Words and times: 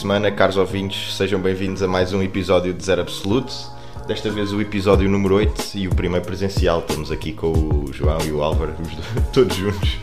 Semana, 0.00 0.30
caros 0.30 0.56
ouvintes, 0.56 1.14
sejam 1.14 1.38
bem-vindos 1.38 1.82
a 1.82 1.86
mais 1.86 2.14
um 2.14 2.22
episódio 2.22 2.72
de 2.72 2.82
Zero 2.82 3.02
Absolute. 3.02 3.52
Desta 4.08 4.30
vez 4.30 4.50
o 4.50 4.58
episódio 4.58 5.06
número 5.10 5.34
8 5.34 5.72
e 5.74 5.88
o 5.88 5.94
primeiro 5.94 6.24
presencial. 6.24 6.80
Estamos 6.80 7.12
aqui 7.12 7.34
com 7.34 7.52
o 7.52 7.92
João 7.92 8.16
e 8.26 8.32
o 8.32 8.42
Álvaro, 8.42 8.72
os 8.80 8.88
dois- 8.88 9.28
todos 9.30 9.54
juntos. 9.54 9.98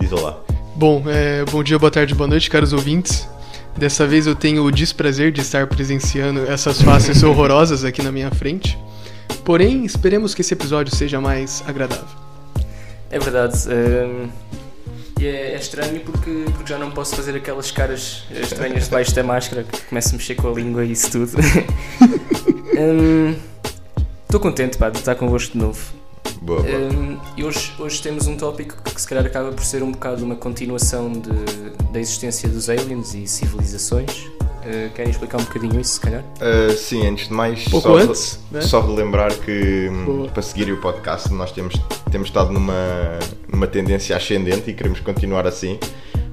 Diz 0.00 0.10
olá. 0.10 0.40
Bom, 0.74 1.02
é, 1.06 1.44
bom 1.44 1.62
dia, 1.62 1.78
boa 1.78 1.90
tarde, 1.90 2.14
boa 2.14 2.26
noite, 2.26 2.48
caros 2.48 2.72
ouvintes. 2.72 3.28
Dessa 3.76 4.06
vez 4.06 4.26
eu 4.26 4.34
tenho 4.34 4.64
o 4.64 4.72
desprazer 4.72 5.30
de 5.32 5.42
estar 5.42 5.66
presenciando 5.66 6.40
essas 6.50 6.80
faces 6.80 7.20
horrorosas 7.22 7.84
aqui 7.84 8.02
na 8.02 8.10
minha 8.10 8.30
frente. 8.30 8.78
Porém, 9.44 9.84
esperemos 9.84 10.34
que 10.34 10.40
esse 10.40 10.54
episódio 10.54 10.96
seja 10.96 11.20
mais 11.20 11.62
agradável. 11.66 12.06
É 13.10 13.18
verdade. 13.18 13.54
hum, 13.68 14.28
e 15.26 15.28
é, 15.28 15.52
é 15.52 15.56
estranho 15.56 16.00
porque, 16.00 16.44
porque 16.54 16.70
já 16.70 16.78
não 16.78 16.90
posso 16.90 17.16
fazer 17.16 17.36
aquelas 17.36 17.70
caras 17.70 18.22
estranhas 18.30 18.84
debaixo 18.84 19.14
da 19.14 19.22
máscara 19.24 19.64
que 19.64 19.82
começo 19.82 20.10
a 20.10 20.12
mexer 20.12 20.36
com 20.36 20.48
a 20.48 20.52
língua 20.52 20.84
e 20.84 20.92
isso 20.92 21.10
tudo. 21.10 21.32
Estou 24.22 24.40
contente 24.40 24.76
pá, 24.78 24.90
de 24.90 24.98
estar 24.98 25.14
convosco 25.14 25.52
de 25.52 25.58
novo. 25.58 25.80
Boa, 26.42 26.62
boa. 26.62 26.76
Hum, 26.76 27.18
e 27.36 27.44
hoje, 27.44 27.72
hoje 27.78 28.02
temos 28.02 28.26
um 28.26 28.36
tópico 28.36 28.76
que 28.82 29.00
se 29.00 29.08
calhar 29.08 29.24
acaba 29.24 29.50
por 29.50 29.64
ser 29.64 29.82
um 29.82 29.90
bocado 29.90 30.24
uma 30.24 30.36
continuação 30.36 31.10
de, 31.10 31.30
da 31.90 31.98
existência 31.98 32.48
dos 32.48 32.68
aliens 32.68 33.14
e 33.14 33.26
civilizações. 33.26 34.28
Uh, 34.66 34.90
querem 34.94 35.12
explicar 35.12 35.40
um 35.40 35.44
bocadinho 35.44 35.80
isso, 35.80 35.92
se 35.92 36.00
calhar? 36.00 36.24
Uh, 36.40 36.72
sim, 36.72 37.06
antes 37.06 37.28
de 37.28 37.32
mais, 37.32 37.68
Pouco 37.68 37.86
só, 37.86 37.96
antes, 37.96 38.40
né? 38.50 38.60
só 38.60 38.80
relembrar 38.80 39.32
que 39.32 39.88
hum, 39.88 40.04
Boa. 40.04 40.28
para 40.28 40.42
seguirem 40.42 40.74
o 40.74 40.80
podcast 40.80 41.32
nós 41.32 41.52
temos, 41.52 41.74
temos 42.10 42.26
estado 42.26 42.52
numa, 42.52 42.74
numa 43.48 43.68
tendência 43.68 44.16
ascendente 44.16 44.68
e 44.68 44.74
queremos 44.74 44.98
continuar 44.98 45.46
assim, 45.46 45.78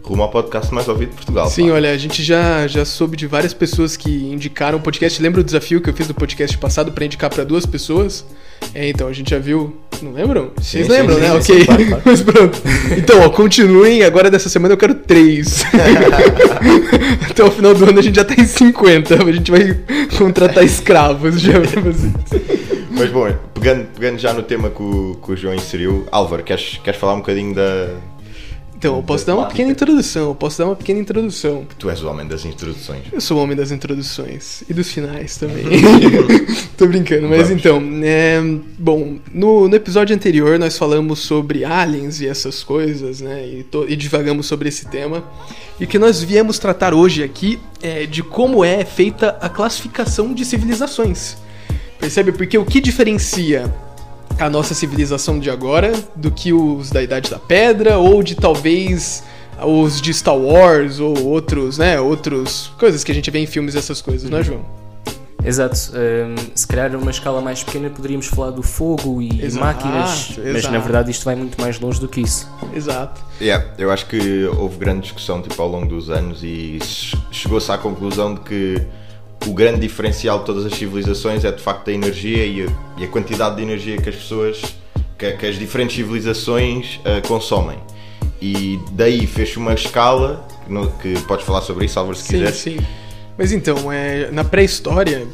rumo 0.03 0.21
ao 0.23 0.29
podcast 0.29 0.73
mais 0.73 0.87
ouvido 0.87 1.09
de 1.09 1.15
Portugal. 1.15 1.49
Sim, 1.49 1.69
pá. 1.69 1.75
olha, 1.75 1.91
a 1.91 1.97
gente 1.97 2.21
já, 2.21 2.67
já 2.67 2.83
soube 2.83 3.15
de 3.15 3.25
várias 3.25 3.53
pessoas 3.53 3.95
que 3.95 4.09
indicaram 4.09 4.77
o 4.77 4.81
podcast. 4.81 5.21
Lembra 5.21 5.41
o 5.41 5.43
desafio 5.43 5.81
que 5.81 5.89
eu 5.89 5.93
fiz 5.93 6.07
do 6.07 6.13
podcast 6.13 6.57
passado 6.57 6.91
para 6.91 7.05
indicar 7.05 7.29
para 7.29 7.43
duas 7.43 7.65
pessoas? 7.65 8.25
É, 8.73 8.87
então, 8.89 9.07
a 9.07 9.13
gente 9.13 9.29
já 9.29 9.39
viu. 9.39 9.75
Não 10.01 10.11
lembram? 10.11 10.51
Vocês 10.57 10.85
sim, 10.85 10.91
lembram, 10.91 11.15
sim, 11.15 11.21
né? 11.21 11.41
sim, 11.41 11.53
ok. 11.53 11.65
claro, 11.65 11.85
claro. 11.87 12.03
Mas 12.05 12.21
pronto. 12.21 12.61
Então, 12.97 13.21
ó, 13.21 13.29
continuem. 13.29 14.03
Agora 14.03 14.29
dessa 14.29 14.49
semana 14.49 14.73
eu 14.73 14.77
quero 14.77 14.95
três. 14.95 15.63
Até 17.29 17.43
o 17.43 17.51
final 17.51 17.73
do 17.73 17.85
ano 17.85 17.99
a 17.99 18.01
gente 18.01 18.15
já 18.15 18.25
tá 18.25 18.35
em 18.37 18.45
50. 18.45 19.23
A 19.23 19.31
gente 19.31 19.51
vai 19.51 19.79
contratar 20.17 20.63
escravos 20.63 21.39
já 21.39 21.59
pra 21.59 21.81
vocês. 21.81 22.13
Mas 22.91 23.09
bom, 23.09 23.33
pegando, 23.53 23.87
pegando 23.97 24.19
já 24.19 24.33
no 24.33 24.43
tema 24.43 24.69
que 24.69 24.81
o, 24.83 25.17
que 25.23 25.31
o 25.31 25.37
João 25.37 25.55
inseriu, 25.55 26.05
Álvaro, 26.11 26.43
queres, 26.43 26.79
queres 26.83 26.99
falar 26.99 27.13
um 27.13 27.17
bocadinho 27.17 27.55
da. 27.55 27.89
Então, 28.83 28.97
eu 28.97 29.03
posso 29.03 29.25
dar 29.25 29.35
uma 29.35 29.45
pequena 29.47 29.71
introdução. 29.71 30.23
Eu 30.23 30.35
posso 30.35 30.57
dar 30.57 30.65
uma 30.65 30.75
pequena 30.75 30.99
introdução. 30.99 31.65
Tu 31.79 31.89
és 31.89 32.03
o 32.03 32.09
homem 32.09 32.27
das 32.27 32.43
introduções. 32.43 33.03
Eu 33.13 33.21
sou 33.21 33.37
o 33.37 33.41
homem 33.41 33.55
das 33.55 33.71
introduções 33.71 34.61
e 34.69 34.73
dos 34.73 34.91
finais 34.91 35.37
também. 35.37 35.63
Tô 36.77 36.85
brincando, 36.85 37.29
mas 37.29 37.43
Vamos. 37.47 37.51
então, 37.51 37.81
é, 38.03 38.41
bom, 38.77 39.19
no, 39.33 39.69
no 39.69 39.75
episódio 39.75 40.13
anterior 40.13 40.59
nós 40.59 40.77
falamos 40.77 41.19
sobre 41.19 41.63
aliens 41.63 42.19
e 42.19 42.27
essas 42.27 42.61
coisas, 42.61 43.21
né? 43.21 43.47
E, 43.47 43.63
to- 43.63 43.85
e 43.87 43.95
divagamos 43.95 44.47
sobre 44.47 44.67
esse 44.67 44.85
tema. 44.87 45.23
E 45.79 45.85
o 45.85 45.87
que 45.87 45.97
nós 45.97 46.21
viemos 46.21 46.59
tratar 46.59 46.93
hoje 46.93 47.23
aqui 47.23 47.59
é 47.81 48.05
de 48.05 48.21
como 48.21 48.65
é 48.65 48.83
feita 48.83 49.37
a 49.39 49.47
classificação 49.47 50.33
de 50.33 50.43
civilizações. 50.43 51.37
Percebe? 52.01 52.33
Porque 52.33 52.57
o 52.57 52.65
que 52.65 52.81
diferencia 52.81 53.73
a 54.39 54.49
nossa 54.49 54.73
civilização 54.73 55.39
de 55.39 55.49
agora 55.49 55.93
do 56.15 56.29
que 56.31 56.51
os 56.53 56.89
da 56.89 57.01
Idade 57.01 57.29
da 57.29 57.39
Pedra 57.39 57.97
ou 57.97 58.21
de 58.23 58.35
talvez 58.35 59.23
os 59.65 60.01
de 60.01 60.13
Star 60.13 60.35
Wars 60.37 60.99
ou 60.99 61.17
outros, 61.25 61.77
né, 61.77 61.99
outros 61.99 62.71
coisas 62.77 63.03
que 63.03 63.11
a 63.11 63.15
gente 63.15 63.29
vê 63.31 63.39
em 63.39 63.45
filmes 63.45 63.75
e 63.75 63.77
essas 63.77 64.01
coisas, 64.01 64.29
não 64.29 64.39
é, 64.39 64.43
João? 64.43 64.61
Exato. 65.45 65.77
hum, 65.93 66.35
se 66.55 66.65
calhar 66.65 66.89
numa 66.91 67.11
escala 67.11 67.41
mais 67.41 67.61
pequena 67.63 67.89
poderíamos 67.89 68.27
falar 68.27 68.51
do 68.51 68.63
fogo 68.63 69.21
e 69.21 69.43
Exato, 69.43 69.65
máquinas, 69.65 70.35
mas 70.37 70.55
exato. 70.55 70.73
na 70.73 70.79
verdade 70.79 71.11
isto 71.11 71.25
vai 71.25 71.35
muito 71.35 71.59
mais 71.59 71.79
longe 71.79 71.99
do 71.99 72.07
que 72.07 72.21
isso. 72.21 72.49
Exato. 72.73 73.21
Yeah, 73.41 73.65
eu 73.77 73.91
acho 73.91 74.05
que 74.05 74.45
houve 74.57 74.77
grande 74.77 75.01
discussão 75.01 75.41
tipo, 75.41 75.61
ao 75.61 75.67
longo 75.67 75.85
dos 75.87 76.09
anos 76.09 76.41
e 76.43 76.79
che- 76.81 77.17
chegou-se 77.29 77.69
à 77.71 77.77
conclusão 77.77 78.35
de 78.35 78.39
que 78.41 78.81
o 79.47 79.53
grande 79.53 79.79
diferencial 79.81 80.39
de 80.39 80.45
todas 80.45 80.65
as 80.65 80.73
civilizações 80.73 81.43
é 81.43 81.51
de 81.51 81.61
facto 81.61 81.89
a 81.89 81.93
energia 81.93 82.45
e 82.45 82.63
a, 82.63 82.67
e 83.01 83.03
a 83.03 83.07
quantidade 83.07 83.55
de 83.57 83.61
energia 83.61 83.97
que 83.97 84.09
as 84.09 84.15
pessoas, 84.15 84.61
que, 85.17 85.31
que 85.33 85.45
as 85.45 85.57
diferentes 85.57 85.95
civilizações 85.95 86.99
ah, 87.05 87.21
consomem. 87.27 87.77
E 88.41 88.79
daí 88.91 89.25
fez 89.27 89.55
uma 89.57 89.73
escala, 89.73 90.45
que, 90.65 90.71
no- 90.73 90.89
que 90.91 91.19
podes 91.21 91.45
falar 91.45 91.61
sobre 91.61 91.85
isso, 91.85 91.97
Álvaro, 91.99 92.17
se 92.17 92.23
Sim, 92.23 92.29
quiseres. 92.33 92.55
sim. 92.55 92.77
Mas 93.37 93.51
então, 93.51 93.91
é, 93.91 94.29
na 94.31 94.43
pré-história, 94.43 95.25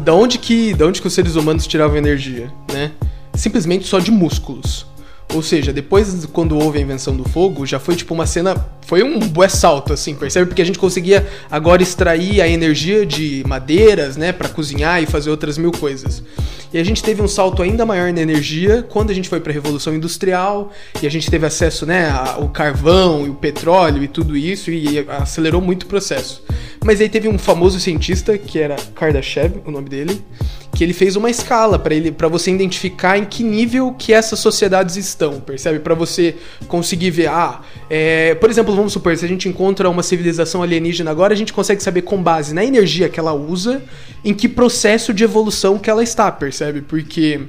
da 0.00 0.14
onde 0.14 0.38
que, 0.38 0.72
da 0.74 0.86
onde 0.86 1.00
que 1.00 1.06
os 1.06 1.12
seres 1.12 1.34
humanos 1.36 1.66
tiravam 1.66 1.96
energia, 1.96 2.50
né? 2.72 2.92
Simplesmente 3.34 3.84
só 3.86 3.98
de 3.98 4.10
músculos. 4.10 4.86
Ou 5.32 5.42
seja, 5.42 5.72
depois 5.72 6.20
de 6.20 6.28
quando 6.28 6.56
houve 6.56 6.78
a 6.78 6.80
invenção 6.80 7.16
do 7.16 7.24
fogo, 7.28 7.66
já 7.66 7.80
foi 7.80 7.96
tipo 7.96 8.14
uma 8.14 8.26
cena, 8.26 8.54
foi 8.86 9.02
um 9.02 9.18
bué 9.18 9.48
salto 9.48 9.92
assim, 9.92 10.14
percebe? 10.14 10.46
Porque 10.46 10.62
a 10.62 10.64
gente 10.64 10.78
conseguia 10.78 11.26
agora 11.50 11.82
extrair 11.82 12.40
a 12.40 12.48
energia 12.48 13.04
de 13.04 13.42
madeiras, 13.46 14.16
né, 14.16 14.32
Pra 14.32 14.48
cozinhar 14.48 15.02
e 15.02 15.06
fazer 15.06 15.30
outras 15.30 15.58
mil 15.58 15.72
coisas. 15.72 16.22
E 16.72 16.78
a 16.78 16.84
gente 16.84 17.02
teve 17.02 17.22
um 17.22 17.28
salto 17.28 17.62
ainda 17.62 17.86
maior 17.86 18.12
na 18.12 18.20
energia 18.20 18.84
quando 18.88 19.10
a 19.10 19.14
gente 19.14 19.28
foi 19.28 19.40
para 19.40 19.52
a 19.52 19.54
revolução 19.54 19.94
industrial 19.94 20.72
e 21.00 21.06
a 21.06 21.10
gente 21.10 21.30
teve 21.30 21.46
acesso, 21.46 21.86
né, 21.86 22.10
ao 22.10 22.48
carvão 22.48 23.26
e 23.26 23.30
o 23.30 23.34
petróleo 23.34 24.02
e 24.02 24.08
tudo 24.08 24.36
isso 24.36 24.70
e 24.70 24.98
acelerou 25.08 25.60
muito 25.60 25.84
o 25.84 25.86
processo. 25.86 26.42
Mas 26.84 27.00
aí 27.00 27.08
teve 27.08 27.28
um 27.28 27.38
famoso 27.38 27.80
cientista 27.80 28.36
que 28.36 28.58
era 28.58 28.76
Kardashev, 28.94 29.62
o 29.64 29.70
nome 29.70 29.88
dele, 29.88 30.20
que 30.74 30.82
ele 30.82 30.92
fez 30.92 31.14
uma 31.14 31.30
escala 31.30 31.78
para 31.78 31.94
ele 31.94 32.10
para 32.10 32.26
você 32.26 32.50
identificar 32.50 33.16
em 33.16 33.24
que 33.24 33.44
nível 33.44 33.94
que 33.96 34.12
essas 34.12 34.40
sociedades 34.40 34.96
estão, 34.96 35.40
percebe? 35.40 35.78
Para 35.78 35.94
você 35.94 36.34
conseguir 36.66 37.10
ver, 37.10 37.28
ah, 37.28 37.60
é, 37.88 38.34
por 38.34 38.50
exemplo, 38.50 38.74
vamos 38.74 38.92
supor, 38.92 39.16
se 39.16 39.24
a 39.24 39.28
gente 39.28 39.48
encontra 39.48 39.88
uma 39.88 40.02
civilização 40.02 40.62
alienígena 40.62 41.10
agora, 41.10 41.32
a 41.32 41.36
gente 41.36 41.52
consegue 41.52 41.82
saber 41.82 42.02
com 42.02 42.20
base 42.20 42.52
na 42.52 42.64
energia 42.64 43.08
que 43.08 43.20
ela 43.20 43.32
usa, 43.32 43.82
em 44.24 44.34
que 44.34 44.48
processo 44.48 45.14
de 45.14 45.22
evolução 45.22 45.78
que 45.78 45.88
ela 45.88 46.02
está, 46.02 46.30
percebe? 46.32 46.80
Porque 46.82 47.40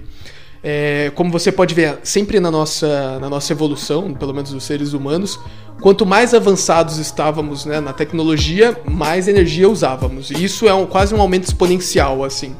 é, 0.64 1.12
como 1.16 1.32
você 1.32 1.52
pode 1.52 1.74
ver 1.74 2.00
sempre 2.04 2.40
na 2.40 2.52
nossa, 2.52 3.20
na 3.20 3.30
nossa 3.30 3.54
evolução, 3.54 4.14
pelo 4.14 4.34
menos 4.34 4.52
dos 4.52 4.64
seres 4.64 4.94
humanos, 4.94 5.40
quanto 5.82 6.06
mais 6.06 6.34
avançados 6.34 6.98
estávamos 6.98 7.66
né, 7.66 7.80
na 7.80 7.94
tecnologia, 7.94 8.78
mais 8.86 9.28
energia 9.28 9.70
usávamos. 9.70 10.32
E 10.32 10.44
isso 10.44 10.68
é 10.68 10.74
um- 10.74 10.86
quase 10.86 11.14
um 11.14 11.22
aumento 11.22 11.44
exponencial, 11.46 12.24
assim. 12.24 12.56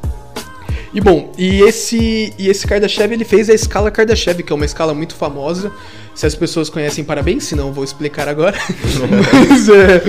E 0.96 1.00
bom, 1.02 1.30
e 1.36 1.60
esse, 1.60 2.32
e 2.38 2.48
esse 2.48 2.66
Kardashev 2.66 3.12
ele 3.12 3.24
fez 3.26 3.50
a 3.50 3.52
escala 3.52 3.90
Kardashev, 3.90 4.42
que 4.42 4.50
é 4.50 4.56
uma 4.56 4.64
escala 4.64 4.94
muito 4.94 5.14
famosa. 5.14 5.70
Se 6.14 6.24
as 6.24 6.34
pessoas 6.34 6.70
conhecem, 6.70 7.04
parabéns, 7.04 7.44
se 7.44 7.54
não, 7.54 7.70
vou 7.70 7.84
explicar 7.84 8.26
agora. 8.26 8.58
Mas 9.50 9.68
é, 9.68 10.02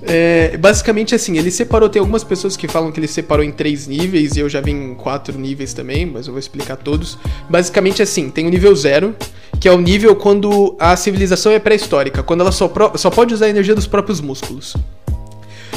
é, 0.00 0.56
basicamente 0.56 1.14
assim, 1.14 1.36
ele 1.36 1.50
separou. 1.50 1.90
Tem 1.90 2.00
algumas 2.00 2.24
pessoas 2.24 2.56
que 2.56 2.66
falam 2.66 2.90
que 2.90 2.98
ele 2.98 3.06
separou 3.06 3.44
em 3.44 3.52
três 3.52 3.86
níveis, 3.86 4.34
e 4.34 4.40
eu 4.40 4.48
já 4.48 4.62
vi 4.62 4.70
em 4.70 4.94
quatro 4.94 5.38
níveis 5.38 5.74
também, 5.74 6.06
mas 6.06 6.26
eu 6.26 6.32
vou 6.32 6.40
explicar 6.40 6.76
todos. 6.76 7.18
Basicamente 7.50 8.00
assim, 8.00 8.30
tem 8.30 8.46
o 8.46 8.48
nível 8.48 8.74
zero, 8.74 9.14
que 9.60 9.68
é 9.68 9.72
o 9.72 9.78
nível 9.78 10.16
quando 10.16 10.74
a 10.78 10.96
civilização 10.96 11.52
é 11.52 11.58
pré-histórica, 11.58 12.22
quando 12.22 12.40
ela 12.40 12.52
só, 12.52 12.72
só 12.94 13.10
pode 13.10 13.34
usar 13.34 13.44
a 13.44 13.50
energia 13.50 13.74
dos 13.74 13.86
próprios 13.86 14.22
músculos. 14.22 14.74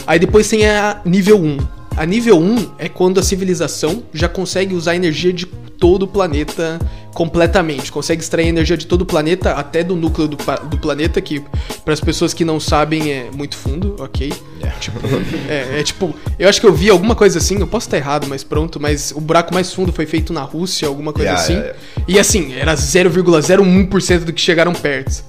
Aí 0.06 0.18
depois 0.18 0.48
tem 0.48 0.66
a 0.66 1.02
nível 1.04 1.38
1. 1.38 1.58
A 1.98 2.06
nível 2.06 2.38
1 2.40 2.72
é 2.78 2.88
quando 2.88 3.20
a 3.20 3.24
civilização 3.24 4.04
já 4.14 4.30
consegue 4.30 4.76
usar 4.76 4.92
a 4.92 4.96
energia 4.96 5.34
de 5.34 5.46
todo 5.48 6.04
o 6.04 6.08
planeta 6.08 6.80
completamente. 7.14 7.92
Consegue 7.92 8.22
extrair 8.22 8.48
energia 8.48 8.78
de 8.78 8.86
todo 8.86 9.02
o 9.02 9.06
planeta, 9.06 9.54
até 9.54 9.84
do 9.84 9.96
núcleo 9.96 10.28
do, 10.28 10.38
do 10.70 10.78
planeta, 10.78 11.20
que 11.20 11.44
para 11.84 11.94
as 11.94 12.00
pessoas 12.00 12.34
que 12.36 12.46
não 12.46 12.60
sabem 12.60 13.12
é 13.12 13.30
muito 13.36 13.58
fundo, 13.58 13.96
ok? 14.00 14.32
Yeah. 14.60 14.78
É, 15.50 15.80
é 15.80 15.84
tipo, 15.84 16.14
eu 16.38 16.48
acho 16.48 16.60
que 16.62 16.68
eu 16.68 16.74
vi 16.74 16.90
alguma 16.90 17.16
coisa 17.16 17.40
assim, 17.40 17.60
eu 17.60 17.68
posso 17.68 17.88
estar 17.88 17.98
errado, 17.98 18.28
mas 18.28 18.44
pronto, 18.44 18.80
mas 18.80 19.12
o 19.12 19.20
buraco 19.22 19.54
mais 19.54 19.74
fundo 19.74 19.92
foi 19.92 20.06
feito 20.06 20.32
na 20.34 20.42
Rússia, 20.42 20.88
alguma 20.88 21.12
coisa 21.14 21.30
Yeah, 21.32 21.44
assim. 21.44 21.54
yeah, 21.54 21.80
E 22.08 22.20
assim, 22.20 22.54
era 22.54 22.76
0,01% 22.76 24.20
do 24.26 24.34
que 24.34 24.42
chegaram 24.42 24.74
perto. 24.74 25.24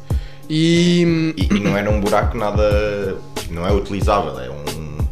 E. 0.51 1.35
E, 1.37 1.55
e 1.55 1.61
não 1.61 1.77
era 1.77 1.91
um 1.91 2.01
buraco 2.01 2.37
nada. 2.37 3.17
não 3.51 3.67
é 3.67 3.73
utilizável, 3.73 4.39
é 4.41 4.51
um- 4.51 4.68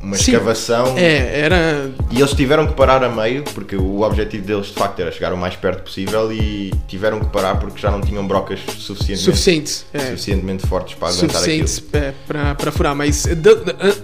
uma 0.06 0.16
Sim. 0.16 0.30
escavação. 0.32 0.94
É, 0.96 1.40
era. 1.40 1.90
E 2.12 2.18
eles 2.20 2.32
tiveram 2.32 2.66
que 2.66 2.74
parar 2.74 3.02
a 3.02 3.08
meio, 3.08 3.42
porque 3.42 3.74
o 3.76 4.02
objetivo 4.02 4.46
deles 4.46 4.66
de 4.66 4.72
facto 4.74 5.00
era 5.00 5.10
chegar 5.10 5.32
o 5.32 5.36
mais 5.36 5.56
perto 5.56 5.82
possível 5.82 6.32
e 6.32 6.72
tiveram 6.86 7.18
que 7.18 7.26
parar 7.26 7.56
porque 7.56 7.80
já 7.80 7.90
não 7.90 8.00
tinham 8.00 8.26
brocas 8.26 8.60
suficientemente, 8.78 9.22
Suficientes. 9.24 9.86
É. 9.92 9.98
suficientemente 9.98 10.66
fortes 10.66 10.94
para 10.94 11.08
aguentar 11.08 11.28
suficientes 11.40 11.78
aquilo. 11.88 12.04
é, 12.04 12.14
pra, 12.26 12.54
pra 12.54 12.70
furar. 12.72 12.94
Mas 12.94 13.26
eh, 13.26 13.34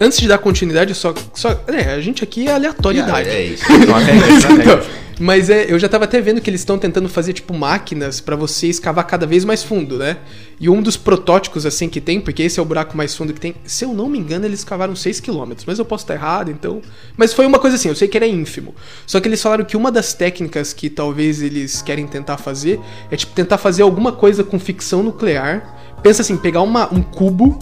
antes 0.00 0.18
de 0.18 0.26
dar 0.26 0.38
continuidade, 0.38 0.92
só. 0.94 1.14
só 1.34 1.50
é, 1.68 1.94
a 1.94 2.00
gente 2.00 2.24
aqui 2.24 2.48
é 2.48 2.52
aleatoriedade. 2.52 3.28
Yeah, 3.28 3.32
é 3.32 3.44
isso. 3.44 3.64
Não 3.86 3.94
há 3.94 3.98
regras, 4.00 4.44
não 4.44 4.50
há 4.50 4.54
regras. 4.56 4.86
Mas 5.20 5.50
é, 5.50 5.70
eu 5.72 5.78
já 5.78 5.88
tava 5.88 6.04
até 6.04 6.20
vendo 6.20 6.40
que 6.40 6.48
eles 6.48 6.60
estão 6.60 6.78
tentando 6.78 7.08
fazer, 7.08 7.32
tipo, 7.32 7.54
máquinas 7.54 8.20
para 8.20 8.36
você 8.36 8.68
escavar 8.68 9.06
cada 9.06 9.26
vez 9.26 9.44
mais 9.44 9.62
fundo, 9.62 9.98
né? 9.98 10.18
E 10.58 10.68
um 10.68 10.80
dos 10.80 10.96
protótipos, 10.96 11.66
assim, 11.66 11.88
que 11.88 12.00
tem, 12.00 12.20
porque 12.20 12.42
esse 12.42 12.58
é 12.58 12.62
o 12.62 12.66
buraco 12.66 12.96
mais 12.96 13.14
fundo 13.14 13.32
que 13.32 13.40
tem, 13.40 13.54
se 13.64 13.84
eu 13.84 13.92
não 13.92 14.08
me 14.08 14.18
engano, 14.18 14.44
eles 14.44 14.64
cavaram 14.64 14.94
6 14.94 15.20
km, 15.20 15.52
mas 15.66 15.78
eu 15.78 15.84
posso 15.84 16.04
estar 16.04 16.14
errado, 16.14 16.50
então. 16.50 16.80
Mas 17.16 17.32
foi 17.32 17.46
uma 17.46 17.58
coisa 17.58 17.76
assim, 17.76 17.88
eu 17.88 17.94
sei 17.94 18.08
que 18.08 18.16
era 18.16 18.26
ínfimo. 18.26 18.74
Só 19.06 19.20
que 19.20 19.28
eles 19.28 19.42
falaram 19.42 19.64
que 19.64 19.76
uma 19.76 19.90
das 19.90 20.14
técnicas 20.14 20.72
que 20.72 20.88
talvez 20.88 21.42
eles 21.42 21.82
querem 21.82 22.06
tentar 22.06 22.36
fazer 22.36 22.80
é, 23.10 23.16
tipo, 23.16 23.32
tentar 23.32 23.58
fazer 23.58 23.82
alguma 23.82 24.12
coisa 24.12 24.44
com 24.44 24.58
ficção 24.58 25.02
nuclear. 25.02 26.00
Pensa 26.02 26.22
assim, 26.22 26.36
pegar 26.36 26.62
uma, 26.62 26.92
um 26.92 27.02
cubo 27.02 27.58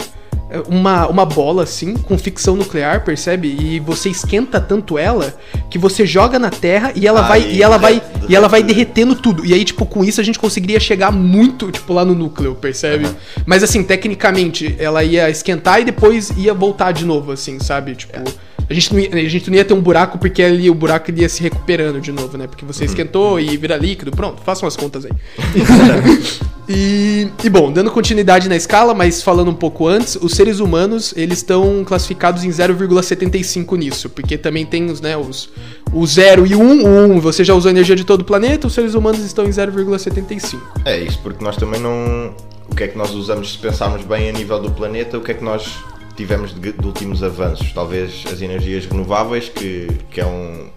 uma, 0.67 1.07
uma 1.07 1.25
bola 1.25 1.63
assim, 1.63 1.95
com 1.95 2.17
ficção 2.17 2.55
nuclear, 2.55 3.03
percebe? 3.03 3.47
E 3.47 3.79
você 3.79 4.09
esquenta 4.09 4.59
tanto 4.59 4.97
ela 4.97 5.33
que 5.69 5.77
você 5.77 6.05
joga 6.05 6.37
na 6.37 6.49
Terra 6.49 6.91
e 6.95 7.07
ela 7.07 7.21
vai 7.21 7.41
e 7.41 7.63
ela 7.63 7.77
vai 7.77 8.01
e 8.27 8.35
ela 8.35 8.47
vai 8.47 8.61
derretendo 8.61 9.15
tudo. 9.15 9.45
E 9.45 9.53
aí 9.53 9.63
tipo 9.63 9.85
com 9.85 10.03
isso 10.03 10.19
a 10.19 10.23
gente 10.23 10.39
conseguiria 10.39 10.79
chegar 10.79 11.11
muito 11.11 11.71
tipo 11.71 11.93
lá 11.93 12.03
no 12.03 12.13
núcleo, 12.13 12.55
percebe? 12.55 13.05
Uhum. 13.05 13.15
Mas 13.45 13.63
assim, 13.63 13.83
tecnicamente 13.83 14.75
ela 14.77 15.03
ia 15.03 15.29
esquentar 15.29 15.81
e 15.81 15.85
depois 15.85 16.31
ia 16.37 16.53
voltar 16.53 16.91
de 16.91 17.05
novo 17.05 17.31
assim, 17.31 17.59
sabe? 17.59 17.95
Tipo, 17.95 18.17
é. 18.17 18.23
A 18.69 18.73
gente, 18.73 18.93
não 18.93 18.99
ia, 19.01 19.09
a 19.09 19.29
gente 19.29 19.49
não 19.49 19.57
ia 19.57 19.65
ter 19.65 19.73
um 19.73 19.81
buraco 19.81 20.17
porque 20.17 20.41
ali 20.41 20.69
o 20.69 20.73
buraco 20.73 21.11
ia 21.11 21.27
se 21.27 21.41
recuperando 21.41 21.99
de 21.99 22.11
novo, 22.11 22.37
né? 22.37 22.47
Porque 22.47 22.63
você 22.63 22.83
uhum. 22.83 22.89
esquentou 22.89 23.39
e 23.39 23.57
vira 23.57 23.75
líquido. 23.75 24.11
Pronto, 24.11 24.41
façam 24.43 24.65
as 24.65 24.77
contas 24.77 25.05
aí. 25.05 25.11
e, 26.71 27.31
e, 27.43 27.49
bom, 27.49 27.71
dando 27.71 27.91
continuidade 27.91 28.47
na 28.47 28.55
escala, 28.55 28.93
mas 28.93 29.21
falando 29.21 29.51
um 29.51 29.53
pouco 29.53 29.87
antes, 29.87 30.15
os 30.15 30.33
seres 30.33 30.59
humanos, 30.59 31.13
eles 31.17 31.39
estão 31.39 31.83
classificados 31.83 32.43
em 32.43 32.49
0,75 32.49 33.77
nisso. 33.77 34.09
Porque 34.09 34.37
também 34.37 34.65
tem 34.65 34.89
os, 34.89 35.01
né, 35.01 35.17
os, 35.17 35.49
o 35.93 36.05
0 36.05 36.47
e 36.47 36.55
o 36.55 36.61
1. 36.61 36.83
O 36.83 37.15
1 37.15 37.19
você 37.19 37.43
já 37.43 37.53
usou 37.53 37.69
a 37.69 37.71
energia 37.71 37.95
de 37.95 38.03
todo 38.03 38.21
o 38.21 38.23
planeta, 38.23 38.67
os 38.67 38.73
seres 38.73 38.93
humanos 38.93 39.19
estão 39.21 39.45
em 39.45 39.49
0,75. 39.49 40.59
É 40.85 40.97
isso, 40.97 41.19
porque 41.21 41.43
nós 41.43 41.57
também 41.57 41.79
não... 41.79 42.33
O 42.69 42.75
que 42.75 42.85
é 42.85 42.87
que 42.87 42.97
nós 42.97 43.11
usamos, 43.11 43.51
se 43.51 43.57
pensarmos 43.57 44.03
bem 44.03 44.29
a 44.29 44.31
nível 44.31 44.57
do 44.59 44.71
planeta, 44.71 45.17
o 45.17 45.21
que 45.21 45.31
é 45.31 45.33
que 45.33 45.43
nós 45.43 45.75
tivemos 46.15 46.53
de, 46.53 46.71
de, 46.71 46.85
últimos 46.85 47.21
avanços? 47.21 47.71
Talvez 47.73 48.23
as 48.31 48.41
energias 48.41 48.85
renováveis, 48.85 49.49
que, 49.49 49.89
que, 50.09 50.21
é, 50.21 50.25
um, 50.25 50.69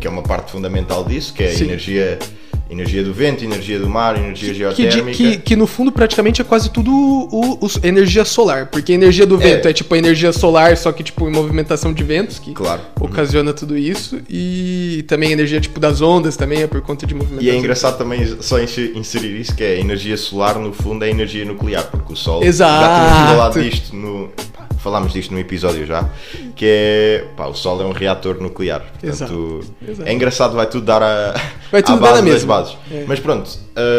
que 0.00 0.06
é 0.06 0.10
uma 0.10 0.22
parte 0.22 0.50
fundamental 0.50 1.04
disso, 1.04 1.34
que 1.34 1.42
é 1.42 1.50
a 1.50 1.54
Sim. 1.54 1.64
energia 1.64 2.18
energia 2.74 3.02
do 3.02 3.12
vento, 3.12 3.44
energia 3.44 3.78
do 3.78 3.88
mar, 3.88 4.16
energia 4.16 4.48
que, 4.48 4.54
geotérmica. 4.54 5.16
Que, 5.16 5.30
que, 5.30 5.38
que, 5.38 5.56
no 5.56 5.66
fundo 5.66 5.90
praticamente 5.90 6.40
é 6.40 6.44
quase 6.44 6.70
tudo 6.70 6.90
o, 6.92 7.64
o, 7.64 7.68
energia 7.82 8.24
solar, 8.24 8.66
porque 8.66 8.92
a 8.92 8.94
energia 8.94 9.26
do 9.26 9.38
vento 9.38 9.66
é. 9.66 9.70
é 9.70 9.72
tipo 9.72 9.94
a 9.94 9.98
energia 9.98 10.32
solar, 10.32 10.76
só 10.76 10.92
que 10.92 11.02
tipo 11.02 11.28
em 11.28 11.32
movimentação 11.32 11.92
de 11.92 12.02
ventos, 12.02 12.38
que 12.38 12.52
claro. 12.52 12.82
ocasiona 13.00 13.50
uhum. 13.50 13.56
tudo 13.56 13.78
isso, 13.78 14.20
e 14.28 15.04
também 15.08 15.30
a 15.30 15.32
energia 15.32 15.60
tipo 15.60 15.80
das 15.80 16.00
ondas 16.00 16.36
também 16.36 16.62
é 16.62 16.66
por 16.66 16.80
conta 16.82 17.06
de 17.06 17.14
movimentação. 17.14 17.52
E 17.52 17.54
é 17.54 17.58
engraçado 17.58 17.96
também 17.96 18.36
só 18.40 18.58
inserir 18.60 19.40
isso, 19.40 19.54
que 19.54 19.62
é 19.62 19.74
a 19.74 19.80
energia 19.80 20.16
solar 20.16 20.58
no 20.58 20.72
fundo 20.72 21.04
é 21.04 21.10
energia 21.10 21.44
nuclear, 21.44 21.84
porque 21.90 22.12
o 22.12 22.16
Sol 22.16 22.42
Exato. 22.42 22.84
já 22.84 22.94
tínhamos 22.94 23.30
falado 23.30 23.62
disto 23.62 23.96
no, 23.96 24.30
falámos 24.84 25.14
disto 25.14 25.32
no 25.32 25.40
episódio 25.40 25.86
já, 25.86 26.08
que 26.54 26.66
é 26.66 27.24
pá, 27.34 27.46
o 27.46 27.54
Sol 27.54 27.80
é 27.80 27.84
um 27.86 27.92
reator 27.92 28.40
nuclear. 28.40 28.80
Portanto, 28.82 29.04
Exato. 29.06 29.64
Exato. 29.88 30.08
é 30.08 30.12
engraçado, 30.12 30.54
vai 30.54 30.66
tudo 30.66 30.84
dar 30.84 31.02
a, 31.02 31.34
vai 31.72 31.82
tudo 31.82 32.00
base 32.00 32.22
dar 32.22 32.30
das 32.30 32.44
bases. 32.44 32.76
É. 32.92 33.04
Mas 33.08 33.18
pronto, 33.18 33.50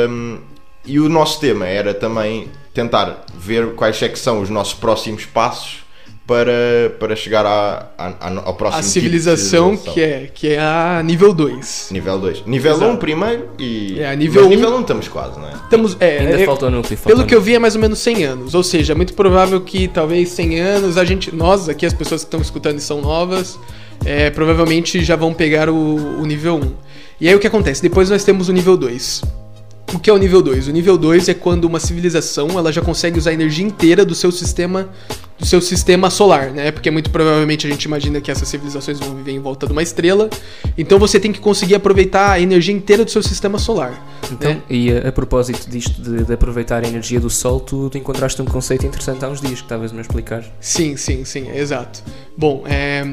um, 0.07 0.37
e 0.85 0.99
o 0.99 1.09
nosso 1.09 1.39
tema 1.39 1.65
era 1.65 1.93
também 1.93 2.49
tentar 2.71 3.25
ver 3.35 3.73
quais 3.73 3.99
é 4.03 4.07
que 4.07 4.19
são 4.19 4.41
os 4.41 4.49
nossos 4.49 4.75
próximos 4.75 5.25
passos 5.25 5.84
para, 6.27 6.89
para 6.99 7.15
chegar 7.15 7.45
à, 7.45 7.87
à, 7.97 8.39
ao 8.45 8.55
próximo 8.55 8.79
a 8.79 8.83
civilização, 8.83 9.75
tipo 9.75 9.91
civilização, 9.91 9.93
que 9.93 10.01
é 10.01 10.29
que 10.33 10.47
é 10.49 10.59
a 10.59 11.01
nível 11.03 11.33
2. 11.33 11.89
Nível 11.91 12.17
2. 12.19 12.45
Nível 12.47 12.77
1 12.77 12.89
um 12.89 12.97
primeiro 12.97 13.49
e 13.59 13.99
é, 13.99 14.15
nível 14.15 14.43
1 14.43 14.45
um, 14.45 14.49
nível 14.49 14.69
1 14.71 14.75
um 14.77 14.81
estamos 14.81 15.07
quase, 15.07 15.39
não 15.39 15.47
é? 15.47 15.53
Estamos, 15.53 15.95
é, 15.99 16.19
Ainda 16.19 16.41
é, 16.41 16.45
falta 16.45 16.65
o 16.65 16.71
núcleo. 16.71 16.97
Falta 16.97 17.15
pelo 17.15 17.27
que 17.27 17.35
eu 17.35 17.41
vi 17.41 17.53
é 17.53 17.59
mais 17.59 17.75
ou 17.75 17.81
menos 17.81 17.99
100 17.99 18.23
anos, 18.25 18.55
ou 18.55 18.63
seja, 18.63 18.93
é 18.93 18.95
muito 18.95 19.13
provável 19.13 19.61
que 19.61 19.87
talvez 19.87 20.29
100 20.29 20.59
anos 20.59 20.97
a 20.97 21.05
gente 21.05 21.33
nós 21.33 21.69
aqui 21.69 21.85
as 21.85 21.93
pessoas 21.93 22.21
que 22.21 22.27
estão 22.27 22.41
escutando 22.41 22.79
e 22.79 22.81
são 22.81 23.01
novas, 23.01 23.59
é, 24.03 24.31
provavelmente 24.31 25.03
já 25.03 25.15
vão 25.15 25.31
pegar 25.31 25.69
o, 25.69 25.75
o 26.19 26.25
nível 26.25 26.55
1. 26.55 26.73
E 27.21 27.29
aí 27.29 27.35
o 27.35 27.39
que 27.39 27.47
acontece? 27.47 27.83
Depois 27.83 28.09
nós 28.09 28.23
temos 28.23 28.49
o 28.49 28.53
nível 28.53 28.75
2 28.75 29.45
o 29.93 29.99
que 29.99 30.09
é 30.09 30.13
o 30.13 30.17
nível 30.17 30.41
2? 30.41 30.67
O 30.67 30.71
nível 30.71 30.97
2 30.97 31.29
é 31.29 31.33
quando 31.33 31.65
uma 31.65 31.79
civilização 31.79 32.49
ela 32.57 32.71
já 32.71 32.81
consegue 32.81 33.17
usar 33.17 33.29
a 33.29 33.33
energia 33.33 33.65
inteira 33.65 34.03
do 34.03 34.13
seu 34.13 34.31
sistema 34.31 34.89
do 35.37 35.45
seu 35.45 35.61
sistema 35.61 36.09
solar, 36.09 36.51
né? 36.51 36.71
Porque 36.71 36.89
muito 36.89 37.09
provavelmente 37.09 37.67
a 37.67 37.69
gente 37.69 37.83
imagina 37.83 38.21
que 38.21 38.31
essas 38.31 38.47
civilizações 38.47 38.99
vão 38.99 39.15
viver 39.15 39.31
em 39.31 39.39
volta 39.39 39.65
de 39.67 39.73
uma 39.73 39.83
estrela. 39.83 40.29
Então 40.77 40.97
você 40.97 41.19
tem 41.19 41.31
que 41.31 41.39
conseguir 41.39 41.75
aproveitar 41.75 42.31
a 42.31 42.39
energia 42.39 42.73
inteira 42.73 43.03
do 43.03 43.11
seu 43.11 43.21
sistema 43.21 43.57
solar. 43.59 43.93
Então, 44.31 44.51
né? 44.51 44.61
e 44.69 44.91
a, 44.91 45.09
a, 45.09 45.11
propósito 45.11 45.69
disto 45.69 46.01
de, 46.01 46.23
de, 46.23 46.33
aproveitar 46.33 46.83
a 46.83 46.87
energia 46.87 47.19
do 47.19 47.29
Sol, 47.29 47.59
tu, 47.59 47.89
tu 47.89 47.97
encontraste 47.97 48.41
um 48.41 48.45
conceito 48.45 48.85
interessante 48.85 49.23
há 49.23 49.29
uns 49.29 49.41
dias 49.41 49.59
que 49.59 49.65
estavas-me 49.65 49.99
a 49.99 50.01
explicar. 50.01 50.43
Sim, 50.59 50.95
sim, 50.97 51.25
sim, 51.25 51.49
exato. 51.51 52.01
Bom, 52.37 52.63
é, 52.65 53.05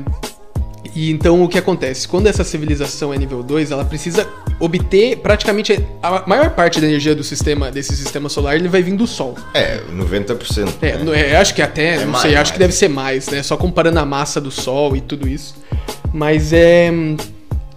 e 0.95 1.11
então 1.11 1.43
o 1.43 1.49
que 1.49 1.59
acontece? 1.59 2.09
Quando 2.09 2.27
essa 2.27 2.45
civilização 2.45 3.13
é 3.13 3.19
nível 3.19 3.43
2, 3.43 3.71
ela 3.71 3.85
precisa 3.85 4.29
obter 4.59 5.19
praticamente 5.19 5.79
a 6.03 6.27
maior 6.27 6.51
parte 6.51 6.81
da 6.81 6.87
energia 6.87 7.15
do 7.15 7.23
sistema 7.25 7.71
desse 7.71 7.97
sistema 7.97 8.29
solar, 8.29 8.57
ele 8.57 8.69
vai 8.69 8.83
vir 8.83 8.97
do 8.97 9.07
sol. 9.07 9.37
É, 9.55 9.81
90%. 9.93 10.75
É, 10.83 10.97
né? 10.99 11.31
é 11.31 11.37
acho 11.37 11.55
que 11.55 11.63
até, 11.63 11.95
é 11.95 12.01
não 12.01 12.09
mais, 12.09 12.23
sei, 12.23 12.33
mais. 12.33 12.43
acho 12.43 12.53
que 12.53 12.59
deve 12.59 12.73
ser 12.73 12.89
mais, 12.89 13.29
né? 13.29 13.43
Só 13.43 13.57
comparando 13.57 13.99
a 13.99 14.05
massa 14.05 14.41
do 14.41 14.51
sol 14.51 14.97
e 14.97 15.01
tudo 15.01 15.29
isso. 15.29 15.55
Mas 16.13 16.53
é 16.53 16.91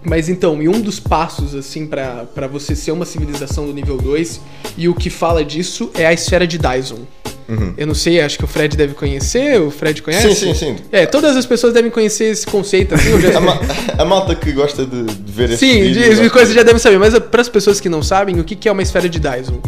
mas 0.06 0.28
então, 0.28 0.62
e 0.62 0.68
um 0.68 0.80
dos 0.80 1.00
passos, 1.00 1.52
assim, 1.52 1.84
para 1.84 2.46
você 2.46 2.76
ser 2.76 2.92
uma 2.92 3.04
civilização 3.04 3.66
do 3.66 3.74
nível 3.74 3.96
2, 3.96 4.40
e 4.78 4.88
o 4.88 4.94
que 4.94 5.10
fala 5.10 5.44
disso 5.44 5.90
é 5.94 6.06
a 6.06 6.12
esfera 6.12 6.46
de 6.46 6.58
Dyson. 6.58 7.00
Uhum. 7.48 7.74
Eu 7.76 7.86
não 7.86 7.94
sei, 7.94 8.20
acho 8.20 8.38
que 8.38 8.44
o 8.44 8.48
Fred 8.48 8.76
deve 8.76 8.94
conhecer, 8.94 9.60
o 9.60 9.70
Fred 9.70 10.02
conhece? 10.02 10.34
Sim, 10.34 10.52
sim, 10.52 10.54
sim. 10.54 10.76
É, 10.90 11.06
todas 11.06 11.36
as 11.36 11.46
pessoas 11.46 11.72
devem 11.72 11.90
conhecer 11.90 12.24
esse 12.24 12.46
conceito. 12.46 12.94
Assim, 12.94 13.20
já... 13.20 13.38
a, 13.38 13.40
ma 13.40 13.60
a, 13.98 14.04
malta 14.04 14.34
que 14.34 14.50
gosta 14.52 14.84
de, 14.84 15.04
de 15.04 15.32
ver 15.32 15.50
esse 15.50 15.58
Sim, 15.58 15.82
vídeos, 15.82 16.20
de, 16.20 16.30
coisas 16.30 16.54
já 16.54 16.62
devem 16.62 16.80
saber, 16.80 16.98
mas 16.98 17.16
para 17.18 17.40
as 17.40 17.48
pessoas 17.48 17.80
que 17.80 17.88
não 17.88 18.02
sabem, 18.02 18.40
o 18.40 18.44
que, 18.44 18.56
que 18.56 18.68
é 18.68 18.72
uma 18.72 18.82
esfera 18.82 19.08
de 19.08 19.20
Dyson? 19.20 19.60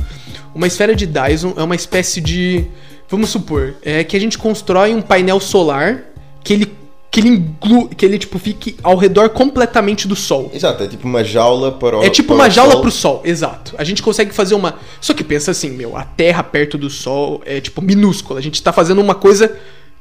Uma 0.55 0.67
esfera 0.67 0.95
de 0.95 1.07
Dyson 1.07 1.55
é 1.57 1.63
uma 1.63 1.77
espécie 1.77 2.21
de. 2.21 2.65
Vamos 3.09 3.31
supor, 3.31 3.75
é 3.83 4.05
que 4.05 4.17
a 4.17 4.21
gente 4.21 4.37
constrói 4.37 4.93
um 4.93 5.01
painel 5.01 5.41
solar 5.41 6.03
que 6.43 6.53
ele 6.53 6.78
que 7.11 7.21
ele 7.21 7.29
inglu, 7.29 7.89
que 7.89 8.05
ele 8.05 8.19
tipo 8.19 8.39
fique 8.39 8.77
ao 8.83 8.97
redor 8.97 9.31
completamente 9.31 10.07
do 10.07 10.15
sol. 10.15 10.51
Exato, 10.53 10.83
é 10.83 10.89
tipo 10.89 11.07
uma 11.07 11.25
jaula 11.25 11.73
para 11.73 11.99
o 11.99 12.03
É 12.03 12.11
tipo 12.11 12.35
uma 12.35 12.51
jaula 12.51 12.73
sol. 12.73 12.81
pro 12.83 12.91
sol, 12.91 13.23
exato. 13.25 13.75
A 13.79 13.85
gente 13.85 14.03
consegue 14.03 14.33
fazer 14.33 14.55
uma 14.55 14.75
Só 15.01 15.15
que 15.15 15.25
pensa 15.25 15.51
assim, 15.51 15.71
meu, 15.71 15.97
a 15.97 16.05
Terra 16.05 16.43
perto 16.43 16.77
do 16.77 16.91
sol 16.91 17.41
é 17.47 17.61
tipo 17.61 17.81
minúscula. 17.81 18.39
A 18.39 18.43
gente 18.43 18.63
tá 18.63 18.73
fazendo 18.73 19.01
uma 19.01 19.15
coisa 19.15 19.57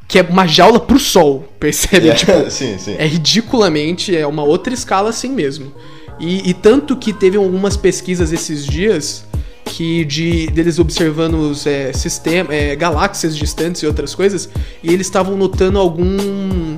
que 0.07 0.19
é 0.19 0.21
uma 0.21 0.45
jaula 0.47 0.79
pro 0.79 0.99
sol, 0.99 1.47
percebe? 1.59 2.09
É, 2.09 2.13
tipo, 2.13 2.31
sim, 2.51 2.77
sim. 2.77 2.95
é 2.97 3.05
ridiculamente, 3.05 4.15
é 4.15 4.27
uma 4.27 4.43
outra 4.43 4.73
escala 4.73 5.09
assim 5.09 5.29
mesmo. 5.29 5.71
E, 6.19 6.49
e 6.49 6.53
tanto 6.53 6.97
que 6.97 7.13
teve 7.13 7.37
algumas 7.37 7.77
pesquisas 7.77 8.33
esses 8.33 8.65
dias 8.65 9.25
que 9.65 10.05
de 10.05 10.47
deles 10.47 10.79
observando 10.79 11.35
os 11.35 11.67
é, 11.67 11.91
sistema, 11.93 12.53
é, 12.53 12.75
galáxias 12.75 13.35
distantes 13.35 13.83
e 13.83 13.85
outras 13.85 14.15
coisas, 14.15 14.49
e 14.81 14.93
eles 14.93 15.07
estavam 15.07 15.35
notando 15.37 15.77
algum 15.77 16.77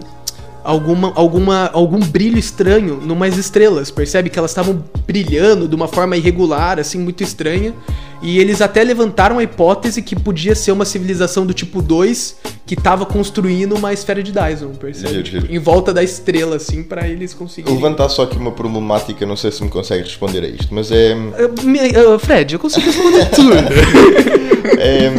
alguma, 0.63 1.11
alguma, 1.15 1.69
algum 1.73 1.99
brilho 1.99 2.37
estranho 2.37 2.95
numas 2.95 3.37
estrelas, 3.37 3.91
percebe? 3.91 4.29
Que 4.29 4.37
elas 4.37 4.51
estavam 4.51 4.83
brilhando 5.05 5.67
de 5.67 5.75
uma 5.75 5.87
forma 5.87 6.17
irregular, 6.17 6.79
assim, 6.79 6.99
muito 6.99 7.23
estranha. 7.23 7.73
E 8.21 8.37
eles 8.37 8.61
até 8.61 8.83
levantaram 8.83 9.39
a 9.39 9.43
hipótese 9.43 10.01
que 10.01 10.13
podia 10.13 10.53
ser 10.53 10.73
uma 10.73 10.83
civilização 10.83 11.45
do 11.45 11.53
tipo 11.53 11.81
2 11.81 12.35
que 12.65 12.73
estava 12.73 13.05
construindo 13.05 13.75
uma 13.75 13.93
esfera 13.93 14.21
de 14.21 14.31
Dyson, 14.31 14.73
percebe? 14.73 15.23
Tipo, 15.23 15.51
em 15.51 15.57
volta 15.57 15.93
da 15.93 16.03
estrela, 16.03 16.57
assim, 16.57 16.83
para 16.83 17.07
eles 17.07 17.33
conseguirem. 17.33 17.73
Levantar 17.73 18.09
só 18.09 18.23
aqui 18.23 18.37
uma 18.37 18.51
problemática, 18.51 19.25
não 19.25 19.37
sei 19.37 19.51
se 19.51 19.63
me 19.63 19.69
consegue 19.69 20.03
responder 20.03 20.43
a 20.43 20.47
isto, 20.47 20.73
mas 20.73 20.91
é. 20.91 21.15
Uh, 21.15 22.15
uh, 22.15 22.19
Fred, 22.19 22.53
eu 22.53 22.59
consigo 22.59 22.85
responder 22.85 23.29
tudo. 23.29 23.53
é, 24.77 25.11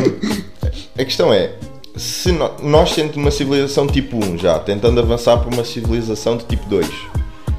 a 1.01 1.05
questão 1.05 1.33
é, 1.33 1.53
se 1.97 2.33
no, 2.33 2.51
nós 2.63 2.93
sendo 2.93 3.17
uma 3.17 3.31
civilização 3.31 3.87
tipo 3.87 4.17
1 4.17 4.39
já, 4.39 4.59
tentando 4.59 5.01
avançar 5.01 5.37
para 5.39 5.53
uma 5.53 5.65
civilização 5.65 6.37
de 6.37 6.45
tipo 6.45 6.69
2, 6.69 6.89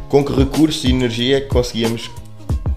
com 0.09 0.23
que 0.23 0.33
recursos 0.33 0.83
e 0.83 0.89
energia 0.89 1.37
é 1.37 1.41
que 1.41 1.47
conseguíamos 1.47 2.09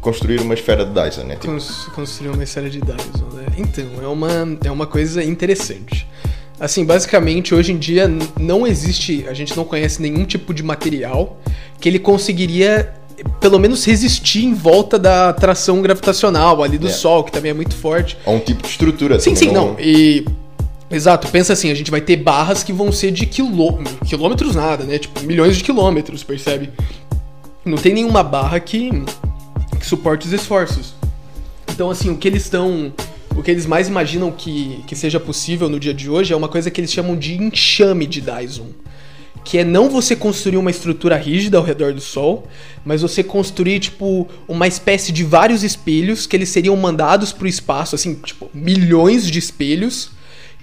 construir 0.01 0.41
uma 0.41 0.55
esfera 0.55 0.85
de 0.85 0.93
Dyson, 0.93 1.23
né? 1.23 1.37
Tipo... 1.37 1.57
Construir 1.95 2.31
uma 2.31 2.43
esfera 2.45 2.69
de 2.69 2.81
Dyson, 2.81 3.27
né? 3.33 3.47
Então, 3.57 3.87
é 4.03 4.07
uma, 4.07 4.59
é 4.65 4.71
uma 4.71 4.87
coisa 4.87 5.23
interessante. 5.25 6.07
Assim, 6.61 6.85
basicamente, 6.85 7.55
hoje 7.55 7.73
em 7.73 7.79
dia 7.79 8.09
não 8.39 8.67
existe, 8.67 9.25
a 9.29 9.35
gente 9.35 9.57
não 9.57 9.65
conhece 9.65 10.01
nenhum 10.01 10.25
tipo 10.25 10.55
de 10.55 10.63
material 10.63 11.41
que 11.81 11.89
ele 11.89 11.99
conseguiria 11.99 12.95
pelo 13.41 13.59
menos 13.59 13.85
resistir 13.85 14.45
em 14.45 14.55
volta 14.55 14.99
da 14.99 15.31
atração 15.31 15.81
gravitacional 15.81 16.63
ali 16.63 16.79
do 16.79 16.89
é. 16.89 16.91
Sol, 16.91 17.25
que 17.25 17.33
também 17.33 17.51
é 17.51 17.55
muito 17.55 17.75
forte. 17.75 18.17
É 18.27 18.31
um 18.31 18.39
tipo 18.39 18.63
de 18.63 18.69
estrutura. 18.69 19.19
Sim, 19.21 19.35
sim, 19.35 19.53
não. 19.53 19.73
não. 19.73 19.77
E 19.81 20.25
Exato, 20.95 21.29
pensa 21.29 21.53
assim, 21.53 21.71
a 21.71 21.75
gente 21.75 21.91
vai 21.91 22.01
ter 22.01 22.17
barras 22.17 22.63
que 22.63 22.73
vão 22.73 22.93
ser 22.93 23.11
de 23.11 23.27
quilô... 23.27 23.79
quilômetros 24.07 24.55
nada, 24.55 24.85
né? 24.85 24.99
Tipo, 24.99 25.21
milhões 25.23 25.57
de 25.57 25.65
quilômetros, 25.65 26.23
percebe? 26.23 26.71
Não 27.65 27.77
tem 27.77 27.95
nenhuma 27.95 28.23
barra 28.23 28.61
que 28.61 28.91
que 29.85 29.89
suporte 29.89 30.27
os 30.27 30.33
esforços. 30.33 30.95
Então, 31.69 31.91
assim, 31.91 32.11
o 32.11 32.17
que 32.17 32.27
eles 32.27 32.45
estão. 32.45 32.93
O 33.37 33.43
que 33.43 33.51
eles 33.51 33.67
mais 33.67 33.89
imaginam 33.89 34.31
que, 34.31 34.83
que 34.87 34.95
seja 34.95 35.19
possível 35.19 35.69
no 35.69 35.79
dia 35.79 35.93
de 35.93 36.09
hoje 36.09 36.33
é 36.33 36.37
uma 36.37 36.49
coisa 36.49 36.71
que 36.71 36.81
eles 36.81 36.93
chamam 36.93 37.17
de 37.17 37.35
enxame 37.35 38.07
de 38.07 38.21
Dyson. 38.21 38.69
Que 39.45 39.59
é 39.59 39.65
não 39.65 39.91
você 39.91 40.17
construir 40.17 40.57
uma 40.57 40.71
estrutura 40.71 41.17
rígida 41.17 41.59
ao 41.59 41.65
redor 41.65 41.93
do 41.93 42.01
Sol, 42.01 42.47
mas 42.85 43.03
você 43.03 43.23
construir, 43.23 43.81
tipo, 43.81 44.27
uma 44.49 44.67
espécie 44.67 45.13
de 45.13 45.25
vários 45.25 45.63
espelhos 45.63 46.27
que 46.27 46.35
eles 46.37 46.49
seriam 46.49 46.77
mandados 46.77 47.33
para 47.33 47.45
o 47.45 47.49
espaço, 47.49 47.95
assim, 47.95 48.15
tipo, 48.15 48.49
milhões 48.55 49.29
de 49.29 49.39
espelhos, 49.39 50.13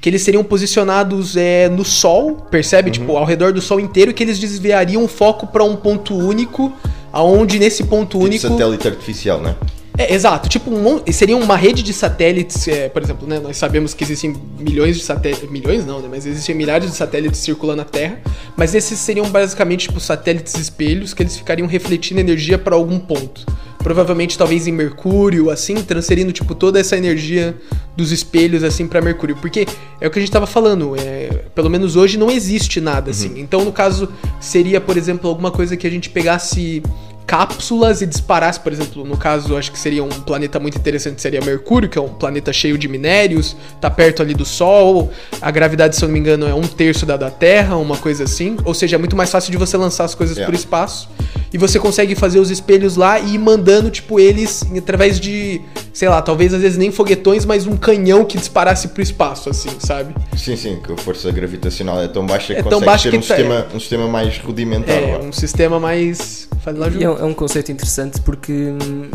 que 0.01 0.09
eles 0.09 0.23
seriam 0.23 0.43
posicionados 0.43 1.37
é, 1.37 1.69
no 1.69 1.85
Sol, 1.85 2.35
percebe? 2.49 2.89
Tipo, 2.89 3.15
ao 3.15 3.23
redor 3.23 3.53
do 3.53 3.61
Sol 3.61 3.79
inteiro, 3.79 4.11
que 4.13 4.23
eles 4.23 4.39
desviariam 4.39 5.03
o 5.03 5.07
foco 5.07 5.45
para 5.45 5.63
um 5.63 5.75
ponto 5.75 6.15
único, 6.15 6.73
aonde 7.13 7.59
nesse 7.59 7.83
ponto 7.83 8.17
Tipo 8.17 8.25
único. 8.25 8.47
satélite 8.47 8.87
artificial, 8.87 9.39
né? 9.39 9.55
É, 9.97 10.13
exato. 10.13 10.49
Tipo, 10.49 10.71
um, 10.71 11.01
seria 11.11 11.37
uma 11.37 11.55
rede 11.55 11.83
de 11.83 11.93
satélites, 11.93 12.67
é, 12.67 12.89
por 12.89 13.03
exemplo, 13.03 13.27
né? 13.27 13.39
Nós 13.39 13.57
sabemos 13.57 13.93
que 13.93 14.03
existem 14.03 14.33
milhões 14.57 14.97
de 14.97 15.03
satélites. 15.03 15.47
Milhões 15.51 15.85
não, 15.85 16.01
né? 16.01 16.07
Mas 16.09 16.25
existem 16.25 16.55
milhares 16.55 16.89
de 16.89 16.95
satélites 16.95 17.39
circulando 17.39 17.83
a 17.83 17.85
Terra. 17.85 18.19
Mas 18.57 18.73
esses 18.73 18.97
seriam 18.97 19.29
basicamente, 19.29 19.87
tipo, 19.87 19.99
satélites 19.99 20.55
espelhos 20.55 21.13
que 21.13 21.21
eles 21.21 21.37
ficariam 21.37 21.67
refletindo 21.67 22.19
energia 22.19 22.57
para 22.57 22.75
algum 22.75 22.97
ponto. 22.97 23.45
Provavelmente, 23.83 24.37
talvez 24.37 24.67
em 24.67 24.71
Mercúrio, 24.71 25.49
assim, 25.49 25.75
transferindo, 25.75 26.31
tipo, 26.31 26.53
toda 26.53 26.79
essa 26.79 26.95
energia 26.95 27.55
dos 27.97 28.11
espelhos, 28.11 28.63
assim, 28.63 28.87
para 28.87 29.01
Mercúrio. 29.01 29.35
Porque 29.37 29.65
é 29.99 30.07
o 30.07 30.11
que 30.11 30.19
a 30.19 30.21
gente 30.21 30.31
tava 30.31 30.45
falando, 30.47 30.95
é, 30.97 31.45
pelo 31.55 31.69
menos 31.69 31.95
hoje 31.95 32.17
não 32.17 32.29
existe 32.29 32.79
nada, 32.79 33.11
assim. 33.11 33.33
Então, 33.39 33.65
no 33.65 33.71
caso, 33.71 34.09
seria, 34.39 34.79
por 34.79 34.97
exemplo, 34.97 35.29
alguma 35.29 35.51
coisa 35.51 35.75
que 35.75 35.87
a 35.87 35.89
gente 35.89 36.09
pegasse 36.09 36.83
cápsulas 37.25 38.01
e 38.01 38.05
disparasse, 38.05 38.59
por 38.59 38.73
exemplo, 38.73 39.05
no 39.05 39.15
caso, 39.15 39.55
acho 39.55 39.71
que 39.71 39.79
seria 39.79 40.03
um 40.03 40.09
planeta 40.09 40.59
muito 40.59 40.77
interessante, 40.77 41.21
seria 41.21 41.39
Mercúrio, 41.39 41.87
que 41.87 41.97
é 41.97 42.01
um 42.01 42.09
planeta 42.09 42.51
cheio 42.51 42.77
de 42.77 42.89
minérios, 42.89 43.55
tá 43.79 43.89
perto 43.89 44.21
ali 44.21 44.33
do 44.33 44.43
Sol, 44.43 45.09
a 45.41 45.49
gravidade, 45.49 45.95
se 45.95 46.03
eu 46.03 46.07
não 46.09 46.13
me 46.13 46.19
engano, 46.19 46.45
é 46.45 46.53
um 46.53 46.61
terço 46.61 47.05
da 47.05 47.15
da 47.15 47.31
Terra, 47.31 47.77
uma 47.77 47.95
coisa 47.95 48.25
assim, 48.25 48.57
ou 48.65 48.73
seja, 48.73 48.97
é 48.97 48.99
muito 48.99 49.15
mais 49.15 49.29
fácil 49.31 49.49
de 49.49 49.57
você 49.57 49.77
lançar 49.77 50.03
as 50.03 50.13
coisas 50.13 50.37
É. 50.37 50.43
por 50.45 50.53
espaço, 50.53 51.07
e 51.53 51.57
você 51.57 51.79
consegue 51.79 52.15
fazer 52.15 52.39
os 52.39 52.49
espelhos 52.49 52.95
lá 52.95 53.19
e 53.19 53.35
ir 53.35 53.37
mandando, 53.37 53.89
tipo, 53.89 54.19
eles 54.19 54.63
através 54.77 55.19
de, 55.19 55.61
sei 55.93 56.07
lá, 56.07 56.21
talvez 56.21 56.53
às 56.53 56.61
vezes 56.61 56.77
nem 56.77 56.91
foguetões, 56.91 57.45
mas 57.45 57.67
um 57.67 57.75
canhão 57.75 58.23
que 58.23 58.37
disparasse 58.37 58.87
pro 58.89 59.01
espaço, 59.01 59.49
assim, 59.49 59.69
sabe? 59.79 60.13
Sim, 60.37 60.55
sim, 60.55 60.79
que 60.85 60.93
a 60.93 60.97
força 60.97 61.29
gravitacional 61.31 62.01
é 62.01 62.07
tão 62.07 62.25
baixa 62.25 62.53
que 62.53 62.59
É 62.59 62.63
tão 62.63 62.79
consegue 62.79 62.85
baixa 62.85 63.11
ter 63.11 63.17
um, 63.17 63.21
tá- 63.21 63.27
sistema, 63.27 63.67
um 63.73 63.79
sistema 63.79 64.07
mais 64.07 64.37
rudimentar. 64.37 64.95
É, 64.95 65.17
vá. 65.17 65.25
um 65.25 65.31
sistema 65.31 65.79
mais... 65.79 66.47
Faz 66.63 66.77
lá 66.77 66.87
é, 66.87 67.09
um- 67.09 67.17
é 67.19 67.23
um 67.25 67.33
conceito 67.33 67.71
interessante 67.71 68.21
porque, 68.21 68.51
hum, 68.53 69.09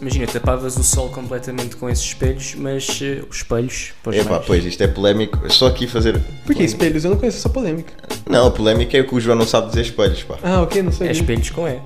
imagina, 0.00 0.26
tapavas 0.26 0.76
o 0.76 0.82
sol 0.84 1.08
completamente 1.10 1.76
com 1.76 1.88
esses 1.88 2.04
espelhos, 2.04 2.54
mas 2.54 2.86
eh, 3.02 3.22
os 3.28 3.36
espelhos, 3.38 3.92
pois 4.02 4.16
Epá, 4.16 4.40
pois, 4.40 4.64
isto 4.64 4.82
é 4.82 4.86
polémico. 4.88 5.50
Só 5.52 5.66
aqui 5.68 5.86
fazer. 5.86 6.18
Por 6.46 6.54
que 6.54 6.62
espelhos? 6.64 7.04
Eu 7.04 7.10
não 7.12 7.18
conheço 7.18 7.38
essa 7.38 7.48
polêmica. 7.48 7.92
Não, 8.28 8.46
a 8.46 8.50
polémica 8.50 8.96
é 8.98 9.02
que 9.02 9.14
o 9.14 9.20
João 9.20 9.36
não 9.36 9.46
sabe 9.46 9.68
dizer 9.68 9.82
espelhos, 9.82 10.22
pá. 10.22 10.36
Ah, 10.42 10.62
ok, 10.62 10.82
não 10.82 10.92
sei. 10.92 11.08
É 11.08 11.12
espelhos 11.12 11.50
com 11.50 11.66
E. 11.68 11.78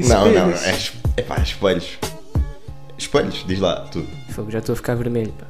Não, 0.00 0.30
não, 0.32 0.50
Espelhos. 0.50 0.62
é, 0.64 0.70
es- 0.76 0.92
epá, 1.16 1.36
espelhos. 1.42 1.98
Espelhos, 2.96 3.44
diz 3.46 3.58
lá, 3.60 3.80
tu. 3.92 4.04
Fogo, 4.30 4.50
já 4.50 4.58
estou 4.58 4.72
a 4.72 4.76
ficar 4.76 4.94
vermelho. 4.94 5.32
Pá. 5.32 5.46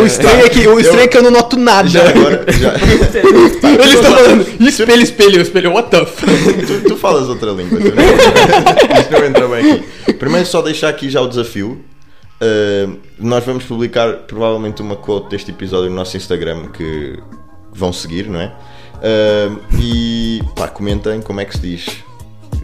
O 0.00 0.06
estranho 0.06 0.46
é 0.46 0.48
que, 0.48 0.66
o 0.66 0.80
estranho 0.80 1.02
é 1.02 1.08
que 1.08 1.16
eu 1.16 1.22
não 1.22 1.30
noto 1.30 1.56
nada. 1.56 1.88
Já 1.88 2.08
agora, 2.08 2.44
já, 2.52 2.74
Ele 3.18 3.94
está 3.94 4.10
falando, 4.10 4.46
espelho, 4.60 5.02
espelho, 5.02 5.40
espelho, 5.42 5.72
what 5.72 5.90
the 5.90 6.02
f? 6.02 6.26
tu, 6.66 6.88
tu 6.88 6.96
falas 6.96 7.28
outra 7.28 7.50
língua. 7.50 7.78
Tu 7.78 7.94
não, 7.94 8.04
isto 9.00 9.12
não 9.12 9.24
entra 9.24 9.48
bem 9.48 9.72
aqui. 9.72 10.12
Primeiro, 10.14 10.46
só 10.46 10.62
deixar 10.62 10.88
aqui 10.88 11.10
já 11.10 11.20
o 11.20 11.28
desafio. 11.28 11.84
Uh, 12.40 12.98
nós 13.18 13.44
vamos 13.44 13.64
publicar 13.64 14.12
provavelmente 14.18 14.80
uma 14.80 14.96
quote 14.96 15.30
deste 15.30 15.50
episódio 15.50 15.90
no 15.90 15.96
nosso 15.96 16.16
Instagram 16.16 16.68
que 16.68 17.18
vão 17.72 17.92
seguir, 17.92 18.28
não 18.28 18.40
é? 18.40 18.52
Uh, 18.98 19.60
e 19.80 20.40
pá, 20.54 20.68
comentem 20.68 21.20
como 21.20 21.40
é 21.40 21.44
que 21.44 21.56
se 21.56 21.60
diz. 21.60 21.86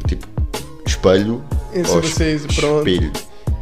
Tipo, 0.06 0.26
espelho 0.86 1.42
Isso, 1.72 2.00
vocês, 2.00 2.46
pronto. 2.46 2.88
espelho. 2.88 3.12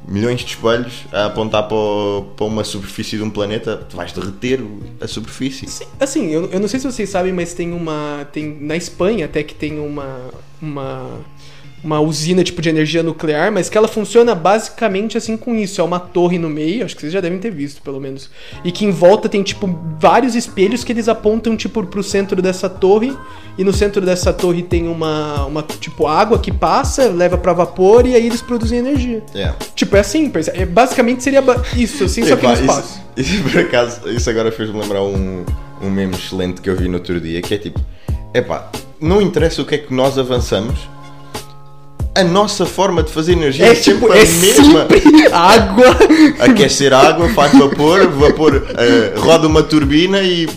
milhões 0.09 0.41
de 0.41 0.47
espelhos 0.47 1.05
a 1.13 1.27
apontar 1.27 1.69
para, 1.69 1.77
o- 1.77 2.27
para 2.37 2.45
uma 2.47 2.65
superfície 2.65 3.17
de 3.17 3.23
um 3.23 3.31
planeta, 3.31 3.77
tu 3.89 3.97
vais 3.97 4.13
derreter 4.13 4.61
a 5.01 5.07
superfície. 5.07 5.67
Assim, 6.01 6.31
eu, 6.31 6.47
eu 6.51 6.59
não 6.59 6.67
sei 6.69 6.81
se 6.81 6.87
vocês 6.91 7.09
sabem, 7.09 7.33
mas 7.33 7.55
tem 7.55 7.73
uma. 7.73 8.27
Tem, 8.33 8.57
na 8.61 8.77
Espanha 8.77 9.27
até 9.27 9.43
que 9.43 9.55
tem 9.55 9.79
uma. 9.79 10.19
Uma. 10.61 11.09
Uma 11.83 11.99
usina 11.99 12.45
tipo 12.45 12.61
de 12.61 12.69
energia 12.69 13.03
nuclear, 13.03 13.51
mas 13.51 13.71
que 13.71 13.79
ela 13.79 13.89
funciona 13.89 14.35
basicamente 14.35 15.17
assim 15.17 15.35
com 15.37 15.55
isso. 15.55 15.81
É 15.81 15.85
uma 15.85 15.99
torre 15.99 16.39
no 16.39 16.51
meio, 16.51 16.85
acho 16.85 16.95
que 16.95 17.01
vocês 17.01 17.13
já 17.13 17.21
devem 17.23 17.39
ter 17.39 17.51
visto, 17.51 17.81
pelo 17.81 17.99
menos. 17.99 18.29
E 18.63 18.71
que 18.71 18.85
em 18.85 18.91
volta 18.91 19.31
tem, 19.31 19.43
tipo, 19.43 19.67
vários 19.99 20.35
espelhos 20.35 20.85
que 20.85 20.93
eles 20.93 21.09
apontam, 21.09 21.57
tipo, 21.57 21.83
pro 21.87 22.03
centro 22.03 22.43
dessa 22.43 22.69
torre. 22.69 23.17
E 23.57 23.65
no 23.65 23.73
centro 23.73 24.01
dessa 24.05 24.31
torre 24.33 24.63
tem 24.63 24.89
uma, 24.89 25.45
uma 25.47 25.63
tipo, 25.63 26.07
água 26.07 26.39
que 26.39 26.53
passa, 26.53 27.09
leva 27.09 27.39
pra 27.39 27.53
vapor 27.55 28.07
e 28.07 28.15
aí 28.15 28.27
eles 28.27 28.43
produzem 28.43 28.79
energia. 28.79 29.23
É. 29.35 29.53
Tipo, 29.75 29.97
é 29.97 30.01
assim, 30.01 30.29
perce- 30.29 30.51
é, 30.55 30.67
basicamente 30.67 31.23
seria 31.23 31.43
isso, 31.75 32.05
assim, 32.05 32.25
só 32.27 32.37
que 32.37 32.47
no 32.47 32.53
espaço. 32.53 33.01
Isso, 33.17 33.35
isso, 33.37 33.43
por 33.43 33.59
acaso, 33.59 34.09
isso 34.11 34.29
agora 34.31 34.53
fez-me 34.53 34.79
lembrar 34.81 35.03
um, 35.03 35.45
um 35.83 35.91
meme 35.91 36.15
excelente 36.15 36.61
que 36.61 36.69
eu 36.71 36.77
vi 36.77 36.89
no 36.89 36.95
outro 36.99 37.19
dia, 37.21 37.41
que 37.43 37.55
é 37.55 37.59
tipo, 37.59 37.81
epá, 38.35 38.71
não 39.01 39.21
interessa 39.21 39.61
o 39.63 39.65
que 39.65 39.75
é 39.75 39.79
que 39.79 39.93
nós 39.93 40.19
avançamos, 40.19 40.79
a 42.21 42.25
nossa 42.25 42.65
forma 42.67 43.03
de 43.03 43.11
fazer 43.13 43.33
energia 43.33 43.67
é, 43.67 43.71
É 43.71 43.75
tipo, 43.75 44.07
sempre 44.09 44.19
a 44.19 44.23
é 44.23 44.27
mesma. 44.27 44.81
sempre 44.89 45.27
água. 45.33 45.97
Aquecer 46.41 46.93
água, 46.93 47.29
faz 47.31 47.53
vapor, 47.53 48.09
vapor 48.11 48.67
eh, 48.77 49.13
roda 49.19 49.47
uma 49.47 49.63
turbina 49.63 50.21
e 50.23 50.49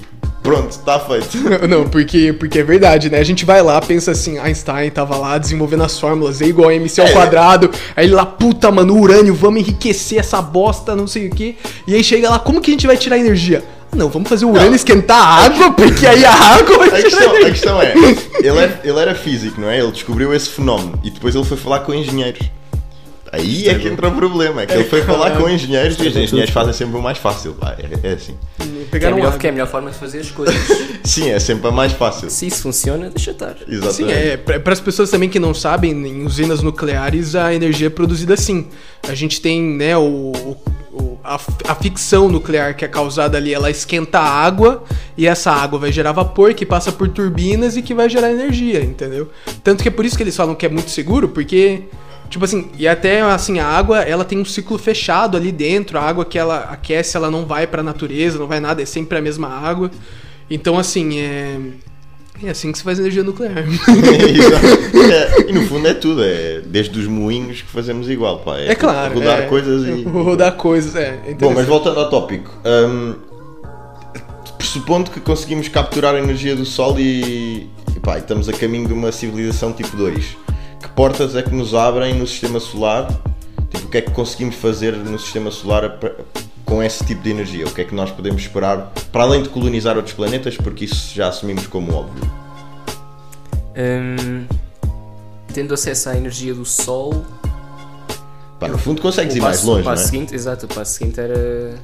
pronto, 0.42 0.72
está 0.72 1.00
feito. 1.00 1.38
Não, 1.68 1.88
porque, 1.88 2.34
porque 2.34 2.60
é 2.60 2.64
verdade, 2.64 3.10
né? 3.10 3.18
A 3.20 3.24
gente 3.24 3.46
vai 3.46 3.62
lá, 3.62 3.80
pensa 3.82 4.12
assim, 4.12 4.38
Einstein 4.38 4.90
tava 4.92 5.16
lá 5.16 5.38
desenvolvendo 5.38 5.84
as 5.84 5.98
fórmulas, 6.00 6.42
é 6.42 6.46
igual 6.46 6.70
a 6.70 6.76
MC 6.76 7.00
ao 7.02 7.08
É. 7.08 7.12
quadrado. 7.12 7.72
Aí 7.96 8.06
ele 8.06 8.14
lá, 8.14 8.26
puta, 8.26 8.70
mano, 8.70 8.98
urânio, 9.00 9.34
vamos 9.34 9.62
enriquecer 9.62 10.20
essa 10.20 10.42
bosta, 10.42 10.96
não 10.96 11.08
sei 11.08 11.28
o 11.28 11.30
quê. 11.32 11.56
E 11.88 11.96
aí 11.96 12.04
chega 12.04 12.30
lá, 12.30 12.40
como 12.40 12.60
que 12.60 12.72
a 12.72 12.74
gente 12.74 12.86
vai 12.88 12.98
tirar 12.98 13.18
energia? 13.18 13.64
Ah, 13.94 13.96
Não, 13.96 14.10
vamos 14.10 14.28
fazer 14.28 14.46
o 14.46 14.52
urânio 14.52 14.76
esquentar 14.76 15.18
a 15.22 15.46
água, 15.46 15.72
porque 15.74 16.06
aí 16.08 16.26
a 16.26 16.34
água 16.34 16.78
vai 16.80 17.00
A 17.00 17.04
questão, 17.04 17.36
a 17.36 17.40
questão 17.46 17.82
é, 17.82 17.94
ele, 18.40 18.60
é, 18.60 18.80
ele 18.84 19.00
era 19.00 19.14
físico, 19.16 19.62
não 19.62 19.70
é? 19.70 19.80
Ele 19.80 19.92
descobriu 19.92 20.34
esse 20.34 20.50
fenómeno 20.50 21.00
e 21.04 21.10
depois 21.12 21.36
ele 21.36 21.46
foi 21.46 21.58
falar 21.58 21.80
com 21.82 21.94
engenheiros. 21.94 22.42
Aí 23.32 23.68
é 23.68 23.74
que 23.74 23.88
entra 23.88 24.10
o 24.10 24.12
problema, 24.12 24.62
é 24.62 24.66
que 24.68 24.74
ele 24.74 24.84
foi 24.84 25.02
falar 25.02 25.32
com 25.32 25.50
engenheiros 25.50 25.98
e 25.98 26.08
os 26.08 26.16
engenheiros 26.16 26.54
fazem 26.54 26.72
sempre 26.72 26.98
o 26.98 27.02
mais 27.02 27.18
fácil, 27.18 27.54
pá, 27.54 27.76
é, 27.80 28.08
é 28.10 28.14
assim. 28.14 28.36
É, 28.60 28.64
a 28.64 28.92
Pegaram 28.92 29.16
melhor, 29.16 29.30
água. 29.30 29.40
que 29.40 29.48
é 29.48 29.50
a 29.50 29.54
melhor 29.54 29.68
forma 29.68 29.90
de 29.90 29.98
fazer 29.98 30.20
as 30.20 30.30
coisas. 30.30 30.56
Sim, 31.04 31.32
é 31.32 31.40
sempre 31.40 31.68
a 31.68 31.72
mais 31.72 31.94
fácil. 31.94 32.30
Se 32.30 32.46
isso 32.46 32.62
funciona, 32.62 33.10
deixa 33.10 33.32
estar. 33.32 33.56
Exatamente. 33.68 33.94
Sim, 33.96 34.12
é, 34.12 34.38
para 34.38 34.74
as 34.74 34.80
pessoas 34.80 35.10
também 35.10 35.30
que 35.30 35.40
não 35.40 35.52
sabem, 35.52 35.92
em 35.94 36.26
usinas 36.28 36.62
nucleares 36.62 37.34
a 37.34 37.52
energia 37.56 37.88
é 37.88 37.90
produzida 37.90 38.36
assim. 38.36 38.68
A 39.10 39.16
gente 39.16 39.42
tem, 39.42 39.60
né, 39.64 39.98
o- 39.98 40.56
a 41.24 41.40
a, 41.68 41.76
ficção 41.76 42.28
nuclear 42.28 42.76
que 42.76 42.84
é 42.84 42.88
causada 42.88 43.38
ali, 43.38 43.54
ela 43.54 43.70
esquenta 43.70 44.20
a 44.20 44.28
água 44.28 44.84
e 45.18 45.26
essa 45.26 45.52
água 45.52 45.80
vai 45.80 45.92
gerar 45.92 46.12
vapor 46.12 46.54
que 46.54 46.66
passa 46.66 46.92
por 46.92 47.08
turbinas 47.08 47.78
e 47.78 47.82
que 47.82 47.94
vai 47.94 48.10
gerar 48.10 48.32
energia, 48.32 48.84
entendeu? 48.84 49.30
Tanto 49.64 49.82
que 49.82 49.88
é 49.88 49.92
por 49.92 50.06
isso 50.06 50.18
que 50.18 50.24
eles 50.24 50.36
falam 50.36 50.54
que 50.54 50.66
é 50.66 50.70
muito 50.70 50.92
seguro, 50.92 51.30
porque 51.30 51.84
tipo 52.30 52.44
assim, 52.44 52.70
e 52.78 52.88
até 52.88 53.22
assim 53.22 53.60
a 53.60 53.66
água, 53.66 54.02
ela 54.02 54.26
tem 54.26 54.38
um 54.38 54.46
ciclo 54.46 54.78
fechado 54.78 55.38
ali 55.38 55.52
dentro, 55.52 55.98
a 55.98 56.02
água 56.02 56.26
que 56.26 56.38
ela 56.38 56.68
aquece, 56.72 57.16
ela 57.16 57.32
não 57.32 57.46
vai 57.46 57.68
para 57.68 57.82
a 57.82 57.84
natureza, 57.84 58.38
não 58.38 58.48
vai 58.48 58.60
nada, 58.60 58.82
é 58.82 58.86
sempre 58.86 59.18
a 59.18 59.22
mesma 59.22 59.48
água. 59.48 59.90
Então 60.50 60.78
assim, 60.78 61.20
é 61.20 61.58
é 62.42 62.50
assim 62.50 62.72
que 62.72 62.78
se 62.78 62.84
faz 62.84 63.00
energia 63.00 63.24
nuclear. 63.24 63.58
é, 63.64 65.50
e 65.50 65.54
no 65.54 65.66
fundo 65.68 65.88
é 65.88 65.94
tudo, 65.94 66.24
é 66.24 66.62
desde 66.62 66.98
os 67.00 67.08
moinhos 67.08 67.62
que 67.62 67.70
fazemos 67.70 68.10
igual, 68.10 68.40
pá. 68.40 68.58
É, 68.58 68.72
é 68.72 68.76
claro. 68.76 69.14
Rodar 69.16 69.40
é, 69.40 69.46
coisas 69.46 69.88
e. 69.88 70.04
Rodar 70.08 70.56
coisas, 70.56 70.96
é. 70.96 71.22
é 71.28 71.34
Bom, 71.36 71.54
mas 71.54 71.66
voltando 71.66 72.00
ao 72.00 72.10
tópico. 72.10 72.52
Um, 72.66 73.16
pressupondo 74.58 75.12
que 75.12 75.20
conseguimos 75.20 75.68
capturar 75.68 76.16
a 76.16 76.20
energia 76.20 76.56
do 76.56 76.66
Sol 76.66 77.00
e, 77.00 77.70
e, 77.96 78.00
pá, 78.02 78.18
estamos 78.18 78.50
a 78.50 78.54
caminho 78.54 78.88
de 78.88 78.94
uma 78.94 79.12
civilização 79.12 79.72
tipo 79.72 79.96
2. 79.96 80.38
Que 80.82 80.90
portas 80.90 81.36
é 81.36 81.42
que 81.42 81.54
nos 81.54 81.76
abrem 81.76 82.16
no 82.16 82.26
sistema 82.26 82.60
solar? 82.60 83.08
Tipo, 83.70 83.86
o 83.86 83.90
que 83.90 83.98
é 83.98 84.02
que 84.02 84.12
conseguimos 84.12 84.56
fazer 84.56 84.96
no 84.96 85.20
sistema 85.20 85.52
solar 85.52 86.00
com 86.74 86.82
esse 86.82 87.06
tipo 87.06 87.22
de 87.22 87.30
energia? 87.30 87.68
O 87.68 87.72
que 87.72 87.82
é 87.82 87.84
que 87.84 87.94
nós 87.94 88.10
podemos 88.10 88.42
esperar 88.42 88.92
para 89.12 89.24
além 89.24 89.44
de 89.44 89.50
colonizar 89.50 89.96
outros 89.96 90.16
planetas? 90.16 90.58
Porque 90.58 90.86
isso 90.86 91.14
já 91.14 91.28
assumimos 91.28 91.68
como 91.68 91.94
óbvio. 91.94 92.24
Hum, 93.78 94.48
tendo 95.54 95.76
acesso 95.76 96.10
à 96.10 96.18
energia 96.18 96.52
do 96.52 96.66
Sol. 96.66 97.24
Pá, 98.60 98.68
no 98.68 98.80
fundo 98.80 99.04
consegues 99.04 99.36
ir 99.36 99.40
mais 99.40 99.62
longe, 99.64 99.82
o 99.82 99.84
passo 99.84 100.02
não 100.02 100.08
é? 100.08 100.12
seguinte, 100.12 100.34
exato, 100.34 100.66
o 100.66 100.70
passo 100.70 100.94
seguinte 100.94 101.20
era. 101.20 101.76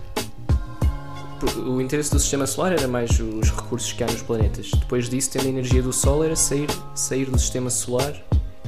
O 1.67 1.79
interesse 1.79 2.09
do 2.09 2.19
sistema 2.19 2.47
solar 2.47 2.73
era 2.73 2.87
mais 2.87 3.11
os 3.19 3.51
recursos 3.51 3.93
que 3.93 4.03
há 4.03 4.07
nos 4.07 4.23
planetas. 4.23 4.71
Depois 4.71 5.07
disso, 5.07 5.29
tendo 5.31 5.45
a 5.45 5.49
energia 5.49 5.83
do 5.83 5.93
Sol, 5.93 6.23
era 6.23 6.35
sair, 6.35 6.67
sair 6.95 7.29
do 7.29 7.37
sistema 7.37 7.69
solar. 7.69 8.13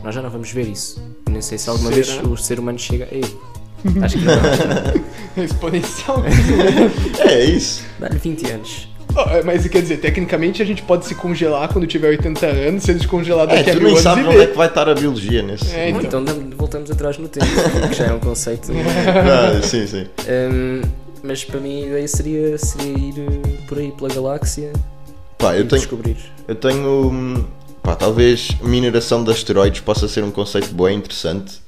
Nós 0.03 0.13
já 0.13 0.21
não 0.21 0.29
vamos 0.29 0.51
ver 0.51 0.67
isso. 0.67 1.01
Nem 1.27 1.41
sei 1.41 1.57
se 1.57 1.67
alguma 1.67 1.91
Será? 1.91 2.21
vez 2.21 2.31
o 2.31 2.37
ser 2.37 2.59
humano 2.59 2.77
chega. 2.77 3.07
Ei, 3.11 3.23
Acho 4.01 4.17
que 4.17 4.25
não. 4.25 5.43
Exponencialmente. 5.43 6.35
é 7.19 7.45
isso. 7.45 7.83
Dá-lhe 8.00 8.17
20 8.17 8.51
anos. 8.51 8.88
Oh, 9.13 9.45
mas 9.45 9.67
quer 9.67 9.81
dizer, 9.81 9.97
tecnicamente 9.97 10.61
a 10.61 10.65
gente 10.65 10.81
pode 10.83 11.05
se 11.05 11.13
congelar 11.15 11.67
quando 11.67 11.85
tiver 11.85 12.09
80 12.09 12.45
anos, 12.45 12.83
se 12.83 12.91
a 12.91 12.93
gente 12.93 13.07
congelar 13.07 13.45
daqui 13.45 13.69
é, 13.69 13.73
a 13.73 13.75
mil 13.75 13.89
anos. 13.89 14.01
Tu 14.01 14.07
nem 14.07 14.15
sabe 14.15 14.23
onde 14.23 14.43
é 14.43 14.47
que 14.47 14.57
vai 14.57 14.67
estar 14.67 14.88
a 14.88 14.93
biologia 14.93 15.41
nesse. 15.41 15.73
É, 15.75 15.89
então. 15.89 16.21
então 16.21 16.50
voltamos 16.55 16.89
atrás 16.89 17.17
no 17.17 17.27
tempo, 17.27 17.45
que 17.89 17.93
já 17.95 18.05
é 18.05 18.13
um 18.13 18.19
conceito. 18.19 18.71
ah, 18.71 19.61
sim, 19.61 19.85
sim. 19.85 20.07
Um, 20.29 20.81
mas 21.23 21.43
para 21.43 21.59
mim 21.59 21.83
a 21.83 21.88
ideia 21.88 22.07
seria, 22.07 22.57
seria 22.57 22.97
ir 22.97 23.19
eh, 23.19 23.65
por 23.67 23.77
aí 23.77 23.91
pela 23.91 24.09
galáxia 24.09 24.71
pá, 25.41 25.55
eu 25.55 25.65
e 25.65 25.67
tenho, 25.67 25.81
descobrir. 25.81 26.17
Eu 26.47 26.55
tenho. 26.55 27.09
Hum, 27.09 27.45
pá, 27.81 27.95
talvez 27.95 28.50
mineração 28.61 29.23
de 29.23 29.31
asteroides 29.31 29.81
possa 29.81 30.07
ser 30.07 30.23
um 30.23 30.31
conceito 30.31 30.73
bem 30.73 30.97
interessante, 30.97 31.61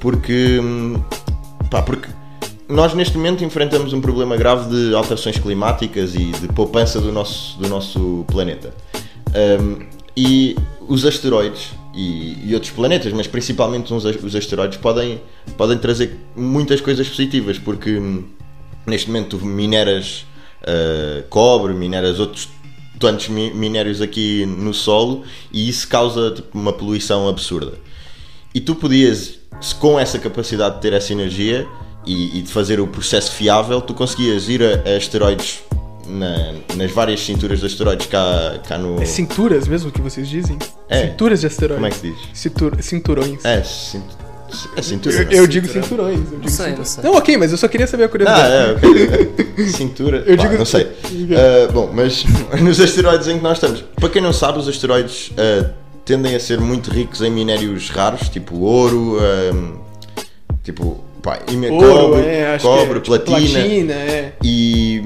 porque 0.00 0.58
hum, 0.60 1.02
Pá, 1.70 1.82
porque 1.82 2.08
nós 2.68 2.94
neste 2.94 3.16
momento 3.16 3.44
enfrentamos 3.44 3.92
um 3.92 4.00
problema 4.00 4.36
grave 4.36 4.68
de 4.70 4.94
alterações 4.94 5.38
climáticas 5.38 6.14
e 6.14 6.32
de 6.32 6.48
poupança 6.48 7.00
do 7.00 7.12
nosso, 7.12 7.58
do 7.58 7.68
nosso 7.68 8.24
planeta. 8.28 8.74
Um, 9.34 9.86
e 10.16 10.56
os 10.88 11.04
asteroides 11.04 11.70
e, 11.94 12.36
e, 12.48 12.54
outros 12.54 12.72
planetas, 12.72 13.12
mas 13.12 13.26
principalmente 13.26 13.92
os, 13.94 14.34
asteroides, 14.34 14.78
podem, 14.78 15.20
podem 15.56 15.78
trazer 15.78 16.16
muitas 16.36 16.80
coisas 16.80 17.08
positivas, 17.08 17.58
porque 17.58 17.98
hum, 17.98 18.24
neste 18.86 19.06
momento 19.08 19.38
mineras 19.44 20.26
uh, 20.62 21.22
cobre, 21.28 21.72
mineras 21.72 22.18
outros 22.18 22.48
tantos 22.98 23.28
minérios 23.28 24.02
aqui 24.02 24.44
no 24.44 24.74
solo 24.74 25.24
e 25.50 25.68
isso 25.68 25.88
causa 25.88 26.32
tipo, 26.32 26.58
uma 26.58 26.72
poluição 26.72 27.28
absurda. 27.28 27.74
E 28.54 28.60
tu 28.60 28.74
podias 28.74 29.39
com 29.78 29.98
essa 29.98 30.18
capacidade 30.18 30.76
de 30.76 30.80
ter 30.80 30.92
essa 30.92 31.12
energia 31.12 31.66
e, 32.06 32.38
e 32.38 32.42
de 32.42 32.50
fazer 32.50 32.80
o 32.80 32.86
processo 32.86 33.32
fiável, 33.32 33.80
tu 33.80 33.94
conseguias 33.94 34.48
ir 34.48 34.62
a, 34.62 34.90
a 34.90 34.96
asteroides 34.96 35.62
na, 36.06 36.54
nas 36.76 36.90
várias 36.90 37.20
cinturas 37.20 37.60
de 37.60 37.66
asteroides 37.66 38.06
cá, 38.06 38.58
cá 38.66 38.76
no. 38.76 39.00
É 39.00 39.04
cinturas 39.04 39.68
mesmo 39.68 39.90
que 39.90 40.00
vocês 40.00 40.28
dizem? 40.28 40.58
É. 40.88 41.08
Cinturas 41.08 41.40
de 41.40 41.46
asteroides. 41.46 41.76
Como 41.76 41.86
é 41.86 41.90
que 41.90 41.96
se 41.96 42.10
diz? 42.10 42.38
Cintur, 42.38 42.82
cinturões. 42.82 43.44
É, 43.44 43.62
cint... 43.62 44.02
é 44.76 44.82
cintura. 44.82 45.22
Eu, 45.22 45.42
eu 45.42 45.46
digo 45.46 45.68
cinturões. 45.68 46.18
Eu 46.18 46.24
digo 46.24 46.42
não, 46.42 46.48
sei, 46.48 46.74
não 46.74 46.84
sei. 46.84 47.04
Não, 47.04 47.14
ok, 47.14 47.36
mas 47.36 47.52
eu 47.52 47.58
só 47.58 47.68
queria 47.68 47.86
saber 47.86 48.04
a 48.04 48.08
curiosidade. 48.08 48.52
Ah, 48.52 48.56
é, 48.56 48.72
okay. 48.72 49.66
Cintura. 49.70 50.24
Eu 50.26 50.36
Pá, 50.36 50.42
digo. 50.44 50.58
Não 50.58 50.64
sei. 50.64 50.90
Uh, 51.20 51.72
bom, 51.72 51.90
mas 51.92 52.24
nos 52.62 52.80
asteroides 52.80 53.28
em 53.28 53.36
que 53.36 53.42
nós 53.42 53.58
estamos. 53.58 53.84
Para 53.96 54.08
quem 54.08 54.22
não 54.22 54.32
sabe, 54.32 54.58
os 54.58 54.66
asteroides. 54.66 55.28
Uh, 55.30 55.70
tendem 56.10 56.34
a 56.34 56.40
ser 56.40 56.60
muito 56.60 56.90
ricos 56.90 57.22
em 57.22 57.30
minérios 57.30 57.88
raros, 57.88 58.28
tipo 58.28 58.56
ouro, 58.56 59.16
um, 59.54 59.78
tipo 60.64 61.04
pá, 61.22 61.38
ouro, 61.70 62.08
cobre, 62.08 62.26
é, 62.26 62.58
cobre 62.60 62.98
é, 62.98 63.00
platina, 63.00 63.38
tipo, 63.38 63.52
platina 63.52 63.92
é. 63.92 64.32
e 64.42 65.04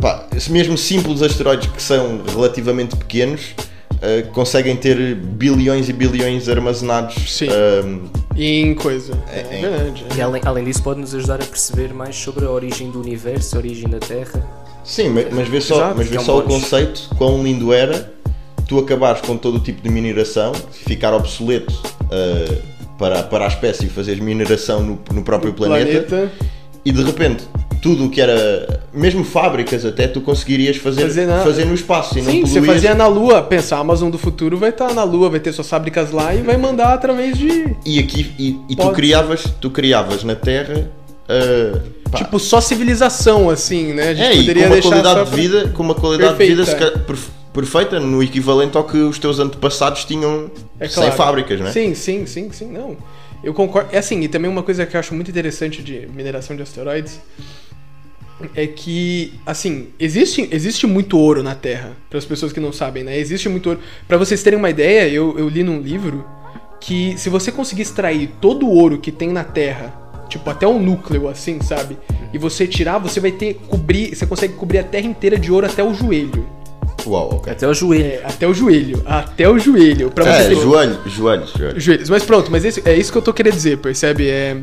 pá, 0.00 0.28
mesmo 0.48 0.78
simples 0.78 1.22
asteroides 1.22 1.68
que 1.68 1.82
são 1.82 2.20
relativamente 2.24 2.94
pequenos 2.94 3.52
uh, 3.94 4.30
conseguem 4.30 4.76
ter 4.76 5.16
bilhões 5.16 5.88
e 5.88 5.92
bilhões 5.92 6.48
armazenados 6.48 7.16
Sim. 7.36 7.48
Um, 7.84 8.08
em 8.36 8.76
coisa. 8.76 9.18
É, 9.32 9.40
é. 9.40 9.92
E 10.16 10.20
além, 10.20 10.40
além 10.44 10.62
disso 10.62 10.84
pode 10.84 11.00
nos 11.00 11.12
ajudar 11.16 11.42
a 11.42 11.46
perceber 11.46 11.92
mais 11.92 12.14
sobre 12.14 12.44
a 12.44 12.50
origem 12.50 12.92
do 12.92 13.00
universo, 13.00 13.56
a 13.56 13.58
origem 13.58 13.88
da 13.88 13.98
Terra. 13.98 14.48
Sim, 14.84 15.08
mas, 15.08 15.32
mas 15.32 15.48
vê 15.48 15.60
só, 15.60 15.92
mas 15.96 16.06
vê 16.06 16.16
é 16.16 16.20
só 16.20 16.38
o 16.38 16.42
conceito, 16.42 17.10
quão 17.18 17.42
lindo 17.42 17.72
era 17.72 18.16
tu 18.68 18.78
acabares 18.78 19.22
com 19.22 19.36
todo 19.36 19.56
o 19.56 19.60
tipo 19.60 19.82
de 19.82 19.88
mineração, 19.88 20.52
ficar 20.70 21.14
obsoleto 21.14 21.72
uh, 21.72 22.62
para, 22.98 23.22
para 23.22 23.46
a 23.46 23.48
espécie 23.48 23.86
e 23.86 23.88
fazeres 23.88 24.20
mineração 24.20 24.82
no, 24.82 24.98
no 25.12 25.22
próprio 25.22 25.54
planeta, 25.54 26.02
planeta, 26.02 26.32
e 26.84 26.92
de 26.92 27.02
repente 27.02 27.44
tudo 27.80 28.06
o 28.06 28.10
que 28.10 28.20
era, 28.20 28.84
mesmo 28.92 29.24
fábricas 29.24 29.84
até, 29.84 30.06
tu 30.06 30.20
conseguirias 30.20 30.76
fazer, 30.76 31.02
fazer, 31.02 31.26
na... 31.26 31.44
fazer 31.44 31.64
no 31.64 31.74
espaço 31.74 32.18
e 32.18 32.22
Sim, 32.22 32.40
você 32.42 32.60
fazia 32.60 32.94
na 32.94 33.06
Lua, 33.06 33.40
pensa, 33.40 33.76
a 33.76 33.78
Amazon 33.78 34.10
do 34.10 34.18
futuro 34.18 34.58
vai 34.58 34.70
estar 34.70 34.92
na 34.92 35.04
Lua, 35.04 35.30
vai 35.30 35.40
ter 35.40 35.52
suas 35.52 35.68
fábricas 35.68 36.10
lá 36.10 36.34
e 36.34 36.42
vai 36.42 36.56
mandar 36.56 36.92
através 36.92 37.38
de. 37.38 37.76
E 37.86 37.98
aqui 37.98 38.34
e, 38.38 38.58
e 38.68 38.76
tu 38.76 38.90
criavas, 38.90 39.44
tu 39.60 39.70
criavas 39.70 40.24
na 40.24 40.34
Terra. 40.34 40.90
Uh, 41.28 42.16
tipo, 42.16 42.38
só 42.38 42.60
civilização, 42.60 43.50
assim, 43.50 43.92
né? 43.92 44.08
A 44.08 44.14
gente 44.14 44.32
é, 44.32 44.36
poderia 44.40 44.68
com 44.68 44.74
uma 44.74 44.82
qualidade 44.82 45.30
de 45.30 45.36
vida, 45.36 45.68
com 45.68 45.82
uma 45.82 45.94
qualidade 45.94 46.36
Perfeita. 46.36 46.64
de 46.64 46.70
vida 46.70 47.04
perfeita 47.52 47.98
no 47.98 48.22
equivalente 48.22 48.76
ao 48.76 48.84
que 48.84 48.98
os 48.98 49.18
teus 49.18 49.38
antepassados 49.38 50.04
tinham 50.04 50.50
é 50.78 50.88
claro. 50.88 51.10
sem 51.10 51.16
fábricas, 51.16 51.60
não 51.60 51.68
é? 51.68 51.72
Sim, 51.72 51.94
sim, 51.94 52.26
sim, 52.26 52.50
sim, 52.52 52.66
não. 52.66 52.96
Eu 53.42 53.54
concordo. 53.54 53.88
É 53.92 53.98
assim, 53.98 54.20
e 54.20 54.28
também 54.28 54.50
uma 54.50 54.62
coisa 54.62 54.84
que 54.84 54.96
eu 54.96 55.00
acho 55.00 55.14
muito 55.14 55.30
interessante 55.30 55.82
de 55.82 56.08
mineração 56.12 56.56
de 56.56 56.62
asteroides 56.62 57.20
é 58.54 58.66
que, 58.66 59.32
assim, 59.44 59.88
existe, 59.98 60.48
existe 60.52 60.86
muito 60.86 61.18
ouro 61.18 61.42
na 61.42 61.54
Terra, 61.54 61.96
para 62.08 62.18
as 62.18 62.24
pessoas 62.24 62.52
que 62.52 62.60
não 62.60 62.72
sabem, 62.72 63.02
né? 63.02 63.18
Existe 63.18 63.48
muito 63.48 63.70
ouro. 63.70 63.80
Para 64.06 64.16
vocês 64.16 64.42
terem 64.42 64.58
uma 64.58 64.70
ideia, 64.70 65.08
eu, 65.08 65.36
eu 65.38 65.48
li 65.48 65.62
num 65.62 65.80
livro 65.80 66.24
que 66.80 67.14
se 67.18 67.28
você 67.28 67.50
conseguir 67.50 67.82
extrair 67.82 68.30
todo 68.40 68.66
o 68.66 68.70
ouro 68.70 68.98
que 68.98 69.10
tem 69.10 69.30
na 69.30 69.42
Terra, 69.42 69.92
tipo 70.28 70.48
até 70.48 70.66
o 70.66 70.78
núcleo 70.78 71.28
assim, 71.28 71.60
sabe? 71.60 71.98
E 72.32 72.38
você 72.38 72.66
tirar, 72.66 72.98
você 72.98 73.18
vai 73.18 73.32
ter 73.32 73.54
cobrir, 73.68 74.14
você 74.14 74.26
consegue 74.26 74.54
cobrir 74.54 74.78
a 74.78 74.84
Terra 74.84 75.06
inteira 75.06 75.38
de 75.38 75.50
ouro 75.50 75.66
até 75.66 75.82
o 75.82 75.92
joelho. 75.92 76.46
Uau, 77.06 77.36
okay. 77.36 77.52
Até 77.52 77.66
o 77.66 77.74
joelho. 77.74 78.06
É, 78.06 78.22
até 78.24 78.46
o 78.46 78.54
joelho. 78.54 79.02
Até 79.06 79.48
o 79.48 79.58
joelho. 79.58 80.10
Pra 80.10 80.26
é, 80.26 80.54
joelho, 80.54 81.00
joelho, 81.06 81.46
joelho. 81.46 81.80
Joelhos. 81.80 82.10
Mas 82.10 82.22
pronto, 82.22 82.50
mas 82.50 82.64
esse, 82.64 82.82
é 82.84 82.94
isso 82.94 83.12
que 83.12 83.18
eu 83.18 83.22
tô 83.22 83.32
querendo 83.32 83.54
dizer, 83.54 83.78
percebe? 83.78 84.28
É, 84.28 84.56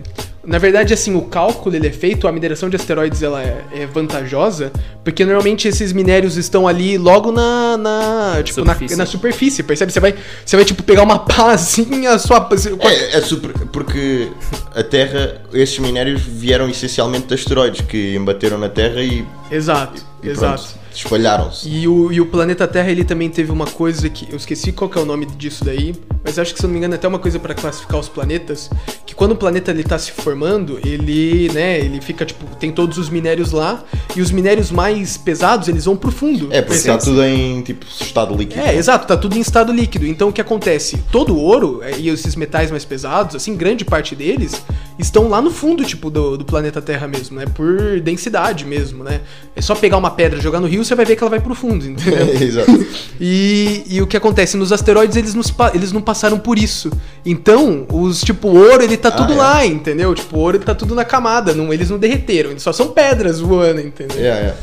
na 0.46 0.60
verdade, 0.60 0.94
assim, 0.94 1.16
o 1.16 1.24
cálculo 1.24 1.76
ele 1.76 1.88
é 1.88 1.92
feito, 1.92 2.28
a 2.28 2.32
mineração 2.32 2.70
de 2.70 2.76
asteroides 2.76 3.24
ela 3.24 3.42
é, 3.42 3.64
é 3.74 3.86
vantajosa, 3.88 4.72
porque 5.04 5.26
normalmente 5.26 5.68
esses 5.68 5.92
minérios 5.92 6.38
estão 6.38 6.68
ali 6.68 6.98
logo 6.98 7.32
na, 7.32 7.78
na 7.78 8.44
tipo, 8.44 8.60
superfície. 8.60 8.96
Na, 8.96 9.04
na, 9.04 9.06
superfície, 9.10 9.64
percebe? 9.64 9.92
Você 9.92 10.00
vai, 10.00 10.16
você 10.46 10.56
vai, 10.56 10.64
tipo, 10.64 10.84
pegar 10.84 11.02
uma 11.02 11.20
pá 11.20 11.54
assim, 11.54 12.06
a 12.06 12.20
sua... 12.20 12.48
É, 12.82 13.18
é 13.18 13.22
super, 13.22 13.52
porque 13.70 14.30
a 14.76 14.84
Terra, 14.84 15.42
esses 15.52 15.80
minérios 15.80 16.22
vieram 16.22 16.70
essencialmente 16.70 17.28
de 17.28 17.34
asteroides 17.34 17.82
que 17.82 18.16
embateram 18.16 18.60
na 18.60 18.70
Terra 18.70 19.02
e... 19.02 19.26
Exato, 19.50 20.04
e, 20.22 20.28
e 20.28 20.30
exato. 20.30 20.85
Espalharam-se. 20.96 21.68
E 21.68 21.88
o, 21.88 22.12
e 22.12 22.22
o 22.22 22.26
planeta 22.26 22.68
Terra 22.68 22.90
ele 22.90 23.04
também 23.04 23.30
teve 23.30 23.52
uma 23.52 23.66
coisa 23.66 24.10
que 24.10 24.28
eu 24.32 24.38
esqueci 24.38 24.72
qual 24.72 24.90
que 24.90 24.98
é 24.98 25.02
o 25.02 25.06
nome 25.06 25.26
disso 25.26 25.66
daí, 25.66 25.94
mas 26.24 26.40
acho 26.40 26.54
que 26.54 26.60
se 26.60 26.66
não 26.66 26.72
me 26.72 26.78
engano 26.78 26.94
é 26.94 26.98
até 26.98 27.08
uma 27.08 27.20
coisa 27.20 27.38
para 27.40 27.54
classificar 27.54 28.00
os 28.00 28.08
planetas, 28.08 28.70
que 29.06 29.14
quando 29.14 29.34
o 29.34 29.36
planeta 29.36 29.72
ele 29.72 29.84
tá 29.84 29.98
se 30.00 30.12
formando, 30.12 30.80
ele, 30.86 31.50
né, 31.54 31.80
ele 31.80 32.00
fica 32.02 32.26
tipo, 32.26 32.46
tem 32.56 32.72
todos 32.72 32.98
os 32.98 33.10
minérios 33.10 33.52
lá 33.52 33.84
e 34.16 34.22
os 34.22 34.32
minérios 34.32 34.72
mais 34.72 35.18
pesados, 35.18 35.68
eles 35.68 35.86
vão 35.86 35.98
pro 35.98 36.12
fundo. 36.12 36.48
É, 36.52 36.62
porque 36.62 36.82
tá 36.82 36.98
tudo 36.98 37.24
em 37.24 37.62
tipo 37.62 37.86
estado 37.86 38.34
líquido. 38.36 38.62
É, 38.62 38.76
exato, 38.76 39.06
tá 39.06 39.18
tudo 39.18 39.38
em 39.38 39.42
estado 39.42 39.74
líquido. 39.74 40.06
Então 40.06 40.30
o 40.30 40.34
que 40.34 40.42
acontece? 40.42 41.04
Todo 41.12 41.36
o 41.36 41.40
ouro 41.40 41.82
é, 41.84 41.98
e 41.98 42.10
esses 42.10 42.36
metais 42.36 42.72
mais 42.72 42.86
pesados, 42.86 43.36
assim, 43.36 43.56
grande 43.56 43.84
parte 43.84 44.16
deles, 44.16 44.62
estão 44.98 45.28
lá 45.28 45.42
no 45.42 45.52
fundo, 45.52 45.84
tipo, 45.84 46.10
do, 46.10 46.38
do 46.38 46.46
planeta 46.46 46.82
Terra 46.82 47.08
mesmo, 47.08 47.38
né? 47.38 47.46
Por 47.46 48.00
densidade 48.00 48.66
mesmo, 48.66 49.04
né? 49.04 49.22
É 49.56 49.62
só 49.62 49.76
pegar 49.76 49.98
uma 49.98 50.12
pedra, 50.12 50.40
jogar 50.40 50.60
no 50.60 50.68
rio, 50.68 50.85
você 50.86 50.96
vai 50.96 51.06
ver 51.06 51.16
que 51.16 51.24
ela 51.24 51.30
vai 51.30 51.40
pro 51.40 51.56
fundo, 51.56 51.86
entendeu? 51.86 52.28
Exato. 52.42 52.86
E, 53.20 53.84
e 53.88 54.02
o 54.02 54.08
que 54.08 54.16
acontece? 54.16 54.56
Nos 54.58 54.72
asteroides 54.72 55.16
eles, 55.16 55.34
nos 55.34 55.54
eles 55.74 55.92
não 55.92 56.02
passaram 56.02 56.40
por 56.40 56.58
isso. 56.58 56.92
Então, 57.26 57.86
os 57.92 58.22
tipo, 58.22 58.48
ouro 58.48 58.84
ele 58.84 58.98
tá 58.98 59.12
tudo 59.12 59.34
é. 59.34 59.36
lá, 59.36 59.66
entendeu? 59.66 60.14
Tipo, 60.14 60.38
ouro 60.38 60.58
ele 60.58 60.66
tá 60.66 60.76
tudo 60.76 60.96
na 60.96 61.06
camada, 61.06 61.54
não, 61.54 61.74
eles 61.74 61.90
não 61.90 61.98
derreteram, 61.98 62.52
eles 62.52 62.64
só 62.64 62.72
são 62.72 62.90
pedras 62.90 63.40
voando, 63.40 63.82
entendeu? 63.82 64.18
É, 64.18 64.56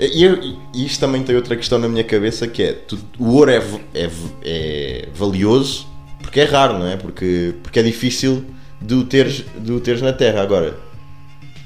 é. 0.00 0.08
E, 0.12 0.22
eu- 0.22 0.38
e 0.74 0.86
isto 0.86 1.00
também 1.00 1.22
tem 1.22 1.34
outra 1.34 1.56
questão 1.56 1.78
na 1.78 1.88
minha 1.88 2.04
cabeça 2.04 2.46
que 2.46 2.62
é 2.62 2.72
tu- 2.72 2.98
o 3.18 3.30
ouro 3.32 3.50
é, 3.50 3.62
é 3.94 4.10
é 4.44 5.08
valioso 5.14 5.88
porque 6.22 6.40
é 6.40 6.44
raro, 6.44 6.78
não 6.78 6.86
é? 6.86 6.96
Porque, 6.96 7.54
porque 7.62 7.78
é 7.80 7.82
difícil 7.82 8.44
de 8.80 8.94
o, 8.94 9.04
teres, 9.04 9.44
de 9.58 9.72
o 9.72 9.80
teres 9.80 10.02
na 10.02 10.12
Terra. 10.12 10.42
Agora, 10.42 10.76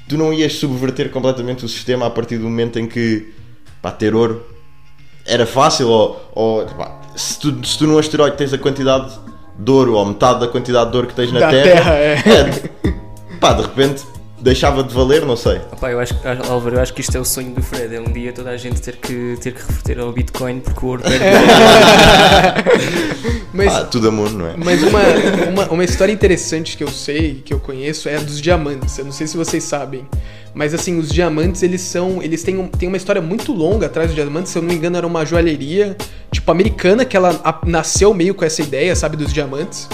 tu 0.07 0.17
não 0.17 0.33
ias 0.33 0.53
subverter 0.53 1.09
completamente 1.09 1.65
o 1.65 1.67
sistema 1.67 2.05
a 2.05 2.09
partir 2.09 2.37
do 2.37 2.45
momento 2.45 2.79
em 2.79 2.87
que 2.87 3.33
pá, 3.83 3.91
ter 3.91 4.15
ouro 4.15 4.43
era 5.25 5.45
fácil 5.45 5.87
ou, 5.89 6.31
ou 6.33 6.65
pá, 6.65 6.99
se, 7.15 7.37
tu, 7.39 7.63
se 7.65 7.77
tu 7.77 7.85
num 7.85 7.97
asteroide 7.99 8.35
tens 8.37 8.51
a 8.53 8.57
quantidade 8.57 9.13
de 9.59 9.69
ouro 9.71 9.93
ou 9.93 10.05
metade 10.05 10.39
da 10.39 10.47
quantidade 10.47 10.89
de 10.89 10.95
ouro 10.95 11.07
que 11.07 11.13
tens 11.13 11.31
na 11.31 11.41
Da 11.41 11.49
Terra, 11.51 11.91
Terra, 11.91 11.93
é. 11.93 12.13
é, 12.87 12.93
pá, 13.39 13.53
de 13.53 13.61
repente 13.61 14.03
deixava 14.39 14.83
de 14.83 14.93
valer, 14.93 15.25
não 15.25 15.37
sei. 15.37 15.61
Opá, 15.71 15.89
eu 15.91 15.99
acho, 16.01 16.13
que- 16.15 16.27
Álvaro, 16.49 16.75
eu 16.75 16.81
acho 16.81 16.93
que 16.93 16.99
isto 16.99 17.15
é 17.15 17.19
o 17.19 17.23
sonho 17.23 17.51
do 17.55 17.61
Fred. 17.63 17.95
É 17.95 18.01
um 18.01 18.11
dia 18.11 18.33
toda 18.33 18.49
a 18.49 18.57
gente 18.57 18.81
ter 18.81 18.97
que, 18.97 19.37
ter 19.39 19.53
que 19.53 19.61
reverter 19.61 19.99
ao 20.01 20.11
Bitcoin 20.11 20.59
porque 20.59 20.85
o 20.85 20.89
ouro 20.89 21.01
perde. 21.01 21.23
Mas, 23.53 23.73
Ah, 23.73 23.83
tudo 23.85 24.07
amor, 24.09 24.31
não 24.31 24.47
é? 24.47 24.55
mas 24.57 24.81
uma, 24.81 24.99
uma, 25.49 25.65
uma 25.71 25.83
história 25.83 26.11
interessante 26.11 26.75
que 26.75 26.83
eu 26.83 26.87
sei, 26.87 27.35
que 27.45 27.53
eu 27.53 27.59
conheço, 27.59 28.09
é 28.09 28.15
a 28.15 28.19
dos 28.19 28.41
diamantes. 28.41 28.97
Eu 28.97 29.05
não 29.05 29.11
sei 29.11 29.27
se 29.27 29.37
vocês 29.37 29.63
sabem. 29.63 30.07
Mas 30.53 30.73
assim, 30.73 30.99
os 30.99 31.09
diamantes, 31.09 31.63
eles 31.63 31.81
são. 31.81 32.21
Eles 32.21 32.43
têm, 32.43 32.57
um, 32.57 32.67
têm 32.67 32.87
uma 32.87 32.97
história 32.97 33.21
muito 33.21 33.51
longa 33.51 33.87
atrás 33.87 34.09
dos 34.09 34.15
diamantes. 34.15 34.51
Se 34.51 34.57
eu 34.57 34.61
não 34.61 34.69
me 34.69 34.75
engano, 34.75 34.97
era 34.97 35.07
uma 35.07 35.25
joalheria, 35.25 35.97
tipo, 36.31 36.51
americana, 36.51 37.03
que 37.05 37.17
ela 37.17 37.41
a- 37.43 37.59
nasceu 37.65 38.13
meio 38.13 38.35
com 38.35 38.45
essa 38.45 38.61
ideia, 38.61 38.95
sabe, 38.95 39.17
dos 39.17 39.33
diamantes. 39.33 39.89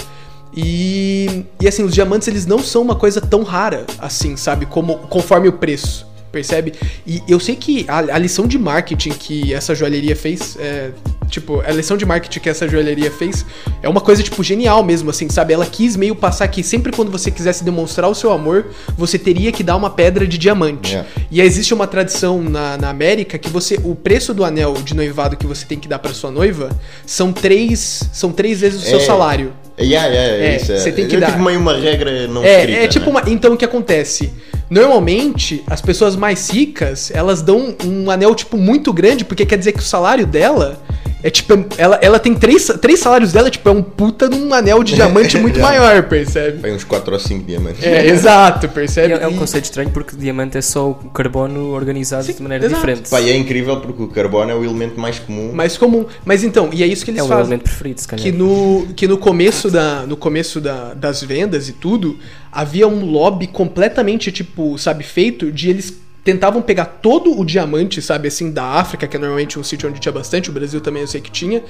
E, 0.55 1.45
e 1.61 1.67
assim, 1.67 1.83
os 1.83 1.93
diamantes 1.93 2.27
eles 2.27 2.45
não 2.45 2.59
são 2.59 2.81
uma 2.81 2.95
coisa 2.95 3.21
tão 3.21 3.43
rara 3.43 3.85
assim, 3.99 4.35
sabe? 4.35 4.65
Como 4.65 4.97
conforme 5.07 5.47
o 5.47 5.53
preço, 5.53 6.05
percebe? 6.31 6.73
E 7.05 7.21
eu 7.27 7.39
sei 7.39 7.55
que 7.55 7.85
a, 7.87 7.97
a 7.99 8.17
lição 8.17 8.47
de 8.47 8.57
marketing 8.57 9.11
que 9.11 9.53
essa 9.53 9.73
joalheria 9.75 10.15
fez, 10.15 10.57
é, 10.59 10.89
tipo, 11.29 11.59
a 11.61 11.71
lição 11.71 11.97
de 11.97 12.05
marketing 12.05 12.39
que 12.39 12.49
essa 12.49 12.67
joalheria 12.67 13.11
fez 13.11 13.45
é 13.81 13.89
uma 13.89 14.01
coisa, 14.01 14.21
tipo, 14.23 14.43
genial 14.43 14.83
mesmo, 14.83 15.09
assim, 15.09 15.29
sabe? 15.29 15.53
Ela 15.53 15.65
quis 15.65 15.95
meio 15.95 16.15
passar 16.15 16.47
que 16.47 16.61
sempre 16.63 16.91
quando 16.91 17.11
você 17.11 17.29
quisesse 17.31 17.63
demonstrar 17.63 18.09
o 18.09 18.15
seu 18.15 18.31
amor, 18.31 18.67
você 18.97 19.17
teria 19.17 19.51
que 19.51 19.63
dar 19.63 19.75
uma 19.75 19.89
pedra 19.89 20.27
de 20.27 20.37
diamante. 20.37 20.91
Yeah. 20.93 21.09
E 21.31 21.41
existe 21.41 21.73
uma 21.73 21.87
tradição 21.87 22.41
na, 22.41 22.77
na 22.77 22.89
América 22.89 23.37
que 23.37 23.49
você, 23.49 23.79
o 23.83 23.95
preço 23.95 24.33
do 24.33 24.43
anel 24.43 24.73
de 24.73 24.95
noivado 24.95 25.35
que 25.37 25.45
você 25.47 25.65
tem 25.65 25.79
que 25.79 25.87
dar 25.87 25.99
pra 25.99 26.13
sua 26.13 26.31
noiva 26.31 26.69
são 27.05 27.31
três, 27.33 28.03
são 28.13 28.31
três 28.31 28.61
vezes 28.61 28.81
o 28.81 28.85
seu 28.85 28.97
É. 28.99 29.01
salário. 29.01 29.53
Yeah, 29.81 30.07
yeah, 30.09 30.43
É, 30.45 30.55
isso 30.57 30.73
é. 30.73 30.77
você 30.77 30.91
tem 30.91 31.07
que 31.07 31.15
é 31.15 31.19
dar. 31.21 31.27
tipo 31.31 31.41
meio 31.41 31.57
uma 31.57 31.73
regra 31.77 32.27
não 32.27 32.43
É, 32.43 32.59
escrita. 32.59 32.79
é 32.81 32.87
tipo 32.89 33.05
né? 33.05 33.11
uma. 33.11 33.23
Então 33.29 33.53
o 33.53 33.57
que 33.57 33.63
acontece? 33.63 34.29
Normalmente, 34.69 35.63
as 35.65 35.81
pessoas 35.81 36.15
mais 36.15 36.49
ricas, 36.49 37.09
elas 37.11 37.41
dão 37.41 37.75
um 37.83 38.11
anel, 38.11 38.35
tipo, 38.35 38.55
muito 38.55 38.93
grande, 38.93 39.25
porque 39.25 39.45
quer 39.45 39.57
dizer 39.57 39.71
que 39.71 39.79
o 39.79 39.83
salário 39.83 40.27
dela 40.27 40.79
é 41.21 41.29
tipo. 41.29 41.53
Ela, 41.77 41.99
ela 42.01 42.19
tem 42.19 42.33
três, 42.33 42.65
três 42.81 42.99
salários 42.99 43.31
dela, 43.33 43.49
tipo, 43.49 43.67
é 43.67 43.71
um 43.71 43.83
puta 43.83 44.29
num 44.29 44.53
anel 44.53 44.83
de 44.83 44.95
diamante 44.95 45.37
muito 45.39 45.59
maior, 45.59 46.03
percebe? 46.03 46.59
Vai 46.59 46.71
uns 46.71 46.83
4 46.83 47.13
ou 47.13 47.19
5 47.19 47.45
diamantes. 47.45 47.83
É, 47.83 48.07
exato, 48.07 48.69
percebe? 48.69 49.13
é, 49.13 49.23
é 49.23 49.27
um 49.27 49.35
conceito 49.35 49.65
estranho 49.65 49.89
porque 49.89 50.15
diamante 50.15 50.57
é 50.57 50.61
só 50.61 50.89
o 50.89 50.95
carbono 51.09 51.71
organizado 51.71 52.31
de 52.31 52.41
maneira 52.41 52.65
exato. 52.65 52.81
diferente. 52.81 53.09
Pá, 53.09 53.19
e 53.19 53.29
é 53.29 53.35
incrível 53.35 53.81
porque 53.81 54.01
o 54.01 54.07
carbono 54.07 54.51
é 54.51 54.55
o 54.55 54.63
elemento 54.63 54.99
mais 54.99 55.19
comum. 55.19 55.51
mais 55.53 55.77
comum. 55.77 56.05
Mas 56.23 56.43
então, 56.43 56.69
e 56.71 56.83
é 56.83 56.87
isso 56.87 57.03
que 57.03 57.11
eles 57.11 57.19
é 57.19 57.23
o 57.23 57.27
fazem. 57.27 57.43
elemento 57.43 57.63
preferido, 57.63 58.01
se 58.01 58.07
calhar. 58.07 58.23
que 58.23 58.31
no, 58.31 58.87
que 58.95 59.07
no 59.07 59.17
começo, 59.17 59.69
da, 59.69 60.05
no 60.05 60.15
começo 60.15 60.61
da, 60.61 60.93
das 60.93 61.21
vendas 61.21 61.67
e 61.67 61.73
tudo, 61.73 62.17
havia 62.51 62.87
um 62.87 63.05
lobby 63.05 63.47
completamente, 63.47 64.31
tipo, 64.31 64.77
sabe, 64.77 65.03
feito 65.03 65.51
de 65.51 65.69
eles 65.69 65.93
tentavam 66.23 66.61
pegar 66.61 66.85
todo 66.85 67.39
o 67.39 67.45
diamante, 67.45 68.01
sabe, 68.01 68.27
assim, 68.27 68.51
da 68.51 68.63
África, 68.63 69.07
que 69.07 69.17
é 69.17 69.19
normalmente 69.19 69.57
um 69.57 69.63
sítio 69.63 69.89
onde 69.89 69.99
tinha 69.99 70.11
bastante, 70.11 70.49
o 70.49 70.53
Brasil 70.53 70.81
também 70.81 71.01
eu 71.01 71.07
sei 71.07 71.21
que 71.21 71.31
tinha, 71.31 71.63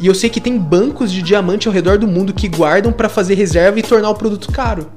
e 0.00 0.06
eu 0.06 0.14
sei 0.14 0.30
que 0.30 0.40
tem 0.40 0.58
bancos 0.58 1.10
de 1.10 1.22
diamante 1.22 1.68
ao 1.68 1.74
redor 1.74 1.98
do 1.98 2.06
mundo 2.06 2.32
que 2.32 2.48
guardam 2.48 2.92
pra 2.92 3.08
fazer 3.08 3.34
reserva 3.34 3.78
e 3.78 3.82
tornar 3.82 4.10
o 4.10 4.14
produto 4.14 4.52
caro. 4.52 4.90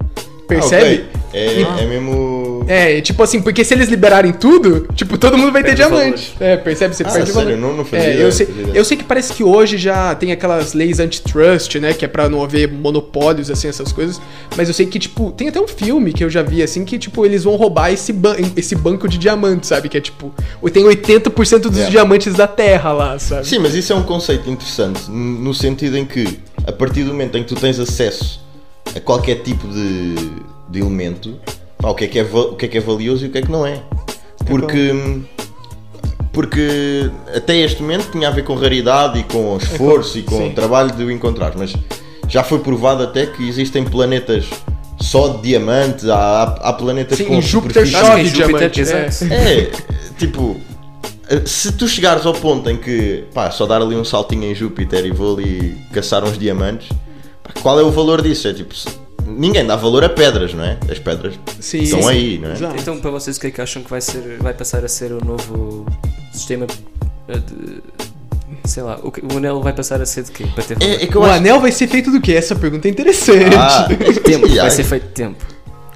Percebe? 0.47 1.05
Ah, 1.13 1.27
ok. 1.27 1.39
É, 1.39 1.83
é 1.83 1.85
mesmo. 1.85 2.46
É, 2.67 2.99
tipo 3.01 3.23
assim, 3.23 3.41
porque 3.41 3.63
se 3.63 3.73
eles 3.73 3.87
liberarem 3.89 4.33
tudo, 4.33 4.87
tipo, 4.93 5.17
todo 5.17 5.37
mundo 5.37 5.51
vai 5.51 5.63
ter 5.63 5.75
Perde 5.75 5.83
o 5.83 5.87
diamante. 5.87 6.35
É, 6.39 6.57
percebe? 6.57 6.95
Você 6.95 7.03
Ah, 7.03 7.09
perde 7.11 7.31
sério? 7.31 7.51
valor. 7.51 7.57
Não- 7.57 7.77
não 7.77 7.85
fazia 7.85 8.09
é, 8.09 8.23
eu, 8.23 8.31
sei, 8.31 8.45
fazia 8.45 8.73
eu 8.73 8.85
sei 8.85 8.97
que 8.97 9.03
parece 9.03 9.33
que 9.33 9.43
hoje 9.43 9.77
já 9.77 10.13
tem 10.15 10.31
aquelas 10.31 10.73
leis 10.73 10.99
antitrust, 10.99 11.75
né? 11.79 11.93
Que 11.93 12.05
é 12.05 12.07
pra 12.07 12.27
não 12.27 12.43
haver 12.43 12.71
monopólios, 12.71 13.49
assim, 13.49 13.67
essas 13.67 13.91
coisas. 13.91 14.19
Mas 14.55 14.67
eu 14.67 14.73
sei 14.73 14.85
que, 14.85 14.99
tipo, 14.99 15.31
tem 15.31 15.47
até 15.47 15.59
um 15.61 15.67
filme 15.67 16.11
que 16.11 16.23
eu 16.23 16.29
já 16.29 16.41
vi, 16.43 16.61
assim, 16.61 16.83
que, 16.83 16.97
tipo, 16.99 17.25
eles 17.25 17.43
vão 17.43 17.55
roubar 17.55 17.91
esse, 17.91 18.11
ban 18.11 18.35
esse 18.55 18.75
banco 18.75 19.07
de 19.07 19.17
diamantes, 19.17 19.69
sabe? 19.69 19.87
Que 19.89 19.97
é, 19.97 20.01
tipo, 20.01 20.33
tem 20.73 20.83
80% 20.85 21.69
dos 21.69 21.79
É. 21.79 21.89
diamantes 21.89 22.33
da 22.33 22.47
Terra 22.47 22.91
lá, 22.91 23.17
sabe? 23.19 23.47
Sim, 23.47 23.59
mas 23.59 23.73
isso 23.73 23.93
é 23.93 23.95
um 23.95 24.03
conceito 24.03 24.49
interessante 24.49 25.09
no 25.09 25.53
sentido 25.53 25.97
em 25.97 26.05
que, 26.05 26.39
a 26.65 26.71
partir 26.71 27.03
do 27.03 27.11
momento 27.11 27.37
em 27.37 27.43
que 27.43 27.47
tu 27.53 27.55
tens 27.55 27.79
acesso 27.79 28.41
a 28.95 28.99
qualquer 28.99 29.35
tipo 29.35 29.67
de, 29.67 30.15
de 30.69 30.79
elemento, 30.79 31.35
pá, 31.77 31.89
o, 31.89 31.95
que 31.95 32.05
é 32.05 32.07
que 32.07 32.19
é, 32.19 32.23
o 32.23 32.55
que 32.55 32.65
é 32.65 32.67
que 32.67 32.77
é 32.77 32.81
valioso 32.81 33.25
e 33.25 33.27
o 33.27 33.31
que 33.31 33.37
é 33.37 33.41
que 33.41 33.51
não 33.51 33.65
é. 33.65 33.81
Porque. 34.45 34.93
Porque 36.31 37.09
até 37.35 37.57
este 37.57 37.81
momento 37.81 38.11
tinha 38.11 38.27
a 38.27 38.31
ver 38.31 38.43
com 38.43 38.53
raridade 38.53 39.17
e 39.17 39.23
com 39.23 39.57
esforço 39.57 40.19
e 40.19 40.21
com 40.21 40.37
Sim. 40.37 40.51
trabalho 40.51 40.91
de 40.91 41.03
o 41.03 41.09
encontrar, 41.09 41.53
mas 41.57 41.73
já 42.27 42.43
foi 42.43 42.59
provado 42.59 43.01
até 43.01 43.25
que 43.25 43.47
existem 43.49 43.83
planetas 43.83 44.45
só 44.99 45.29
de 45.29 45.41
diamante, 45.41 46.09
há, 46.09 46.43
há, 46.43 46.73
planetas 46.73 47.17
Sim, 47.17 47.25
com 47.25 47.41
Júpiter 47.41 47.83
em 47.83 48.25
Júpiter, 48.25 48.69
diamante. 48.69 49.33
é. 49.33 49.61
é, 49.61 49.71
tipo, 50.17 50.59
se 51.45 51.71
tu 51.71 51.87
chegares 51.87 52.25
ao 52.25 52.33
ponto 52.33 52.69
em 52.69 52.77
que, 52.77 53.23
pá, 53.33 53.51
só 53.51 53.65
dar 53.65 53.81
ali 53.81 53.95
um 53.95 54.05
saltinho 54.05 54.45
em 54.45 54.55
Júpiter 54.55 55.05
e 55.05 55.11
vou 55.11 55.37
ali 55.37 55.77
caçar 55.93 56.23
uns 56.23 56.37
diamantes, 56.37 56.89
pá, 57.43 57.51
qual 57.61 57.79
é 57.79 57.83
o 57.83 57.91
valor 57.91 58.21
disso? 58.21 58.47
É 58.47 58.53
tipo, 58.53 58.73
ninguém 59.27 59.65
dá 59.65 59.75
valor 59.75 60.03
a 60.03 60.09
pedras, 60.09 60.53
não 60.53 60.63
é? 60.63 60.77
As 60.89 60.99
pedras 60.99 61.39
Sim, 61.59 61.79
estão 61.79 62.01
sim. 62.03 62.09
aí, 62.09 62.37
não 62.37 62.49
é? 62.49 62.53
Exato. 62.53 62.75
Então, 62.79 62.99
para 62.99 63.11
vocês, 63.11 63.37
o 63.37 63.39
que 63.39 63.47
é 63.47 63.51
que 63.51 63.61
acham 63.61 63.83
que 63.83 63.89
vai, 63.89 64.01
ser, 64.01 64.37
vai 64.39 64.53
passar 64.53 64.83
a 64.83 64.87
ser 64.87 65.11
o 65.11 65.23
novo 65.23 65.85
sistema 66.31 66.65
de. 66.67 67.81
Sei 68.65 68.81
lá, 68.83 68.99
o, 69.03 69.11
que- 69.11 69.21
o 69.21 69.37
anel 69.37 69.61
vai 69.61 69.73
passar 69.73 70.01
a 70.01 70.05
ser 70.05 70.23
de 70.23 70.31
quê? 70.31 70.45
Para 70.55 70.63
ter? 70.63 70.77
É, 70.81 71.03
é 71.05 71.17
O 71.17 71.23
acho. 71.23 71.33
anel 71.33 71.59
vai 71.59 71.71
ser 71.71 71.87
feito 71.87 72.11
do 72.11 72.19
quê? 72.21 72.33
Essa 72.33 72.55
pergunta 72.55 72.87
é 72.87 72.91
interessante. 72.91 73.55
Ah, 73.55 73.87
Tempo, 74.23 74.47
vai 74.47 74.71
ser 74.71 74.83
feito 74.83 75.03
de 75.07 75.13
tempo. 75.13 75.45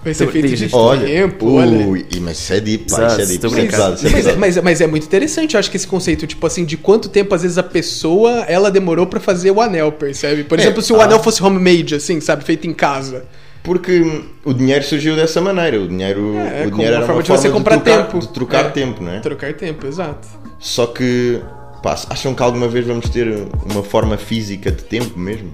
Vai 0.04 0.14
ser 0.14 0.28
feito 0.32 0.48
de 0.56 0.66
isso. 0.66 0.76
Olha, 0.78 1.06
tempo, 1.06 1.54
olha. 1.54 1.88
ui, 1.88 2.06
e- 2.16 2.20
mas 2.20 2.40
isso 2.40 2.54
é 2.54 2.60
deep, 2.60 2.86
Exato, 2.88 3.04
isso 3.08 3.14
é 3.22 3.26
deep, 3.26 3.34
estou 3.36 3.50
isso 3.50 3.60
é 3.60 3.62
brincando. 3.62 3.84
pesado, 3.96 3.96
isso 3.96 4.08
é 4.08 4.10
Mas 4.12 4.28
é, 4.28 4.36
mas, 4.36 4.58
mas 4.64 4.82
é 4.82 4.88
muito 4.88 5.06
interessante, 5.06 5.54
eu 5.56 5.60
acho 5.60 5.70
que 5.70 5.78
esse 5.78 5.88
conceito, 5.88 6.26
tipo 6.28 6.46
assim, 6.46 6.66
de 6.66 6.78
quanto 6.78 7.10
tempo 7.10 7.34
às 7.36 7.42
vezes 7.44 7.58
a 7.58 7.64
pessoa 7.64 8.46
ela 8.48 8.70
demorou 8.72 9.06
pra 9.08 9.20
fazer 9.20 9.52
o 9.52 9.62
anel, 9.62 9.92
percebe? 9.92 10.44
Por 10.44 10.58
É, 10.60 10.62
exemplo, 10.64 10.82
se 10.82 10.92
o 10.94 11.00
ah. 11.02 11.06
anel 11.06 11.22
fosse 11.22 11.44
homemade, 11.44 11.96
assim, 11.96 12.20
sabe, 12.22 12.44
feito 12.44 12.68
em 12.68 12.74
casa. 12.74 13.26
Porque 13.64 14.24
o 14.44 14.54
dinheiro 14.54 14.84
surgiu 14.84 15.16
dessa 15.16 15.40
maneira, 15.40 15.80
o 15.80 15.88
dinheiro, 15.88 16.36
É, 16.36 16.66
o 16.66 16.72
dinheiro 16.72 16.74
uma 16.74 16.84
era 16.84 17.00
forma 17.02 17.14
uma 17.16 17.24
de 17.24 17.30
você 17.30 17.42
forma 17.50 17.58
comprar 17.58 17.78
trocar, 17.80 18.04
tempo. 18.08 18.20
de 18.20 18.28
trocar 18.30 18.66
É. 18.66 18.70
tempo, 18.70 19.04
não 19.04 19.12
é? 19.12 19.20
Trocar 19.20 19.54
tempo, 19.54 19.86
exato. 19.86 20.28
Só 20.58 20.88
que, 20.88 21.40
pá, 21.84 21.96
acham 22.10 22.34
que 22.34 22.42
alguma 22.42 22.68
vez 22.68 22.88
vamos 22.88 23.08
ter 23.08 23.28
uma 23.70 23.84
forma 23.84 24.18
física 24.18 24.72
de 24.72 24.84
tempo 24.84 25.20
mesmo? 25.20 25.52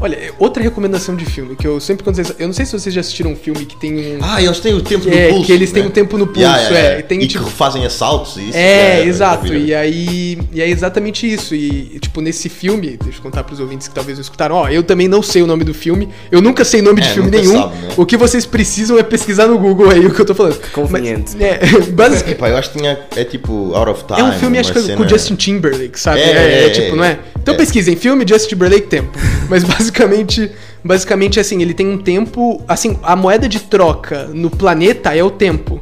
Olha, 0.00 0.18
outra 0.38 0.62
recomendação 0.62 1.14
de 1.16 1.24
filme 1.24 1.56
que 1.56 1.66
eu 1.66 1.80
sempre 1.80 2.04
quando 2.04 2.16
vocês, 2.16 2.34
eu 2.38 2.46
não 2.46 2.52
sei 2.52 2.66
se 2.66 2.72
vocês 2.72 2.94
já 2.94 3.00
assistiram 3.00 3.30
um 3.32 3.36
filme 3.36 3.64
que 3.64 3.76
tem 3.76 4.16
um 4.16 4.18
ah, 4.22 4.42
eles 4.42 4.58
têm 4.60 4.74
o 4.74 4.82
tempo 4.82 5.04
Que 5.04 5.10
no 5.10 5.16
é, 5.16 5.28
pulso. 5.28 5.46
que 5.46 5.52
eles 5.52 5.72
têm 5.72 5.82
né? 5.82 5.88
um 5.88 5.92
tempo 5.92 6.18
no 6.18 6.26
pulso, 6.26 6.40
Yeah, 6.40 6.62
yeah, 6.68 6.98
é, 6.98 7.02
tem, 7.02 7.22
e 7.22 7.26
tipo- 7.26 7.44
que 7.44 7.50
fazem 7.50 7.86
assaltos 7.86 8.36
e 8.36 8.48
isso. 8.48 8.56
É, 8.58 9.00
eu 9.00 9.04
exato. 9.08 9.54
E 9.54 9.74
aí, 9.74 10.38
e 10.52 10.60
é 10.60 10.68
exatamente 10.68 11.32
isso. 11.32 11.54
E, 11.54 11.98
tipo, 12.00 12.20
nesse 12.20 12.48
filme, 12.48 12.98
deixa 13.02 13.18
eu 13.18 13.22
contar 13.22 13.44
pros 13.44 13.60
ouvintes 13.60 13.88
que 13.88 13.94
talvez 13.94 14.18
não 14.18 14.22
escutaram, 14.22 14.56
ó, 14.56 14.68
eu 14.68 14.82
também 14.82 15.08
não 15.08 15.22
sei 15.22 15.42
o 15.42 15.46
nome 15.46 15.64
do 15.64 15.72
filme. 15.72 16.08
Eu 16.30 16.42
nunca 16.42 16.64
sei 16.64 16.82
nome 16.82 17.00
de 17.00 17.08
É, 17.08 17.12
filme 17.12 17.30
nenhum. 17.30 17.52
sabe, 17.62 17.76
né? 17.78 17.88
O 17.96 18.04
que 18.04 18.16
vocês 18.16 18.44
precisam 18.44 18.98
é 18.98 19.02
pesquisar 19.02 19.46
no 19.46 19.58
Google 19.58 19.90
aí 19.90 20.04
o 20.04 20.12
que 20.12 20.20
eu 20.20 20.24
tô 20.26 20.34
falando. 20.34 20.60
conveniente. 20.72 21.32
Mas, 21.34 21.40
é, 21.40 21.58
basicamente. 21.92 22.32
Epá, 22.36 22.48
eu 22.50 22.56
acho 22.58 22.70
que 22.72 22.78
tinha. 22.78 22.98
É 23.16 23.24
tipo 23.24 23.72
Out 23.74 23.90
of 23.90 24.04
Time. 24.04 24.20
É 24.20 24.24
um 24.24 24.32
filme, 24.32 24.58
acho 24.58 24.72
que 24.72 24.78
é 24.78 24.82
com 24.82 24.86
cena- 24.88 25.08
Justin 25.08 25.34
Timberlake, 25.36 25.98
sabe? 25.98 26.20
É, 26.20 26.24
É, 26.24 26.36
é, 26.36 26.66
é, 26.66 26.70
tipo, 26.70 26.88
é, 26.94 26.96
não 26.96 27.04
é? 27.04 27.18
Então 27.40 27.54
é. 27.54 27.56
pesquisem, 27.56 27.96
filme 27.96 28.24
Justin 28.28 28.48
Timberlake 28.50 28.86
tempo. 28.88 29.16
Mas 29.48 29.62
basicamente, 29.84 30.50
basicamente 30.82 31.38
assim, 31.40 31.60
ele 31.60 31.74
tem 31.74 31.88
um 31.88 31.98
tempo, 31.98 32.62
assim, 32.66 32.98
a 33.02 33.14
moeda 33.14 33.48
de 33.48 33.60
troca 33.60 34.28
no 34.32 34.50
planeta 34.50 35.14
é 35.14 35.22
o 35.22 35.30
tempo. 35.30 35.80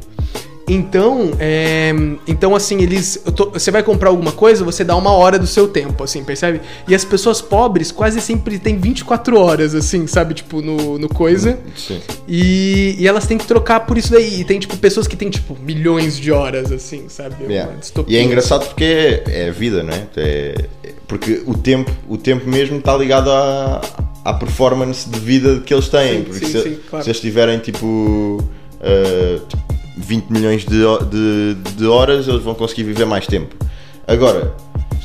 Então, 0.67 1.31
é, 1.39 1.91
então 2.25 2.55
assim, 2.55 2.81
eles. 2.81 3.21
tô- 3.35 3.49
você 3.49 3.69
vai 3.69 3.83
comprar 3.83 4.09
alguma 4.09 4.31
coisa, 4.31 4.63
você 4.63 4.83
dá 4.83 4.95
uma 4.95 5.11
hora 5.11 5.37
do 5.37 5.45
seu 5.45 5.67
tempo, 5.67 6.03
assim, 6.03 6.23
percebe? 6.23 6.61
E 6.87 6.95
as 6.95 7.03
pessoas 7.03 7.41
pobres 7.41 7.91
quase 7.91 8.21
sempre 8.21 8.57
têm 8.57 8.77
24 8.77 9.37
horas, 9.37 9.75
assim, 9.75 10.07
sabe? 10.07 10.33
Tipo, 10.33 10.61
no, 10.61 10.97
no 10.97 11.09
coisa. 11.09 11.59
Sim. 11.75 11.99
E, 12.27 12.95
e 12.97 13.07
elas 13.07 13.27
têm 13.27 13.37
que 13.37 13.45
trocar 13.45 13.81
por 13.81 13.97
isso 13.97 14.11
daí. 14.11 14.39
E 14.39 14.43
tem, 14.45 14.57
tipo, 14.57 14.77
pessoas 14.77 15.05
que 15.05 15.17
têm, 15.17 15.29
tipo, 15.29 15.57
milhões 15.61 16.17
de 16.17 16.31
horas, 16.31 16.71
assim, 16.71 17.05
sabe? 17.09 17.35
É 17.45 17.53
Yeah. 17.53 17.71
E 18.07 18.17
é 18.17 18.23
engraçado 18.23 18.65
porque 18.67 19.21
é, 19.27 19.51
vida, 19.51 19.83
não 19.83 19.93
é? 19.93 20.07
Porque 21.07 21.43
o 21.45 21.55
tempo, 21.55 21.91
o 22.09 22.17
tempo 22.17 22.49
mesmo 22.49 22.77
está 22.79 22.97
ligado 22.97 23.29
à, 23.29 23.81
à 24.25 24.33
performance 24.33 25.07
de 25.07 25.19
vida 25.19 25.61
que 25.63 25.73
eles 25.73 25.87
têm. 25.87 26.19
Sim, 26.19 26.23
porque 26.23 26.45
sim, 26.45 26.51
se, 26.51 26.63
sim, 26.63 26.79
claro. 26.89 27.03
se 27.03 27.11
eles 27.11 27.21
tiverem 27.21 27.59
tipo, 27.59 28.43
ah, 28.81 29.39
tipo 29.47 29.82
20 29.97 30.29
milhões 30.29 30.65
de, 30.65 30.79
de, 31.09 31.55
de 31.75 31.85
horas, 31.85 32.27
eles 32.27 32.41
vão 32.43 32.53
conseguir 32.55 32.83
viver 32.83 33.05
mais 33.05 33.25
tempo. 33.27 33.55
Agora, 34.07 34.53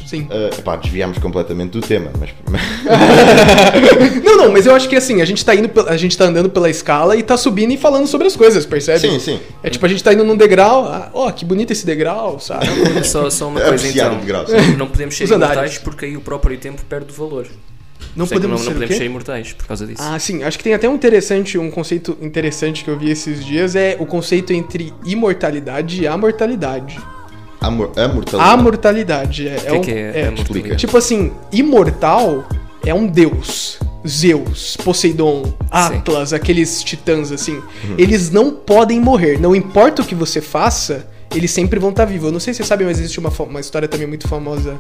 Sim. 0.06 0.26
ah, 0.30 0.50
epá, 0.58 0.76
desviámos 0.76 1.18
completamente 1.18 1.70
do 1.72 1.80
tema, 1.80 2.10
mas 2.18 2.30
Não, 4.24 4.36
não, 4.36 4.52
mas 4.52 4.66
eu 4.66 4.74
acho 4.74 4.88
que 4.88 4.96
assim, 4.96 5.20
a 5.20 5.24
gente 5.24 5.44
tá 5.44 5.54
indo, 5.54 5.70
a 5.88 5.96
gente 5.96 6.16
tá 6.16 6.24
andando 6.24 6.48
pela 6.48 6.68
escala 6.70 7.14
e 7.16 7.22
tá 7.22 7.36
subindo 7.36 7.72
e 7.72 7.76
falando 7.76 8.06
sobre 8.06 8.26
as 8.26 8.34
coisas, 8.34 8.64
percebe? 8.64 9.00
sim, 9.00 9.18
sim. 9.18 9.40
É 9.62 9.70
tipo, 9.70 9.84
a 9.84 9.88
gente 9.88 10.02
tá 10.02 10.12
indo 10.12 10.24
num 10.24 10.36
degrau, 10.36 10.86
ah, 10.86 11.10
ó, 11.12 11.30
que 11.30 11.44
bonito 11.44 11.70
esse 11.72 11.84
degrau, 11.84 12.40
sabe? 12.40 12.66
Só, 13.04 13.28
só 13.30 13.48
uma 13.48 13.60
coisa 13.60 13.74
Apreciar 13.76 14.06
então. 14.08 14.20
degrau. 14.20 14.44
Não 14.76 14.86
podemos 14.86 15.16
ser 15.16 15.24
Os 15.24 15.32
andares. 15.32 15.56
imortais 15.56 15.78
porque 15.78 16.06
aí 16.06 16.16
o 16.16 16.20
próprio 16.20 16.56
tempo 16.58 16.82
perde 16.88 17.10
o 17.10 17.14
valor. 17.14 17.46
Não 18.16 18.24
é 18.24 18.28
podemos 18.28 18.50
não, 18.50 18.58
ser 18.58 18.64
não 18.70 18.72
podemos 18.80 18.96
ser 18.96 19.04
imortais 19.04 19.52
por 19.52 19.66
causa 19.66 19.86
disso. 19.86 20.02
Ah, 20.04 20.18
sim, 20.18 20.42
acho 20.42 20.58
que 20.58 20.64
tem 20.64 20.74
até 20.74 20.88
um 20.88 20.94
interessante, 20.94 21.56
um 21.58 21.70
conceito 21.70 22.16
interessante 22.20 22.84
que 22.84 22.90
eu 22.90 22.98
vi 22.98 23.10
esses 23.10 23.44
dias, 23.44 23.76
é 23.76 23.96
o 23.98 24.06
conceito 24.06 24.52
entre 24.52 24.92
imortalidade 25.04 26.02
e 26.02 26.06
amortalidade. 26.06 26.98
Amor, 27.60 27.92
a 27.96 28.08
mortalidade. 28.08 28.52
Amortalidade, 28.60 29.48
é, 29.48 29.56
o 29.56 29.60
que, 29.60 29.66
é 29.66 29.72
um- 29.72 29.76
é 29.76 29.80
que 29.80 29.90
é, 29.90 30.20
é, 30.20 30.26
a 30.28 30.30
mortalidade? 30.30 30.76
Tipo 30.76 30.96
assim, 30.96 31.32
imortal 31.52 32.48
é 32.84 32.94
um 32.94 33.06
deus. 33.06 33.78
Zeus, 34.06 34.76
Poseidon, 34.76 35.42
Atlas, 35.70 36.32
aqueles 36.32 36.82
titãs 36.82 37.32
assim. 37.32 37.56
Uhum. 37.56 37.94
Eles 37.98 38.30
não 38.30 38.52
podem 38.52 39.00
morrer. 39.00 39.38
Não 39.40 39.54
importa 39.54 40.02
o 40.02 40.04
que 40.04 40.14
você 40.14 40.40
faça, 40.40 41.06
eles 41.34 41.50
sempre 41.50 41.78
vão 41.78 41.90
estar 41.90 42.04
vivos. 42.04 42.26
Eu 42.26 42.32
não 42.32 42.40
sei 42.40 42.54
se 42.54 42.58
você 42.58 42.68
sabe, 42.68 42.84
mas 42.84 42.98
existe 42.98 43.18
uma, 43.18 43.30
uma 43.40 43.60
história 43.60 43.86
também 43.88 44.06
muito 44.06 44.26
famosa 44.26 44.78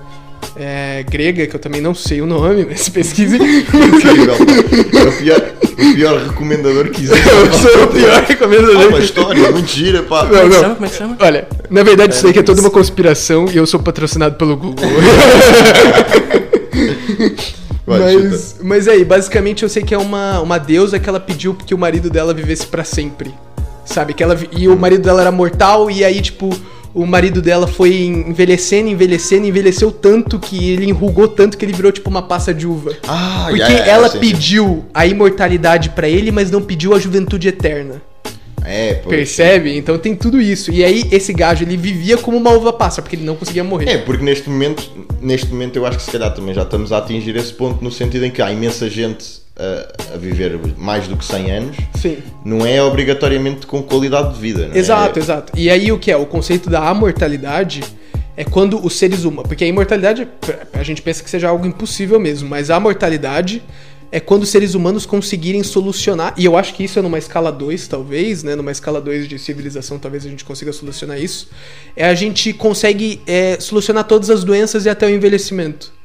é, 0.56 1.04
grega, 1.08 1.46
que 1.46 1.54
eu 1.54 1.60
também 1.60 1.80
não 1.80 1.94
sei 1.94 2.20
o 2.20 2.26
nome, 2.26 2.66
mas 2.70 2.88
pesquise. 2.88 3.36
Incrível. 3.36 4.34
É 4.34 5.08
o 5.08 5.12
pior, 5.12 5.52
o 5.62 5.94
pior 5.94 6.18
recomendador 6.26 6.88
que 6.90 7.04
existe. 7.04 7.28
eu 7.28 7.52
sou 7.58 7.84
o 7.84 7.86
pior 7.88 8.22
recomendador. 8.22 8.88
uma 8.88 8.98
história 8.98 9.52
muito 9.52 9.68
gira, 9.68 10.02
pá. 10.02 10.24
Não, 10.24 10.30
Como 10.30 10.38
é 10.38 10.42
que 10.42 10.48
não. 10.48 10.60
chama? 10.60 10.74
Como 10.74 10.86
é 10.86 10.88
que 10.88 10.96
chama? 10.96 11.16
Olha, 11.20 11.48
na 11.70 11.82
verdade 11.82 12.14
isso 12.14 12.22
daí 12.24 12.32
que 12.32 12.38
é 12.38 12.42
toda 12.42 12.60
uma 12.60 12.70
conspiração 12.70 13.46
e 13.52 13.56
eu 13.56 13.66
sou 13.66 13.80
patrocinado 13.80 14.36
pelo 14.36 14.56
Google. 14.56 14.84
Vai, 17.86 18.16
mas, 18.18 18.56
mas 18.62 18.86
aí, 18.86 19.02
basicamente 19.02 19.62
eu 19.62 19.68
sei 19.68 19.82
que 19.82 19.94
é 19.94 19.98
uma, 19.98 20.40
uma 20.40 20.58
deusa 20.58 20.98
que 20.98 21.08
ela 21.08 21.18
pediu 21.18 21.54
que 21.54 21.74
o 21.74 21.78
marido 21.78 22.10
dela 22.10 22.34
vivesse 22.34 22.66
pra 22.66 22.84
sempre. 22.84 23.34
Sabe? 23.88 24.12
Que 24.12 24.22
ela, 24.22 24.38
e 24.52 24.68
o 24.68 24.76
marido 24.76 25.02
dela 25.02 25.22
era 25.22 25.32
mortal, 25.32 25.90
e 25.90 26.04
aí, 26.04 26.20
tipo, 26.20 26.50
o 26.94 27.06
marido 27.06 27.40
dela 27.40 27.66
foi 27.66 27.96
envelhecendo, 28.04 28.90
envelhecendo, 28.90 29.46
envelheceu 29.46 29.90
tanto 29.90 30.38
que 30.38 30.70
ele 30.70 30.86
enrugou 30.86 31.26
tanto 31.26 31.56
que 31.56 31.64
ele 31.64 31.72
virou 31.72 31.90
tipo 31.90 32.10
uma 32.10 32.22
passa 32.22 32.52
de 32.52 32.66
uva. 32.66 32.94
Ah, 33.06 33.46
Porque 33.48 33.62
yeah, 33.62 33.78
yeah, 33.78 33.92
ela 33.92 34.08
sim, 34.10 34.18
pediu 34.18 34.84
a 34.92 35.06
imortalidade 35.06 35.90
pra 35.90 36.08
ele, 36.08 36.30
mas 36.30 36.50
não 36.50 36.60
pediu 36.60 36.94
a 36.94 36.98
juventude 36.98 37.48
eterna. 37.48 38.02
É, 38.64 38.94
pois. 38.94 39.16
Percebe? 39.16 39.76
Então 39.76 39.96
tem 39.96 40.14
tudo 40.14 40.40
isso. 40.40 40.70
E 40.70 40.84
aí 40.84 41.04
esse 41.10 41.32
gajo 41.32 41.64
ele 41.64 41.76
vivia 41.76 42.18
como 42.18 42.36
uma 42.36 42.50
uva 42.50 42.72
passa, 42.72 43.00
porque 43.00 43.16
ele 43.16 43.24
não 43.24 43.36
conseguia 43.36 43.64
morrer. 43.64 43.88
É, 43.88 43.98
porque 43.98 44.22
neste 44.22 44.50
momento, 44.50 44.90
neste 45.22 45.48
momento 45.48 45.76
eu 45.76 45.86
acho 45.86 45.96
que 45.96 46.04
se 46.04 46.10
calhar 46.10 46.34
também 46.34 46.54
já 46.54 46.62
estamos 46.62 46.92
a 46.92 46.98
atingir 46.98 47.34
esse 47.36 47.54
ponto 47.54 47.82
no 47.82 47.90
sentido 47.90 48.26
em 48.26 48.30
que 48.30 48.42
há 48.42 48.52
imensa 48.52 48.90
gente 48.90 49.47
a, 49.58 50.14
a 50.14 50.16
viver 50.16 50.58
mais 50.76 51.08
do 51.08 51.16
que 51.16 51.24
100 51.24 51.50
anos, 51.50 51.76
Sim. 51.94 52.18
não 52.44 52.64
é 52.64 52.82
obrigatoriamente 52.82 53.66
com 53.66 53.82
qualidade 53.82 54.34
de 54.34 54.40
vida, 54.40 54.68
não 54.68 54.74
é? 54.74 54.78
Exato, 54.78 55.18
exato. 55.18 55.52
E 55.56 55.68
aí 55.68 55.90
o 55.90 55.98
que 55.98 56.10
é? 56.10 56.16
O 56.16 56.26
conceito 56.26 56.70
da 56.70 56.88
amortalidade 56.88 57.82
é 58.36 58.44
quando 58.44 58.84
os 58.84 58.94
seres 58.94 59.24
humanos. 59.24 59.48
Porque 59.48 59.64
a 59.64 59.66
imortalidade, 59.66 60.28
a 60.72 60.82
gente 60.82 61.02
pensa 61.02 61.22
que 61.22 61.28
seja 61.28 61.48
algo 61.48 61.66
impossível 61.66 62.20
mesmo, 62.20 62.48
mas 62.48 62.70
a 62.70 62.78
mortalidade 62.78 63.62
é 64.10 64.20
quando 64.20 64.44
os 64.44 64.48
seres 64.48 64.74
humanos 64.74 65.04
conseguirem 65.04 65.62
solucionar. 65.62 66.34
E 66.36 66.44
eu 66.44 66.56
acho 66.56 66.72
que 66.72 66.84
isso 66.84 66.98
é 66.98 67.02
numa 67.02 67.18
escala 67.18 67.50
2, 67.50 67.88
talvez, 67.88 68.42
né? 68.42 68.54
Numa 68.54 68.70
escala 68.70 69.00
2 69.00 69.28
de 69.28 69.38
civilização, 69.38 69.98
talvez 69.98 70.24
a 70.24 70.28
gente 70.28 70.44
consiga 70.44 70.72
solucionar 70.72 71.20
isso. 71.20 71.50
É 71.96 72.06
a 72.06 72.14
gente 72.14 72.52
consegue 72.52 73.20
é, 73.26 73.58
solucionar 73.60 74.04
todas 74.04 74.30
as 74.30 74.44
doenças 74.44 74.86
e 74.86 74.88
até 74.88 75.06
o 75.06 75.10
envelhecimento. 75.10 75.97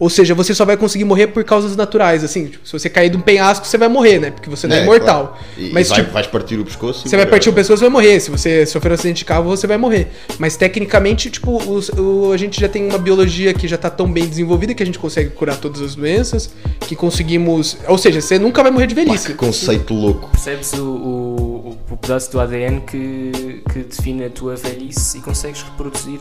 Ou 0.00 0.08
seja, 0.08 0.34
você 0.34 0.54
só 0.54 0.64
vai 0.64 0.78
conseguir 0.78 1.04
morrer 1.04 1.26
por 1.26 1.44
causas 1.44 1.76
naturais, 1.76 2.24
assim. 2.24 2.46
tipo, 2.46 2.66
se 2.66 2.72
você 2.72 2.88
cair 2.88 3.10
de 3.10 3.18
um 3.18 3.20
penhasco, 3.20 3.66
você 3.66 3.76
vai 3.76 3.86
morrer, 3.86 4.18
né? 4.18 4.30
Porque 4.30 4.48
você 4.48 4.66
não 4.66 4.74
é, 4.74 4.80
É, 4.80 4.82
imortal. 4.82 5.36
claro. 5.38 5.44
E, 5.58 5.70
Mas, 5.74 5.88
e 5.88 5.90
vai, 5.90 6.00
tipo, 6.00 6.12
vais 6.12 6.26
partir 6.26 6.58
o 6.58 6.64
pescoço 6.64 7.06
e 7.06 7.10
você 7.10 7.16
vai 7.18 7.26
partir 7.26 7.50
o 7.50 7.52
pescoço, 7.52 7.78
você 7.80 7.84
vai 7.84 7.90
morrer. 7.92 8.18
Se 8.18 8.30
você 8.30 8.64
sofrer 8.64 8.92
um 8.92 8.94
acidente 8.94 9.18
de 9.18 9.24
carro, 9.26 9.44
você 9.44 9.66
vai 9.66 9.76
morrer. 9.76 10.08
Mas 10.38 10.56
tecnicamente, 10.56 11.28
tipo, 11.30 11.54
os- 11.70 11.90
o- 11.90 12.32
a 12.32 12.36
gente 12.38 12.58
já 12.58 12.66
tem 12.68 12.86
uma 12.88 12.96
biologia 12.96 13.52
que 13.52 13.68
já 13.68 13.76
tá 13.76 13.90
tão 13.90 14.10
bem 14.10 14.26
desenvolvida 14.26 14.72
que 14.72 14.82
a 14.82 14.86
gente 14.86 14.98
consegue 14.98 15.28
curar 15.30 15.58
todas 15.58 15.82
as 15.82 15.94
doenças, 15.94 16.50
que 16.80 16.96
conseguimos. 16.96 17.76
Ou 17.86 17.98
seja, 17.98 18.22
você 18.22 18.38
nunca 18.38 18.62
vai 18.62 18.72
morrer 18.72 18.86
de 18.86 18.94
Pá, 18.94 19.02
velhice. 19.02 19.26
que 19.26 19.34
conceito 19.34 19.92
louco. 19.92 20.30
Percebes 20.30 20.72
o, 20.72 20.82
o, 20.86 21.76
o 21.90 21.96
pedaço 21.98 22.32
do 22.32 22.40
ADN 22.40 22.80
que, 22.80 23.62
que 23.70 23.80
define 23.80 24.24
a 24.24 24.30
tua 24.30 24.56
velhice 24.56 25.18
e 25.18 25.20
consegues 25.20 25.60
reproduzir, 25.62 26.20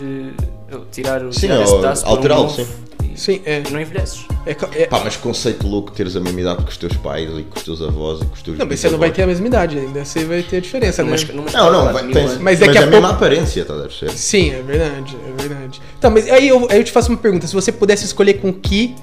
eh, 0.69 0.77
tirar, 0.91 1.23
o- 1.23 1.31
Sim, 1.31 1.47
tirar 1.47 1.59
um 1.61 1.87
alterá-lo, 2.03 2.41
novo 2.43 2.55
sim. 2.55 2.67
E, 3.13 3.19
Sim, 3.19 3.41
é. 3.45 3.61
e 3.67 3.71
não 3.71 3.79
envelheces. 3.79 4.25
é 4.45 4.55
é- 4.73 4.87
Pá, 4.87 5.01
mas 5.03 5.15
conceito 5.15 5.67
louco 5.67 5.91
teres 5.91 6.15
a 6.15 6.19
mesma 6.19 6.41
idade 6.41 6.63
que 6.63 6.71
os 6.71 6.77
teus 6.77 6.93
pais 6.97 7.29
e 7.37 7.43
com 7.43 7.57
os 7.57 7.63
teus 7.63 7.81
avós 7.81 8.21
e 8.21 8.25
com 8.25 8.33
os 8.33 8.41
teus 8.41 8.57
não, 8.57 8.65
mas 8.65 8.79
você 8.79 8.89
não 8.89 8.97
vai 8.99 9.11
ter 9.11 9.23
a 9.23 9.27
mesma 9.27 9.47
idade 9.47 9.77
ainda. 9.77 10.03
Você 10.05 10.25
vai 10.25 10.41
ter 10.43 10.57
a 10.57 10.59
diferença, 10.61 11.03
né? 11.03 11.15
numa 11.33 11.51
Não, 11.51 11.71
não, 11.71 11.93
vai, 11.93 12.07
tens, 12.07 12.29
anos. 12.31 12.37
Mas 12.41 12.61
é 12.61 12.65
a 12.65 12.69
a 12.69 12.73
mesma 12.73 12.91
pouco- 13.09 13.15
aparência, 13.15 13.65
tá 13.65 13.73
a 13.73 13.89
ser. 13.89 14.09
Sim, 14.11 14.51
é 14.51 14.61
verdade, 14.61 15.15
é 15.27 15.41
verdade. 15.41 15.81
Tá, 15.99 16.09
mas 16.09 16.29
aí 16.29 16.47
eu, 16.47 16.67
aí 16.69 16.77
eu 16.79 16.83
te 16.83 16.91
faço 16.91 17.09
uma 17.09 17.17
pergunta. 17.17 17.45
Se 17.47 17.53
você 17.53 17.71
pudesse 17.71 18.05
escolher 18.05 18.35
com 18.35 18.53
que, 18.53 18.95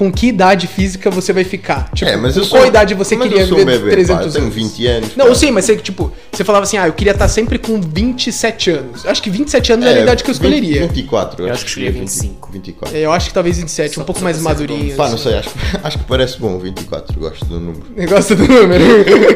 com 0.00 0.10
que 0.10 0.28
idade 0.28 0.66
física 0.66 1.10
você 1.10 1.30
vai 1.30 1.44
ficar? 1.44 1.90
Tipo, 1.92 2.10
É, 2.10 2.16
mas 2.16 2.32
com 2.32 2.40
eu 2.40 2.46
qual 2.48 2.62
sou- 2.62 2.68
idade 2.70 2.94
você 2.94 3.14
mas 3.16 3.28
queria 3.28 3.42
eu 3.42 3.48
sou 3.48 3.58
viver 3.58 3.76
um 3.76 3.78
bebê, 3.80 3.90
300 3.90 4.16
pá, 4.16 4.22
eu 4.28 4.32
tenho 4.32 4.44
anos? 4.44 4.54
20 4.54 4.86
anos. 4.86 5.14
Não, 5.16 5.26
eu 5.26 5.34
sei, 5.34 5.50
mas 5.50 5.66
você, 5.66 5.76
tipo, 5.76 6.10
você 6.32 6.42
falava 6.42 6.62
assim, 6.62 6.78
ah, 6.78 6.86
eu 6.88 6.94
queria 6.94 7.10
estar 7.12 7.28
sempre 7.28 7.58
com 7.58 7.78
27 7.78 8.70
anos. 8.70 9.04
Acho 9.04 9.22
que 9.22 9.28
27 9.28 9.72
anos 9.74 9.84
É, 9.84 9.90
era 9.90 10.00
a 10.00 10.02
idade 10.04 10.24
que 10.24 10.30
eu 10.30 10.34
20, 10.34 10.42
escolheria. 10.42 10.80
24, 10.88 11.46
Eu 11.46 11.52
acho 11.52 11.64
que 11.64 11.68
escolhia 11.68 11.92
25. 11.92 12.50
24. 12.50 12.96
É, 12.96 13.00
eu 13.02 13.12
acho 13.12 13.28
que 13.28 13.34
talvez 13.34 13.58
27, 13.58 13.90
um 13.90 13.94
Só- 14.00 14.04
pouco 14.06 14.20
só 14.20 14.24
mais 14.24 14.40
madurinho. 14.40 14.96
Pá, 14.96 15.10
não 15.10 15.18
sei, 15.18 15.34
acho, 15.34 15.50
acho 15.84 15.98
que 15.98 16.04
parece 16.04 16.38
bom 16.40 16.58
24, 16.58 17.20
gosto 17.20 17.44
do 17.44 17.60
número. 17.60 17.84
Negócio 17.94 18.34
do 18.34 18.48
número. 18.48 18.82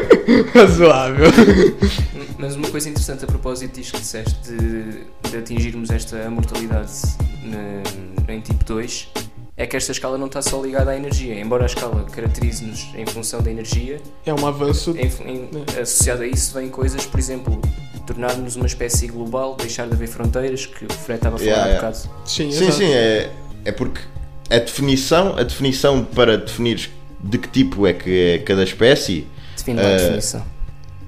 Razoável. 0.51 1.27
Mas 2.39 2.55
uma 2.55 2.67
coisa 2.69 2.89
interessante 2.89 3.23
a 3.23 3.27
propósito 3.27 3.75
disto 3.79 3.93
que 3.93 3.99
disseste 3.99 4.35
de, 4.49 5.29
de 5.29 5.37
atingirmos 5.37 5.91
esta 5.91 6.27
mortalidade 6.29 6.91
na- 7.43 8.33
em 8.33 8.39
tipo 8.41 8.63
2 8.65 9.07
é 9.57 9.65
que 9.65 9.77
esta 9.77 9.91
escala 9.91 10.17
não 10.17 10.27
está 10.27 10.41
só 10.41 10.61
ligada 10.61 10.91
à 10.91 10.95
energia. 10.95 11.39
Embora 11.39 11.63
a 11.63 11.65
escala 11.67 12.03
caracterize-nos 12.11 12.87
em 12.95 13.05
função 13.05 13.41
da 13.41 13.49
energia, 13.49 14.01
É 14.25 14.33
um 14.33 14.45
avanço. 14.45 14.95
em, 14.97 15.07
em, 15.25 15.49
associado 15.81 16.23
a 16.23 16.27
isso 16.27 16.53
vem 16.53 16.69
coisas, 16.69 17.05
por 17.05 17.19
exemplo, 17.19 17.61
tornar-nos 18.05 18.55
uma 18.55 18.65
espécie 18.65 19.07
global, 19.07 19.55
deixar 19.55 19.87
de 19.87 19.93
haver 19.93 20.07
fronteiras, 20.07 20.65
que 20.65 20.85
o 20.85 20.91
Fred 20.93 21.19
estava 21.19 21.35
a 21.37 21.39
falar 21.39 21.49
Yeah, 21.51 21.63
há 21.63 21.67
yeah. 21.69 21.87
bocado. 21.87 22.09
Sim, 22.25 22.51
Sim, 22.51 22.71
sim, 22.71 22.91
é, 22.93 23.31
é 23.63 23.71
porque 23.71 24.01
a 24.49 24.59
definição, 24.59 25.37
a 25.37 25.43
definição 25.43 26.03
para 26.03 26.37
definir 26.37 26.89
de 27.23 27.37
que 27.37 27.47
tipo 27.47 27.87
é 27.87 27.93
que 27.93 28.33
é 28.33 28.37
cada 28.39 28.63
espécie. 28.63 29.25
Define 29.55 29.81
lá 29.81 29.87
a 29.95 30.54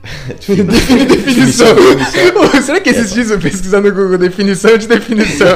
Eh, 0.29 0.33
definição. 0.33 1.05
Definição. 1.05 1.75
definição. 1.75 2.61
Será 2.61 2.79
que 2.79 2.89
esses 2.89 3.13
dias 3.13 3.29
eu 3.31 3.39
pesquisar 3.39 3.81
no 3.81 3.91
Google 3.91 4.17
definição 4.17 4.77
de 4.77 4.87
definição? 4.87 5.47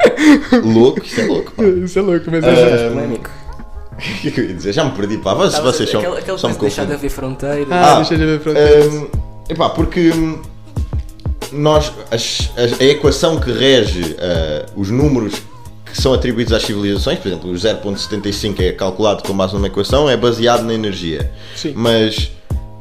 louco, 0.64 1.00
isso 1.04 1.20
é 1.20 1.24
louco, 1.26 1.52
pá. 1.52 1.62
Isso 1.64 1.98
é 1.98 2.02
louco, 2.02 2.24
mas 2.30 2.44
Ah, 2.44 2.48
é. 2.48 2.88
Polémico. 2.90 3.30
O 3.92 4.20
que 4.20 4.28
é 4.28 4.30
que 4.30 4.40
eu 4.40 4.44
ia 4.46 4.54
dizer? 4.54 4.72
Já 4.72 4.84
me 4.84 4.92
perdi, 4.92 5.18
pá. 5.18 5.34
Vocês, 5.34 5.54
a 5.54 5.60
vocês 5.62 5.90
são, 5.90 6.00
aquela, 6.00 6.18
aquela 6.18 6.38
deixar 6.54 6.86
de 6.86 6.92
haver 6.94 7.10
fronteiras. 7.10 7.68
Ah, 7.70 7.92
Ah, 7.92 7.96
deixa 7.96 8.16
de 8.16 8.24
ver 8.24 8.40
fronteiras. 8.40 8.86
Hum, 8.94 9.06
epá, 9.48 9.68
porque 9.70 10.10
hum, 10.10 10.40
nós, 11.52 11.92
as- 12.10 12.50
as- 12.56 12.80
a 12.80 12.84
equação 12.84 13.38
que 13.38 13.52
rege 13.52 14.16
ah, 14.18 14.66
os 14.74 14.90
números 14.90 15.34
que 15.84 16.00
são 16.00 16.14
atribuídos 16.14 16.52
às 16.54 16.62
civilizações, 16.62 17.18
por 17.18 17.28
exemplo, 17.28 17.50
o 17.50 17.54
0.75 17.54 18.60
é 18.60 18.72
calculado 18.72 19.22
com 19.22 19.36
base 19.36 19.52
numa 19.52 19.66
equação, 19.66 20.08
é 20.08 20.16
baseado 20.16 20.62
na 20.62 20.72
energia. 20.72 21.30
Sim. 21.54 21.74
Mas 21.76 22.30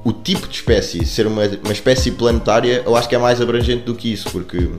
o 0.04 0.12
tipo 0.12 0.48
de 0.48 0.56
espécie, 0.56 1.06
ser 1.06 1.28
uma, 1.28 1.44
uma 1.64 1.74
espécie 1.74 2.12
planetária, 2.12 2.84
eu 2.86 2.96
acho 2.96 3.08
que 3.08 3.16
é 3.16 3.20
mais 3.20 3.40
abrangente 3.42 3.84
do 3.84 3.94
que 3.96 4.12
isso, 4.12 4.30
porque 4.32 4.70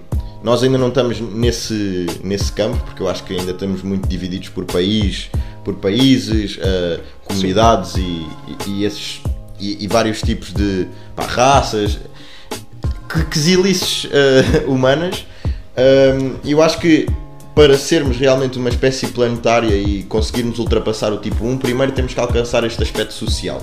nós 0.42 0.62
ainda 0.62 0.76
não 0.76 0.88
estamos 0.88 1.20
nesse, 1.20 2.06
nesse 2.24 2.50
campo, 2.52 2.76
porque 2.84 3.02
eu 3.02 3.08
acho 3.08 3.22
que 3.22 3.32
ainda 3.38 3.52
estamos 3.52 3.82
muito 3.82 4.08
divididos 4.08 4.48
por 4.48 4.64
país, 4.64 5.30
por 5.64 5.74
países, 5.76 6.58
ah, 6.60 7.00
comunidades 7.24 7.94
e, 7.96 8.26
e- 8.66 8.84
esses 8.84 9.20
e, 9.62 9.84
e 9.84 9.86
vários 9.86 10.20
tipos 10.20 10.52
de 10.52 10.88
pá, 11.14 11.24
raças. 11.24 11.98
que 13.08 13.24
quesilices 13.26 14.04
uh, 14.04 14.66
humanas. 14.70 15.24
Um, 15.76 16.36
eu 16.44 16.60
acho 16.60 16.78
que 16.78 17.06
para 17.54 17.78
sermos 17.78 18.16
realmente 18.16 18.58
uma 18.58 18.68
espécie 18.68 19.06
planetária 19.08 19.74
e 19.74 20.02
conseguirmos 20.04 20.58
ultrapassar 20.58 21.12
o 21.12 21.18
tipo 21.18 21.44
1, 21.44 21.58
primeiro 21.58 21.92
temos 21.92 22.12
que 22.12 22.18
alcançar 22.20 22.64
este 22.64 22.82
aspecto 22.82 23.12
social. 23.12 23.62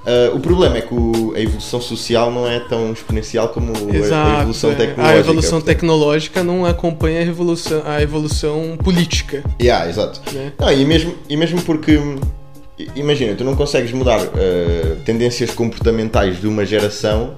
Uh, 0.00 0.34
o 0.34 0.40
problema 0.40 0.78
é 0.78 0.80
que 0.80 0.94
o, 0.94 1.34
a 1.36 1.40
evolução 1.40 1.78
social 1.80 2.30
não 2.30 2.48
é 2.48 2.58
tão 2.58 2.90
exponencial 2.90 3.50
como 3.50 3.72
Exato, 3.94 4.30
a 4.30 4.38
evolução 4.40 4.70
é. 4.70 4.74
tecnológica. 4.74 5.16
A 5.16 5.20
evolução 5.20 5.50
portanto. 5.50 5.66
tecnológica 5.66 6.42
não 6.42 6.64
acompanha 6.64 7.20
a 7.20 7.22
evolução, 7.24 7.82
a 7.84 8.00
evolução 8.02 8.78
política. 8.82 9.44
Yeah, 9.60 9.88
exato. 9.90 10.20
Né? 10.32 10.52
Não, 10.58 10.72
e, 10.72 10.84
mesmo, 10.86 11.14
e 11.28 11.36
mesmo 11.36 11.60
porque, 11.62 12.00
imagina, 12.96 13.34
tu 13.34 13.44
não 13.44 13.54
consegues 13.54 13.92
mudar 13.92 14.20
uh, 14.22 14.96
tendências 15.04 15.50
comportamentais 15.50 16.40
de 16.40 16.46
uma 16.46 16.64
geração, 16.64 17.34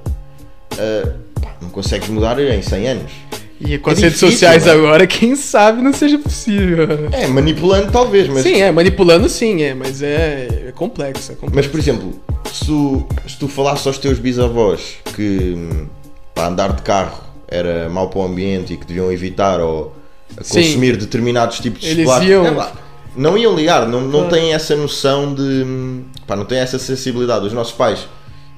uh, 0.74 1.40
pá, 1.40 1.56
não 1.60 1.68
consegues 1.68 2.08
mudar 2.08 2.38
em 2.40 2.62
100 2.62 2.86
anos. 2.88 3.12
E 3.60 3.78
com 3.78 3.90
É 3.90 3.92
as 3.92 3.98
redes 4.00 4.18
difícil, 4.18 4.30
sociais 4.32 4.66
mano. 4.66 4.78
agora, 4.86 5.06
quem 5.06 5.36
sabe 5.36 5.82
não 5.82 5.92
seja 5.92 6.18
possível. 6.18 6.86
É, 7.12 7.26
manipulando 7.28 7.90
talvez, 7.92 8.28
mas, 8.28 8.42
Sim, 8.42 8.60
é, 8.60 8.72
manipulando 8.72 9.28
sim, 9.28 9.62
é, 9.62 9.72
mas 9.74 10.02
é, 10.02 10.66
é 10.68 10.72
complexo, 10.72 11.30
é 11.32 11.34
complexo. 11.36 11.54
mas 11.56 11.66
por 11.68 11.78
exemplo, 11.78 12.20
se 12.52 12.66
tu, 12.66 13.06
se 13.28 13.36
tu 13.38 13.48
falasses 13.48 13.86
aos 13.86 13.98
teus 13.98 14.18
bisavós 14.18 14.96
que 15.16 15.54
hum, 15.56 15.86
para 16.34 16.48
andar 16.48 16.72
de 16.72 16.82
carro 16.82 17.22
era 17.48 17.88
mau 17.88 18.08
para 18.08 18.20
o 18.20 18.24
ambiente 18.24 18.72
e 18.72 18.76
que 18.76 18.86
deviam 18.86 19.10
evitar 19.12 19.60
ou 19.60 19.94
Sim. 20.40 20.62
consumir 20.62 20.96
determinados 20.96 21.58
tipos 21.60 21.80
de 21.80 21.88
Eles 21.88 22.04
chocolate, 22.04 22.26
iam- 22.26 22.46
é 22.46 22.50
lá, 22.50 22.72
não 23.14 23.36
iam 23.36 23.54
ligar, 23.54 23.86
não, 23.88 24.00
não 24.00 24.28
têm 24.28 24.54
essa 24.54 24.74
noção 24.74 25.34
de. 25.34 25.42
hum, 25.42 26.04
pá, 26.26 26.34
não 26.36 26.44
têm 26.46 26.58
essa 26.58 26.78
sensibilidade. 26.78 27.46
Os 27.46 27.52
nossos 27.52 27.74
pais 27.74 28.06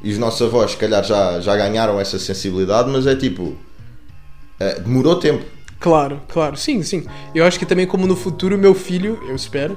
e 0.03 0.13
os 0.13 0.19
nossos 0.19 0.43
avós, 0.43 0.73
se 0.73 0.77
calhar, 0.77 1.03
já, 1.03 1.41
já 1.41 1.57
ganharam 1.57 1.99
essa 1.99 2.19
sensibilidade, 2.19 2.89
mas 2.91 3.07
é 3.07 3.17
tipo. 3.17 3.57
é, 4.61 4.79
demorou 4.81 5.17
tempo. 5.17 5.45
Claro, 5.81 6.21
claro, 6.29 6.57
sim, 6.57 6.83
sim. 6.83 7.05
Eu 7.35 7.45
acho 7.45 7.59
que 7.59 7.67
também 7.67 7.87
como 7.87 8.07
no 8.07 8.15
futuro 8.17 8.57
meu 8.57 8.75
filho, 8.75 9.19
eu 9.29 9.35
espero, 9.35 9.77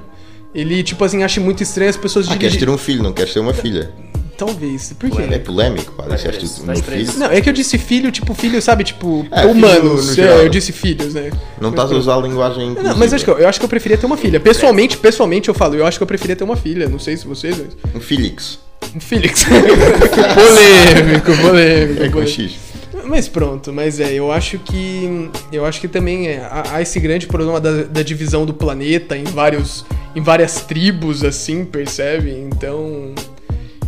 ele 0.54 0.82
tipo 0.82 1.04
assim 1.04 1.22
acha 1.24 1.40
muito 1.40 1.62
estranho 1.62 1.90
as 1.90 1.96
pessoas 1.96 2.26
Ah, 2.26 2.36
queres 2.36 2.52
dirigir- 2.52 2.68
ter 2.68 2.72
um 2.72 2.78
filho, 2.78 3.02
não 3.02 3.12
queres 3.12 3.34
ter 3.34 3.40
uma 3.40 3.52
filha. 3.52 3.92
Talvez. 4.38 4.92
Por 4.92 5.10
quê? 5.10 5.22
É 5.30 5.38
polémico, 5.40 5.92
pá, 5.92 6.04
Vais 6.04 6.22
disseste 6.22 6.38
preso, 6.38 6.62
o 6.62 6.66
vais 6.66 6.80
meu 6.80 6.90
filho. 6.96 7.18
Não, 7.18 7.26
é 7.26 7.40
que 7.40 7.48
eu 7.48 7.52
disse 7.52 7.76
filho, 7.76 8.10
tipo 8.12 8.32
filho, 8.34 8.62
sabe, 8.62 8.84
tipo 8.84 9.26
É, 9.32 9.40
filho 9.40 9.50
humanos. 9.50 10.16
no 10.16 10.24
é, 10.24 10.44
eu 10.44 10.48
disse 10.48 10.70
filhos, 10.70 11.12
né? 11.12 11.30
Não 11.60 11.72
a 11.74 11.84
usar 11.84 12.14
a 12.14 12.20
linguagem 12.20 12.66
Não, 12.66 12.70
inclusiva. 12.70 12.94
mas 12.96 13.12
acho 13.12 13.24
que 13.24 13.30
eu, 13.30 13.38
eu 13.38 13.48
acho 13.48 13.58
que 13.58 13.64
eu 13.64 13.68
preferia 13.68 13.98
ter 13.98 14.06
uma 14.06 14.16
filha. 14.16 14.38
Pessoalmente, 14.38 14.96
pessoalmente 14.96 15.48
eu 15.48 15.54
falo, 15.54 15.74
eu 15.74 15.84
acho 15.84 15.98
que 15.98 16.02
eu 16.04 16.06
preferia 16.06 16.36
ter 16.36 16.44
uma 16.44 16.56
filha. 16.56 16.88
Não 16.88 17.00
sei 17.00 17.16
se 17.16 17.26
vocês, 17.26 17.56
mas... 17.58 17.94
Um 17.94 18.00
Felix. 18.00 18.60
Um 18.94 19.00
Felix. 19.00 19.44
polêmico, 20.34 21.32
polêmico. 21.42 22.02
É 22.02 22.06
com 22.06 22.12
polêmico. 22.12 22.28
X. 22.28 22.54
Mas 23.04 23.26
pronto, 23.26 23.72
mas 23.72 23.98
é, 24.00 24.12
eu 24.12 24.30
acho 24.30 24.58
que 24.58 25.30
eu 25.50 25.64
acho 25.64 25.80
que 25.80 25.88
também 25.88 26.28
é, 26.28 26.40
há, 26.40 26.74
há 26.74 26.82
esse 26.82 27.00
grande 27.00 27.26
problema 27.26 27.58
da, 27.58 27.84
da 27.84 28.02
divisão 28.02 28.44
do 28.44 28.52
planeta 28.52 29.16
em 29.16 29.24
vários 29.24 29.84
em 30.14 30.20
várias 30.22 30.60
tribos 30.62 31.24
assim, 31.24 31.64
percebe? 31.64 32.30
Então, 32.30 33.14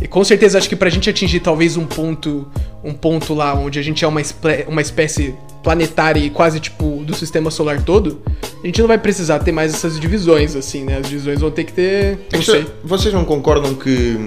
e 0.01 0.07
com 0.07 0.23
certeza 0.23 0.57
acho 0.57 0.67
que 0.67 0.75
pra 0.75 0.89
gente 0.89 1.09
atingir 1.09 1.39
talvez 1.39 1.77
um 1.77 1.85
ponto 1.85 2.47
um 2.83 2.93
ponto 2.93 3.33
lá 3.33 3.53
onde 3.53 3.77
a 3.79 3.81
gente 3.83 4.03
é 4.03 4.07
uma, 4.07 4.21
uma 4.67 4.81
espécie 4.81 5.35
planetária 5.63 6.19
e 6.19 6.29
quase 6.29 6.59
tipo 6.59 7.03
do 7.05 7.13
sistema 7.13 7.51
solar 7.51 7.83
todo, 7.83 8.19
a 8.63 8.65
gente 8.65 8.81
não 8.81 8.87
vai 8.87 8.97
precisar 8.97 9.37
ter 9.39 9.51
mais 9.51 9.73
essas 9.73 9.99
divisões 9.99 10.55
assim, 10.55 10.83
né? 10.83 10.97
As 10.97 11.07
divisões 11.07 11.39
vão 11.39 11.51
ter 11.51 11.63
que 11.65 11.73
ter, 11.73 12.17
não 12.33 12.41
sei. 12.41 12.65
Vocês 12.83 13.13
não 13.13 13.23
concordam 13.23 13.75
que, 13.75 14.17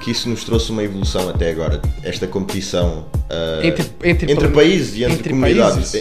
que 0.00 0.12
isso 0.12 0.28
nos 0.28 0.44
trouxe 0.44 0.70
uma 0.70 0.84
evolução 0.84 1.28
até 1.28 1.50
agora? 1.50 1.82
Esta 2.04 2.26
competição 2.28 3.06
ah, 3.28 3.60
Entre- 3.66 3.86
entre 4.04 4.32
entre 4.32 4.48
países 4.48 4.94
e 4.94 5.02
entre, 5.02 5.16
entre 5.16 5.30
comunidades. 5.30 5.74
países? 5.90 5.94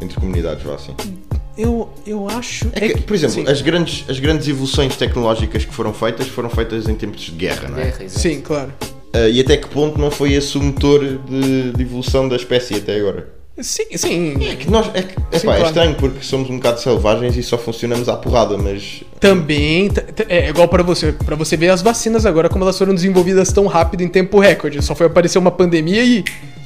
É, 0.00 0.04
Entre 0.04 0.16
comunidades, 0.20 0.62
vá 0.64 0.74
assim. 0.74 0.94
Eu 1.56 1.90
eu 2.06 2.28
acho 2.28 2.66
É 2.72 2.88
que, 2.88 3.02
por 3.02 3.14
exemplo, 3.14 3.34
sim. 3.34 3.44
as 3.46 3.60
grandes, 3.60 4.04
as 4.08 4.18
grandes 4.18 4.48
evoluções 4.48 4.96
tecnológicas 4.96 5.64
que 5.64 5.74
foram 5.74 5.92
feitas 5.92 6.26
foram 6.28 6.48
feitas 6.48 6.88
em 6.88 6.94
tempos 6.94 7.20
de 7.20 7.32
guerra, 7.32 7.68
não 7.68 7.78
é? 7.78 7.84
Guerra. 7.84 8.08
Sim, 8.08 8.40
claro. 8.40 8.72
Ah, 9.12 9.28
e 9.28 9.40
até 9.40 9.56
que 9.58 9.68
ponto 9.68 9.98
não 10.00 10.10
foi 10.10 10.32
esse 10.32 10.56
o 10.56 10.62
motor 10.62 11.00
de, 11.04 11.72
de 11.72 11.82
evolução 11.82 12.26
da 12.28 12.36
espécie 12.36 12.74
até 12.76 12.96
agora? 12.96 13.28
Sim, 13.60 13.84
sim. 13.96 14.34
É 14.50 14.56
que 14.56 14.70
nós, 14.70 14.90
é, 14.94 15.02
que, 15.02 15.12
epá, 15.12 15.26
Sim, 15.32 15.36
é 15.36 15.40
claro. 15.40 15.64
estranho 15.66 15.94
porque 15.96 16.24
somos 16.24 16.48
um 16.48 16.56
bocado 16.56 16.80
selvagens 16.80 17.36
e 17.36 17.42
só 17.42 17.58
funcionamos 17.58 18.08
à 18.08 18.16
porrada, 18.16 18.56
mas 18.56 19.02
Também 19.20 19.90
t- 19.90 20.24
é 20.26 20.48
igual 20.48 20.66
pra 20.68 20.82
você, 20.82 21.12
para 21.12 21.36
você 21.36 21.54
ver 21.54 21.68
as 21.68 21.82
vacinas 21.82 22.24
agora 22.24 22.48
como 22.48 22.64
elas 22.64 22.78
foram 22.78 22.94
desenvolvidas 22.94 23.52
tão 23.52 23.66
rápido 23.66 24.00
em 24.00 24.08
tempo 24.08 24.40
recorde. 24.40 24.80
Só 24.82 24.94
foi 24.94 25.06
aparecer 25.06 25.36
uma 25.38 25.50
pandemia 25.50 26.02
e 26.02 26.24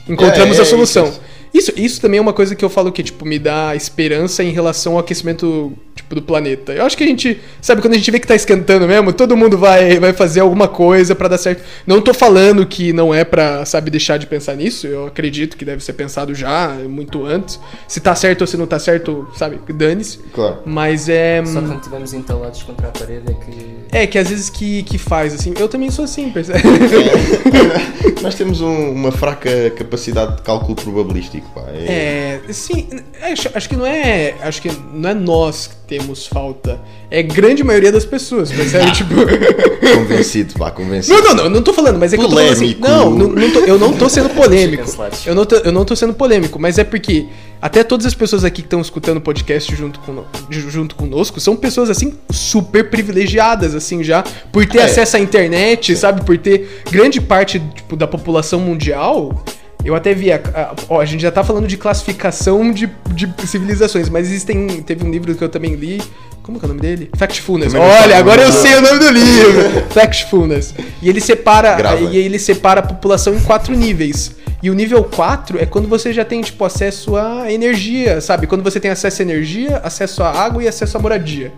encontramos 0.09 0.57
É, 0.57 0.61
é, 0.61 0.63
a 0.63 0.65
solução. 0.65 1.07
isso. 1.09 1.21
Isso, 1.57 1.73
isso 1.75 2.01
também 2.03 2.19
é 2.19 2.21
uma 2.21 2.35
coisa 2.35 2.55
que 2.55 2.63
eu 2.63 2.69
falo 2.69 2.93
que 2.93 3.03
tipo 3.03 3.25
me 3.25 3.39
dá 3.39 3.75
esperança 3.75 4.45
em 4.45 4.51
relação 4.51 4.93
ao 4.93 4.99
aquecimento 4.99 5.73
tipo 5.97 6.15
do 6.15 6.23
planeta. 6.23 6.73
Eu 6.73 6.85
acho 6.85 6.97
que 6.97 7.03
a 7.03 7.07
gente, 7.07 7.41
sabe, 7.61 7.81
quando 7.81 7.95
a 7.95 7.97
gente 7.97 8.11
vê 8.11 8.21
que 8.21 8.27
tá 8.27 8.35
esquentando 8.35 8.87
mesmo, 8.87 9.13
todo 9.13 9.37
mundo 9.37 9.57
vai 9.59 9.99
vai 9.99 10.13
fazer 10.13 10.41
alguma 10.41 10.69
coisa 10.69 11.15
pra 11.15 11.27
dar 11.27 11.39
certo. 11.39 11.65
Não 11.87 12.01
tô 12.01 12.13
falando 12.15 12.65
que 12.67 12.93
não 12.93 13.13
é 13.15 13.25
pra, 13.25 13.65
sabe, 13.65 13.91
deixar 13.91 14.19
de 14.19 14.27
pensar 14.27 14.55
nisso. 14.55 14.87
Eu 14.87 15.07
acredito 15.07 15.57
que 15.57 15.65
deve 15.65 15.83
ser 15.83 15.95
pensado 15.95 16.35
já 16.35 16.69
muito 16.89 17.25
antes. 17.25 17.59
Se 17.89 17.99
tá 17.99 18.15
certo 18.15 18.43
ou 18.43 18.47
se 18.47 18.57
não 18.57 18.67
tá 18.67 18.79
certo, 18.79 19.27
sabe, 19.37 19.59
dane-se. 19.73 20.19
claro. 20.33 20.59
Mas 20.67 21.09
é 21.09 21.43
Só 21.47 21.61
quando 21.61 21.77
estivermos 21.77 22.13
entalados 22.13 22.63
contra 22.63 22.89
a 22.89 22.91
parede 22.91 23.25
é 23.29 23.33
que. 23.33 23.77
é, 23.99 24.07
que 24.07 24.19
às 24.19 24.29
vezes 24.29 24.51
que, 24.51 24.83
que 24.83 24.99
faz, 24.99 25.33
assim. 25.35 25.55
Eu 25.59 25.69
também 25.69 25.91
sou 25.91 26.05
assim, 26.05 26.31
percebe? 26.31 26.61
Nós 28.23 28.35
temos 28.35 28.61
um- 28.61 28.91
uma 28.93 29.13
fraca 29.13 29.51
capacidade 29.77 30.37
de 30.37 30.43
cálculo 30.43 30.75
probabilístico, 30.75 31.49
pá. 31.55 31.63
É- 31.73 32.41
É, 32.49 32.53
sim, 32.53 32.89
acho, 33.23 33.49
acho 33.55 33.69
que 33.69 33.77
não 33.77 33.87
é. 33.87 34.35
Acho 34.43 34.61
que 34.63 34.71
não 34.93 35.11
é 35.11 35.15
nós 35.15 35.67
que 35.86 35.86
temos 35.87 36.27
falta. 36.27 36.81
É 37.11 37.23
grande 37.23 37.63
maioria 37.63 37.93
das 37.93 38.05
pessoas, 38.05 38.51
percebe? 38.51 38.91
tipo. 38.93 39.15
Convencido, 39.97 40.55
pá, 40.59 40.71
convencido. 40.71 41.15
Não, 41.17 41.23
não, 41.23 41.45
não, 41.45 41.51
não 41.51 41.63
tô 41.63 41.73
falando, 41.73 41.99
mas 41.99 42.13
é 42.13 42.17
que 42.17 42.23
eu 42.25 42.29
tô 42.29 42.35
falando 42.35 42.53
assim. 42.53 42.73
Polêmico. 42.75 42.89
Não, 42.89 43.11
não, 43.11 43.29
não 43.29 43.51
tô- 43.53 43.59
eu 43.61 43.79
não 43.79 43.93
tô 43.93 44.09
sendo 44.09 44.29
polêmico. 44.31 44.85
Eu 45.25 45.35
não, 45.35 45.45
tô, 45.45 45.57
eu 45.57 45.73
não 45.73 45.85
tô 45.85 45.95
sendo 45.95 46.13
polêmico, 46.15 46.59
mas 46.59 46.77
é 46.79 46.85
porque 46.85 47.27
até 47.63 47.85
todas 47.85 48.05
as 48.07 48.15
pessoas 48.15 48.45
aqui 48.45 48.63
que 48.63 48.67
estão 48.67 48.81
escutando 48.81 49.19
o 49.19 49.21
podcast 49.21 49.75
junto, 49.77 50.01
com, 50.01 50.25
junto 50.51 50.95
conosco 50.97 51.39
são 51.41 51.55
pessoas 51.57 51.89
assim 51.89 52.15
super 52.31 52.91
privilegiadas, 52.91 53.75
assim, 53.75 54.03
já, 54.03 54.25
por 54.53 54.67
ter 54.67 54.79
É. 54.79 54.85
acesso 54.85 55.17
à 55.17 55.21
internet, 55.21 55.95
sabe? 55.97 56.25
Por 56.25 56.37
ter 56.37 56.83
grande 56.91 57.21
parte 57.21 57.61
tipo, 57.75 57.97
da 57.97 58.07
população 58.07 58.59
mundial. 58.61 59.45
Eu 59.87 59.95
até 59.95 60.13
vi, 60.13 60.33
a, 60.33 60.37
a- 60.37 60.75
ó, 60.89 61.01
a 61.01 61.05
gente 61.05 61.21
já 61.21 61.31
tá 61.31 61.43
falando 61.45 61.67
de 61.67 61.77
classificação 61.77 62.73
de, 62.73 62.91
de 63.15 63.29
civilizações, 63.47 64.09
mas 64.09 64.27
existem. 64.29 64.67
Teve 64.83 65.05
um 65.05 65.11
livro 65.11 65.35
que 65.35 65.43
eu 65.43 65.49
também 65.49 65.75
li. 65.75 66.03
Como 66.43 66.59
que 66.59 66.65
é 66.65 66.67
o 66.67 66.69
nome 66.69 66.81
dele? 66.81 67.11
Factfulness. 67.17 67.75
Olha, 67.75 68.19
agora 68.19 68.43
eu 68.43 68.53
sei 68.53 68.77
o 68.77 68.81
nome 68.81 68.99
do 69.01 69.09
livro. 69.09 69.83
Factfulness. 69.91 70.75
E 71.03 71.09
ele 71.09 71.21
separa 71.21 71.75
Grava. 71.75 72.01
e 72.01 72.17
ele 72.17 72.39
separa 72.39 72.81
a 72.81 72.83
população 72.85 73.35
em 73.35 73.41
quatro 73.41 73.75
níveis. 73.75 74.37
E 74.63 74.71
o 74.71 74.75
nível 74.75 75.03
4 75.05 75.59
é 75.61 75.67
quando 75.67 75.87
você 75.89 76.13
já 76.13 76.25
tem 76.25 76.41
tipo 76.41 76.65
acesso 76.65 77.17
à 77.17 77.53
energia, 77.53 78.21
sabe? 78.21 78.47
Quando 78.47 78.63
você 78.63 78.79
tem 78.81 78.91
acesso 78.91 79.21
à 79.21 79.25
energia, 79.25 79.79
acesso 79.85 80.23
à 80.23 80.31
água 80.31 80.63
e 80.63 80.69
acesso 80.69 80.97
à 80.97 81.01
moradia. 81.01 81.53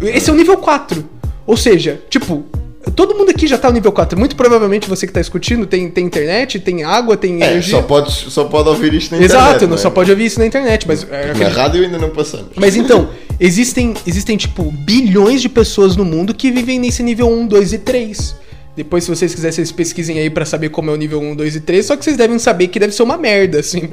Esse 0.00 0.28
é 0.28 0.32
o 0.32 0.36
nível 0.36 0.56
4. 0.58 1.04
Ou 1.46 1.56
seja, 1.56 2.00
tipo, 2.10 2.44
todo 2.90 3.14
mundo 3.14 3.30
aqui 3.30 3.46
já 3.46 3.56
tá 3.56 3.68
no 3.68 3.74
nível 3.74 3.92
4. 3.92 4.18
Muito 4.18 4.34
provavelmente 4.34 4.88
você 4.88 5.06
que 5.06 5.12
tá 5.12 5.20
escutando 5.20 5.66
tem, 5.66 5.88
tem 5.88 6.04
internet, 6.04 6.58
tem 6.58 6.82
água, 6.82 7.16
tem 7.16 7.42
É, 7.42 7.50
energia. 7.52 7.76
só, 7.76 7.82
podes, 7.82 8.14
só 8.14 8.44
pode 8.44 8.68
ouvir 8.68 8.92
isto 8.94 9.14
na 9.14 9.22
Exato, 9.22 9.42
internet. 9.56 9.70
não, 9.70 9.78
só 9.78 9.88
é? 9.88 9.90
pode 9.92 10.10
ouvir 10.10 10.24
isso 10.26 10.38
na 10.38 10.46
internet, 10.46 10.86
mas 10.88 11.06
é, 11.10 11.32
Na 11.34 11.48
rádio 11.48 11.82
ainda 11.84 11.98
não 11.98 12.10
passamos. 12.10 12.48
mas 12.56 12.74
então, 12.76 13.08
existem, 13.38 13.94
existem, 14.06 14.36
tipo, 14.36 14.64
bilhões 14.70 15.40
de 15.40 15.48
pessoas 15.48 15.96
no 15.96 16.04
mundo 16.04 16.34
que 16.34 16.50
vivem 16.50 16.78
nesse 16.78 17.02
nível 17.02 17.28
1, 17.28 17.46
2 17.46 17.72
e 17.72 17.78
3. 17.78 18.34
Depois, 18.74 19.04
se 19.04 19.10
vocês 19.10 19.34
quiserem, 19.34 19.52
vocês 19.54 19.70
pesquisem 19.70 20.18
aí 20.18 20.30
pra 20.30 20.46
saber 20.46 20.70
como 20.70 20.90
é 20.90 20.94
o 20.94 20.96
nível 20.96 21.20
1, 21.20 21.36
2 21.36 21.56
e 21.56 21.60
3. 21.60 21.84
Só 21.84 21.94
que 21.96 22.02
vocês 22.04 22.16
devem 22.16 22.38
saber 22.38 22.68
que 22.68 22.78
deve 22.80 22.94
ser 22.94 23.02
uma 23.02 23.18
merda, 23.18 23.60
assim? 23.60 23.82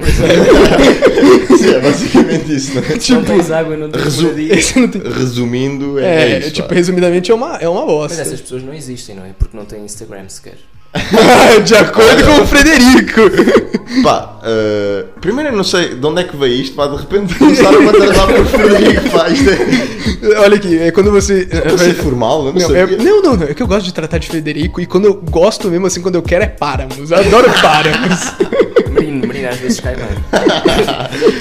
Sim, 1.58 1.70
é 1.76 1.80
basicamente 1.80 2.56
isso, 2.56 2.76
não 2.76 2.82
é? 2.84 3.00
Se 3.00 3.12
não 3.14 3.58
água, 3.58 3.76
não 3.76 3.90
resu- 3.92 4.30
tem- 4.30 5.02
Resumindo, 5.12 6.00
é, 6.00 6.04
É, 6.04 6.32
é 6.36 6.40
isso. 6.40 6.52
tipo, 6.52 6.74
resumidamente 6.74 7.30
é 7.30 7.34
uma, 7.36 7.58
é 7.58 7.68
uma 7.68 7.82
Mas 7.82 7.90
bosta. 7.92 8.22
essas 8.22 8.40
pessoas 8.42 8.64
não 8.64 8.74
existem, 8.74 9.16
não 9.16 9.26
é? 9.26 9.30
Porque 9.38 9.56
não 9.58 9.66
têm 9.66 9.84
Instagram 9.84 10.30
sequer. 10.30 10.58
de 11.66 11.76
acordo 11.76 12.24
com 12.26 12.42
o 12.42 12.48
Frederico. 12.48 13.22
Pá, 14.04 14.40
eh, 14.44 15.06
primeiro 15.22 15.50
eu 15.52 15.58
não 15.58 15.64
sei 15.64 15.96
de 15.96 16.06
onde 16.06 16.22
é 16.22 16.24
que 16.24 16.36
veio 16.36 16.54
isto, 16.62 16.76
pá, 16.76 16.88
de 16.88 16.96
repente 16.98 17.34
começaram 17.38 17.88
a 17.88 17.92
tratar 17.92 18.28
por 18.28 18.46
Frederico, 18.46 19.10
pá, 19.10 19.30
isto 19.30 19.50
é 19.50 20.40
Olha 20.40 20.56
aqui, 20.56 20.80
é 20.80 20.92
quando 20.92 21.12
você. 21.12 21.46
para 21.46 21.78
ser 21.78 21.94
formal, 21.96 22.48
eu 22.48 22.54
não, 22.54 22.70
Não, 22.70 22.76
é- 22.76 22.86
não, 22.88 23.22
não, 23.22 23.36
não, 23.38 23.48
é 23.48 23.54
que 23.54 23.62
eu 23.62 23.68
gosto 23.68 23.86
de 23.86 23.94
tratar 23.94 24.18
de 24.18 24.28
Frederico 24.28 24.82
e 24.82 24.86
quando 24.86 25.06
eu 25.06 25.14
gosto 25.16 25.68
mesmo, 25.70 25.86
assim, 25.88 26.02
quando 26.02 26.16
eu 26.16 26.22
quero 26.22 26.44
é 26.44 26.48
páramos. 26.48 27.12
Eu 27.12 27.18
adoro 27.18 27.52
páramos. 27.62 28.20
Menino, 28.90 29.28
menino 29.28 29.50
às 29.50 29.58
vezes 29.58 29.80
cai 29.80 29.96
bem. 29.96 30.08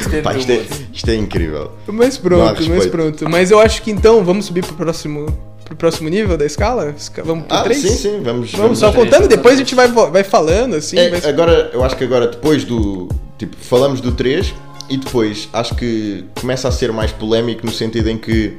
Depende 0.05 0.23
Pá, 0.23 0.35
isto, 0.35 0.53
é, 0.53 0.63
isto 0.93 1.11
é 1.11 1.15
incrível. 1.15 1.73
Mas 1.87 2.19
pronto, 2.19 2.63
mas 2.69 2.87
pronto. 2.87 3.29
Mas 3.29 3.51
eu 3.51 3.59
acho 3.59 3.83
que 3.83 3.91
então 3.91 4.23
vamos 4.25 4.47
subir 4.47 4.65
pro 4.65 4.75
próximo, 4.75 5.27
pro 5.69 5.77
próximo 5.77 6.09
nível 6.09 6.37
da 6.37 6.45
escala? 6.47 6.93
Esca- 6.97 7.23
Vamos 7.23 7.45
pro 7.47 7.57
Ah, 7.57 7.63
3? 7.63 7.79
sim, 7.81 7.89
sim, 7.97 8.21
vamos. 8.23 8.51
Vamos 8.53 8.79
só 8.79 8.91
três, 8.91 9.05
contando, 9.05 9.23
vamos 9.23 9.29
depois 9.37 9.55
a 9.55 9.59
gente 9.59 9.75
vai, 9.75 9.87
vai 9.89 10.25
falando, 10.25 10.75
assim. 10.77 10.99
É, 10.99 11.09
vai- 11.11 11.31
agora, 11.31 11.71
eu 11.73 11.85
acho 11.85 11.97
que 11.97 12.05
agora, 12.05 12.27
depois 12.27 12.65
do, 12.65 13.09
tipo, 13.39 13.55
falamos 13.61 14.01
do 14.01 14.13
3 14.13 14.53
e 14.89 14.97
depois 14.97 15.49
acho 15.53 15.75
que 15.77 16.25
começa 16.41 16.67
a 16.67 16.73
ser 16.73 16.91
mais 16.93 17.13
polémico 17.13 17.65
no 17.67 17.73
sentido 17.73 18.09
em 18.11 18.17
que 18.17 18.55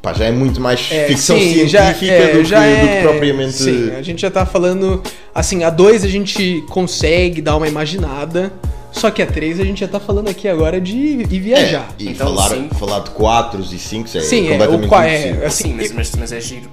pá, 0.00 0.12
já 0.14 0.24
é 0.26 0.30
muito 0.32 0.60
mais 0.60 0.88
É, 0.90 1.06
ficção 1.08 1.36
sim, 1.36 1.66
já- 1.68 1.82
científica 1.92 2.12
é, 2.12 2.32
do, 2.32 2.38
que, 2.38 2.44
já 2.44 2.58
do 2.60 2.64
que 2.64 2.86
é- 2.88 3.02
propriamente. 3.02 3.52
Sim, 3.54 3.90
a 3.90 4.00
gente 4.02 4.22
já 4.22 4.30
tá 4.30 4.46
falando. 4.46 5.02
Assim, 5.34 5.64
a 5.64 5.70
2 5.70 6.04
a 6.04 6.08
gente 6.08 6.64
consegue 6.70 7.42
dar 7.42 7.56
uma 7.56 7.66
imaginada. 7.68 8.52
Só 8.94 9.10
que 9.10 9.20
a 9.20 9.26
3 9.26 9.60
a 9.60 9.64
gente 9.64 9.80
já 9.80 9.88
tá 9.88 9.98
falando 10.00 10.28
aqui 10.28 10.48
agora 10.48 10.80
de 10.80 10.96
ir 10.96 11.40
viajar. 11.40 11.88
É, 11.98 12.02
e 12.02 12.08
Então, 12.10 12.28
falar, 12.34 12.48
cinco. 12.50 12.74
falar 12.76 13.00
de 13.00 13.10
4 13.10 13.60
e 13.60 13.78
5 13.78 14.08
é 14.16 14.20
Sim, 14.20 14.46
é, 14.46 14.50
completamente 14.52 14.86
o 14.86 14.88
qua- 14.88 15.06
é, 15.06 15.18
impossível. 15.20 15.46
assim, 15.46 15.62
Sim, 15.64 15.74
mas, 15.76 15.92
mas, 15.92 16.12
mas 16.16 16.32
é 16.32 16.40
giro. 16.40 16.70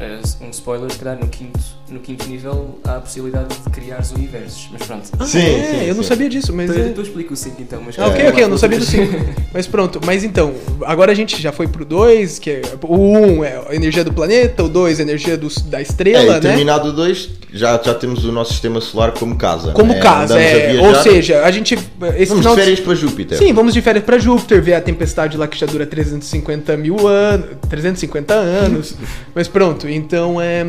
Eh, 0.00 0.18
um 0.40 0.50
spoiler, 0.50 0.90
se 0.90 0.98
calhar 0.98 1.16
no 1.20 1.28
quinto, 1.28 1.60
no 1.88 2.00
quinto 2.00 2.26
nível 2.28 2.80
há 2.84 2.96
a 2.96 3.00
possibilidade 3.00 3.54
de 3.54 3.70
criares 3.70 4.10
universos. 4.10 4.68
Mas 4.72 4.82
pronto. 4.86 5.08
Ah, 5.18 5.24
Sim, 5.24 5.38
é, 5.38 5.64
sim, 5.70 5.84
eu 5.86 5.94
não 5.94 6.02
sim. 6.02 6.08
sabia 6.08 6.28
disso, 6.28 6.52
mas. 6.52 6.66
Depois 6.68 6.84
é- 6.86 6.88
depois 6.88 7.06
explico 7.06 7.32
o 7.34 7.36
5 7.36 7.62
então. 7.62 7.80
Mas 7.84 7.96
Ah, 7.98 8.08
ok, 8.08 8.22
É, 8.24 8.28
ok, 8.28 8.42
eu 8.44 8.48
não 8.48 8.58
sabia 8.58 8.78
do 8.78 8.84
5. 8.84 9.12
Mas 9.52 9.66
pronto, 9.68 10.00
mas 10.04 10.24
então, 10.24 10.52
agora 10.84 11.12
a 11.12 11.14
gente 11.14 11.40
já 11.40 11.52
foi 11.52 11.68
pro 11.68 11.84
2, 11.84 12.40
que 12.40 12.50
é. 12.50 12.62
O 12.82 12.96
1 12.96 13.18
um 13.38 13.44
é 13.44 13.60
a 13.68 13.74
energia 13.74 14.02
do 14.02 14.12
planeta, 14.12 14.64
o 14.64 14.68
2 14.68 14.98
é 14.98 15.02
a 15.02 15.06
energia 15.06 15.36
do- 15.36 15.48
da 15.66 15.78
É, 15.78 15.82
estrela, 15.82 16.24
e 16.24 16.26
né? 16.34 16.40
terminado 16.40 16.88
o 16.88 16.92
2, 16.92 17.30
já, 17.54 17.80
já 17.82 17.94
temos 17.94 18.24
o 18.24 18.32
nosso 18.32 18.52
sistema 18.52 18.80
solar 18.80 19.12
como 19.12 19.36
casa. 19.36 19.72
Como 19.72 19.92
né? 19.94 20.00
casa, 20.00 20.38
é. 20.40 20.78
Ou 20.80 20.94
seja, 20.96 21.44
a 21.44 21.50
gente. 21.50 21.74
Esse 21.74 22.26
vamos 22.26 22.42
final 22.44 22.54
de 22.54 22.60
de- 22.60 22.66
férias 22.66 22.80
para 22.80 22.94
Júpiter. 22.94 23.38
Sim, 23.38 23.52
vamos 23.52 23.72
de 23.72 23.80
férias 23.80 24.04
pra 24.04 24.18
Júpiter, 24.18 24.60
ver 24.60 24.74
a 24.74 24.80
tempestade 24.80 25.36
lá 25.36 25.46
que 25.46 25.56
já 25.56 25.66
dura 25.66 25.86
350 25.86 26.76
mil 26.76 27.06
anos. 27.06 27.46
350 27.68 28.34
anos. 28.34 28.96
Mas 29.34 29.46
pronto, 29.48 29.88
então 29.88 30.40
é. 30.40 30.66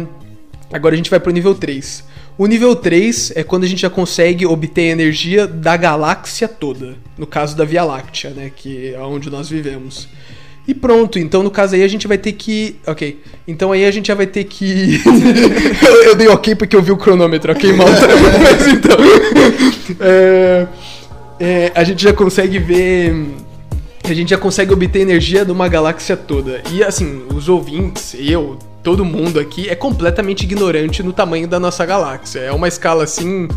Agora 0.71 0.93
a 0.93 0.97
gente 0.97 1.09
vai 1.09 1.19
pro 1.19 1.31
nível 1.31 1.55
3. 1.55 2.03
O 2.37 2.47
nível 2.47 2.75
3 2.75 3.31
é 3.35 3.43
quando 3.43 3.63
a 3.63 3.67
gente 3.67 3.81
já 3.81 3.89
consegue 3.89 4.45
obter 4.45 4.83
energia 4.83 5.47
da 5.47 5.77
galáxia 5.77 6.47
toda. 6.47 6.95
No 7.17 7.25
caso 7.25 7.55
da 7.55 7.63
Via 7.63 7.83
Láctea, 7.83 8.31
né? 8.31 8.51
Que 8.53 8.93
é 8.93 8.99
onde 8.99 9.29
nós 9.29 9.49
vivemos. 9.49 10.07
E 10.67 10.73
pronto, 10.73 11.19
então 11.19 11.43
no 11.43 11.51
caso 11.51 11.75
aí 11.75 11.83
a 11.83 11.87
gente 11.87 12.07
vai 12.07 12.17
ter 12.17 12.31
que. 12.31 12.75
Ok. 12.87 13.21
Então 13.47 13.71
aí 13.71 13.85
a 13.85 13.91
gente 13.91 14.07
já 14.07 14.15
vai 14.15 14.25
ter 14.25 14.43
que. 14.45 14.99
eu, 15.85 16.03
eu 16.03 16.15
dei 16.15 16.27
ok 16.27 16.55
porque 16.55 16.75
eu 16.75 16.81
vi 16.81 16.91
o 16.91 16.97
cronômetro, 16.97 17.51
ok, 17.51 17.71
malta? 17.73 18.07
Mas 18.41 18.67
então. 18.67 18.97
é, 19.99 20.67
é, 21.39 21.71
a 21.75 21.83
gente 21.83 22.03
já 22.03 22.13
consegue 22.13 22.57
ver. 22.57 23.13
A 24.03 24.13
gente 24.13 24.29
já 24.29 24.37
consegue 24.37 24.73
obter 24.73 24.99
energia 24.99 25.45
de 25.45 25.51
uma 25.51 25.67
galáxia 25.67 26.17
toda. 26.17 26.61
E 26.71 26.83
assim, 26.83 27.23
os 27.33 27.49
ouvintes, 27.49 28.15
eu, 28.19 28.57
todo 28.83 29.03
mundo 29.03 29.39
aqui, 29.39 29.67
é 29.67 29.75
completamente 29.75 30.43
ignorante 30.43 31.01
no 31.01 31.11
tamanho 31.11 31.47
da 31.47 31.59
nossa 31.59 31.85
galáxia. 31.85 32.39
É 32.39 32.51
uma 32.51 32.67
escala 32.67 33.03
assim 33.03 33.47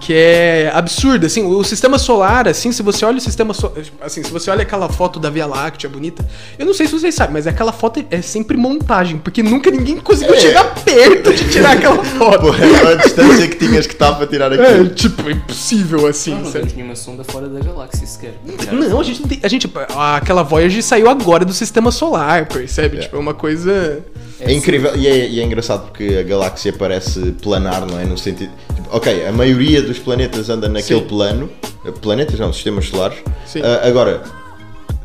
que 0.00 0.14
é 0.14 0.70
absurda, 0.74 1.26
assim, 1.26 1.44
o 1.44 1.62
sistema 1.62 1.98
solar, 1.98 2.48
assim, 2.48 2.72
se 2.72 2.82
você 2.82 3.04
olha 3.04 3.18
o 3.18 3.20
sistema 3.20 3.52
so- 3.52 3.72
assim, 4.00 4.22
se 4.22 4.30
você 4.30 4.50
olha 4.50 4.62
aquela 4.62 4.88
foto 4.88 5.20
da 5.20 5.28
Via 5.28 5.46
Láctea 5.46 5.90
bonita, 5.90 6.26
eu 6.58 6.64
não 6.64 6.72
sei 6.72 6.86
se 6.86 6.92
vocês 6.98 7.14
sabem, 7.14 7.34
mas 7.34 7.46
aquela 7.46 7.70
foto 7.72 8.02
é 8.10 8.22
sempre 8.22 8.56
montagem, 8.56 9.18
porque 9.18 9.42
nunca 9.42 9.70
ninguém 9.70 9.98
conseguiu 9.98 10.34
É. 10.34 10.40
chegar 10.40 10.74
perto 10.82 11.32
de 11.34 11.48
tirar 11.50 11.72
aquela 11.72 12.02
foto. 12.02 12.40
Pô, 12.40 12.54
era 12.54 12.92
a 12.92 12.94
distância 12.94 13.46
que 13.46 13.56
tinhas 13.56 13.86
que 13.86 13.92
estar 13.92 14.12
para 14.14 14.26
tirar 14.26 14.50
É, 14.52 14.70
aquilo. 14.70 14.88
tipo, 14.88 15.30
impossível 15.30 16.06
assim, 16.06 16.30
Não, 16.30 16.38
não 16.38 16.44
sabe? 16.46 16.58
temos 16.60 16.74
nenhuma 16.74 16.96
sonda 16.96 17.22
fora 17.22 17.46
da 17.48 17.60
galáxia 17.60 18.06
sequer. 18.06 18.34
Não, 18.72 19.00
a 19.00 19.04
gente 19.04 19.20
não 19.20 19.28
tem. 19.28 19.40
A 19.42 19.48
gente, 19.48 19.70
aquela 20.16 20.42
Voyager 20.42 20.82
saiu 20.82 21.10
agora 21.10 21.44
do 21.44 21.52
sistema 21.52 21.90
solar, 21.90 22.46
percebe? 22.46 22.98
Tipo, 22.98 23.16
é 23.16 23.18
uma 23.20 23.34
coisa. 23.34 24.00
É 24.40 24.50
incrível 24.54 24.96
e 24.96 25.06
é, 25.06 25.28
e 25.28 25.38
é 25.38 25.44
engraçado 25.44 25.82
porque 25.88 26.16
a 26.18 26.22
galáxia 26.22 26.72
parece 26.72 27.32
planar, 27.42 27.84
não 27.86 28.00
é? 28.00 28.04
No 28.06 28.16
sentido. 28.16 28.50
Ok, 28.92 29.26
a 29.26 29.32
maioria 29.32 29.82
dos 29.82 29.98
planetas 29.98 30.48
anda 30.48 30.68
naquele 30.68 31.00
Sim. 31.00 31.06
plano. 31.06 31.50
Planetas 32.02 32.38
não, 32.38 32.52
sistemas 32.52 32.86
solares. 32.86 33.18
Sim. 33.46 33.62
Ah, 33.62 33.86
agora, 33.86 34.22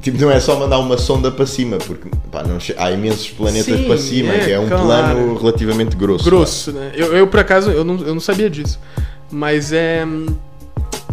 tipo, 0.02 0.20
não 0.20 0.30
é 0.30 0.40
só 0.40 0.60
mandar 0.60 0.78
uma 0.80 0.98
sonda 0.98 1.32
para 1.32 1.46
cima, 1.46 1.78
porque 1.78 2.10
pá, 2.32 2.44
não 2.44 2.58
há 2.78 2.92
imensos 2.92 3.30
planetas 3.30 3.80
Sim, 3.80 3.86
para 3.86 3.98
cima, 3.98 4.34
é, 4.34 4.40
que 4.40 4.52
é 4.52 4.60
um 4.60 4.68
claro. 4.68 4.86
plano 4.86 5.38
relativamente 5.38 5.96
grosso. 5.96 6.26
grosso, 6.26 6.72
né? 6.72 6.92
Eu, 6.94 7.14
eu, 7.16 7.28
por 7.28 7.40
acaso, 7.40 7.72
eu 7.72 7.84
não, 7.84 8.00
eu 8.02 8.14
não 8.14 8.22
sabia 8.22 8.50
disso. 8.50 8.80
Mas 9.32 9.72
é. 9.72 10.06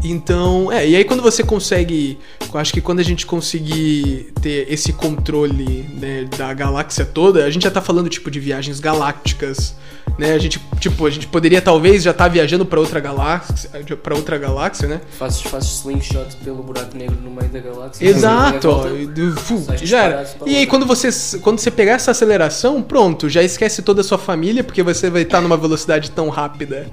Então, 0.05 0.71
é, 0.73 0.89
e 0.89 0.97
aí 0.97 1.05
quando 1.05 1.23
você 1.23 1.43
consegue. 1.43 2.19
Eu 2.53 2.59
acho 2.59 2.73
que 2.73 2.81
quando 2.81 2.99
a 2.99 3.03
gente 3.03 3.25
conseguir 3.25 4.33
ter 4.43 4.67
esse 4.71 4.93
controle 4.93 5.89
né, 5.95 6.29
da 6.37 6.53
galáxia 6.53 7.05
toda, 7.05 7.45
a 7.45 7.51
gente 7.51 7.63
já 7.63 7.71
tá 7.71 7.81
falando 7.81 8.09
tipo 8.11 8.31
de 8.31 8.39
viagens 8.39 8.79
galácticas, 8.79 9.75
né? 10.19 10.35
A 10.35 10.39
gente, 10.39 10.61
tipo, 10.79 11.07
a 11.07 11.11
gente 11.11 11.27
poderia 11.29 11.63
talvez 11.63 12.03
já 12.03 12.11
estar 12.11 12.29
viajando 12.29 12.67
para 12.67 12.79
outra 12.79 13.01
galáxia, 13.01 13.71
para 13.97 14.15
outra 14.15 14.37
galáxia, 14.37 14.89
né? 14.89 15.01
Fazes, 15.19 15.41
fazes 15.43 15.71
slingshot 15.79 16.37
pelo 16.45 16.63
buraco 16.63 16.97
negro 16.97 17.17
no 17.23 17.31
meio 17.31 17.49
da 17.49 17.61
galáxia. 17.61 18.05
Exato, 18.07 18.69
ó, 18.69 18.83
Volta. 18.83 19.83
e 19.83 19.87
já 19.87 20.03
era. 20.03 20.31
E 20.45 20.57
aí 20.57 20.67
quando 20.67 20.85
você, 20.85 21.39
quando 21.39 21.59
você 21.59 21.71
pegar 21.71 21.93
essa 21.93 22.11
aceleração, 22.11 22.83
pronto, 22.83 23.29
já 23.29 23.43
esquece 23.43 23.83
toda 23.83 24.03
a 24.03 24.05
sua 24.05 24.19
família, 24.19 24.63
porque 24.63 24.83
você 24.83 25.09
vai 25.09 25.23
estar 25.23 25.41
numa 25.41 25.57
velocidade 25.57 26.11
tão 26.11 26.29
rápida 26.29 26.91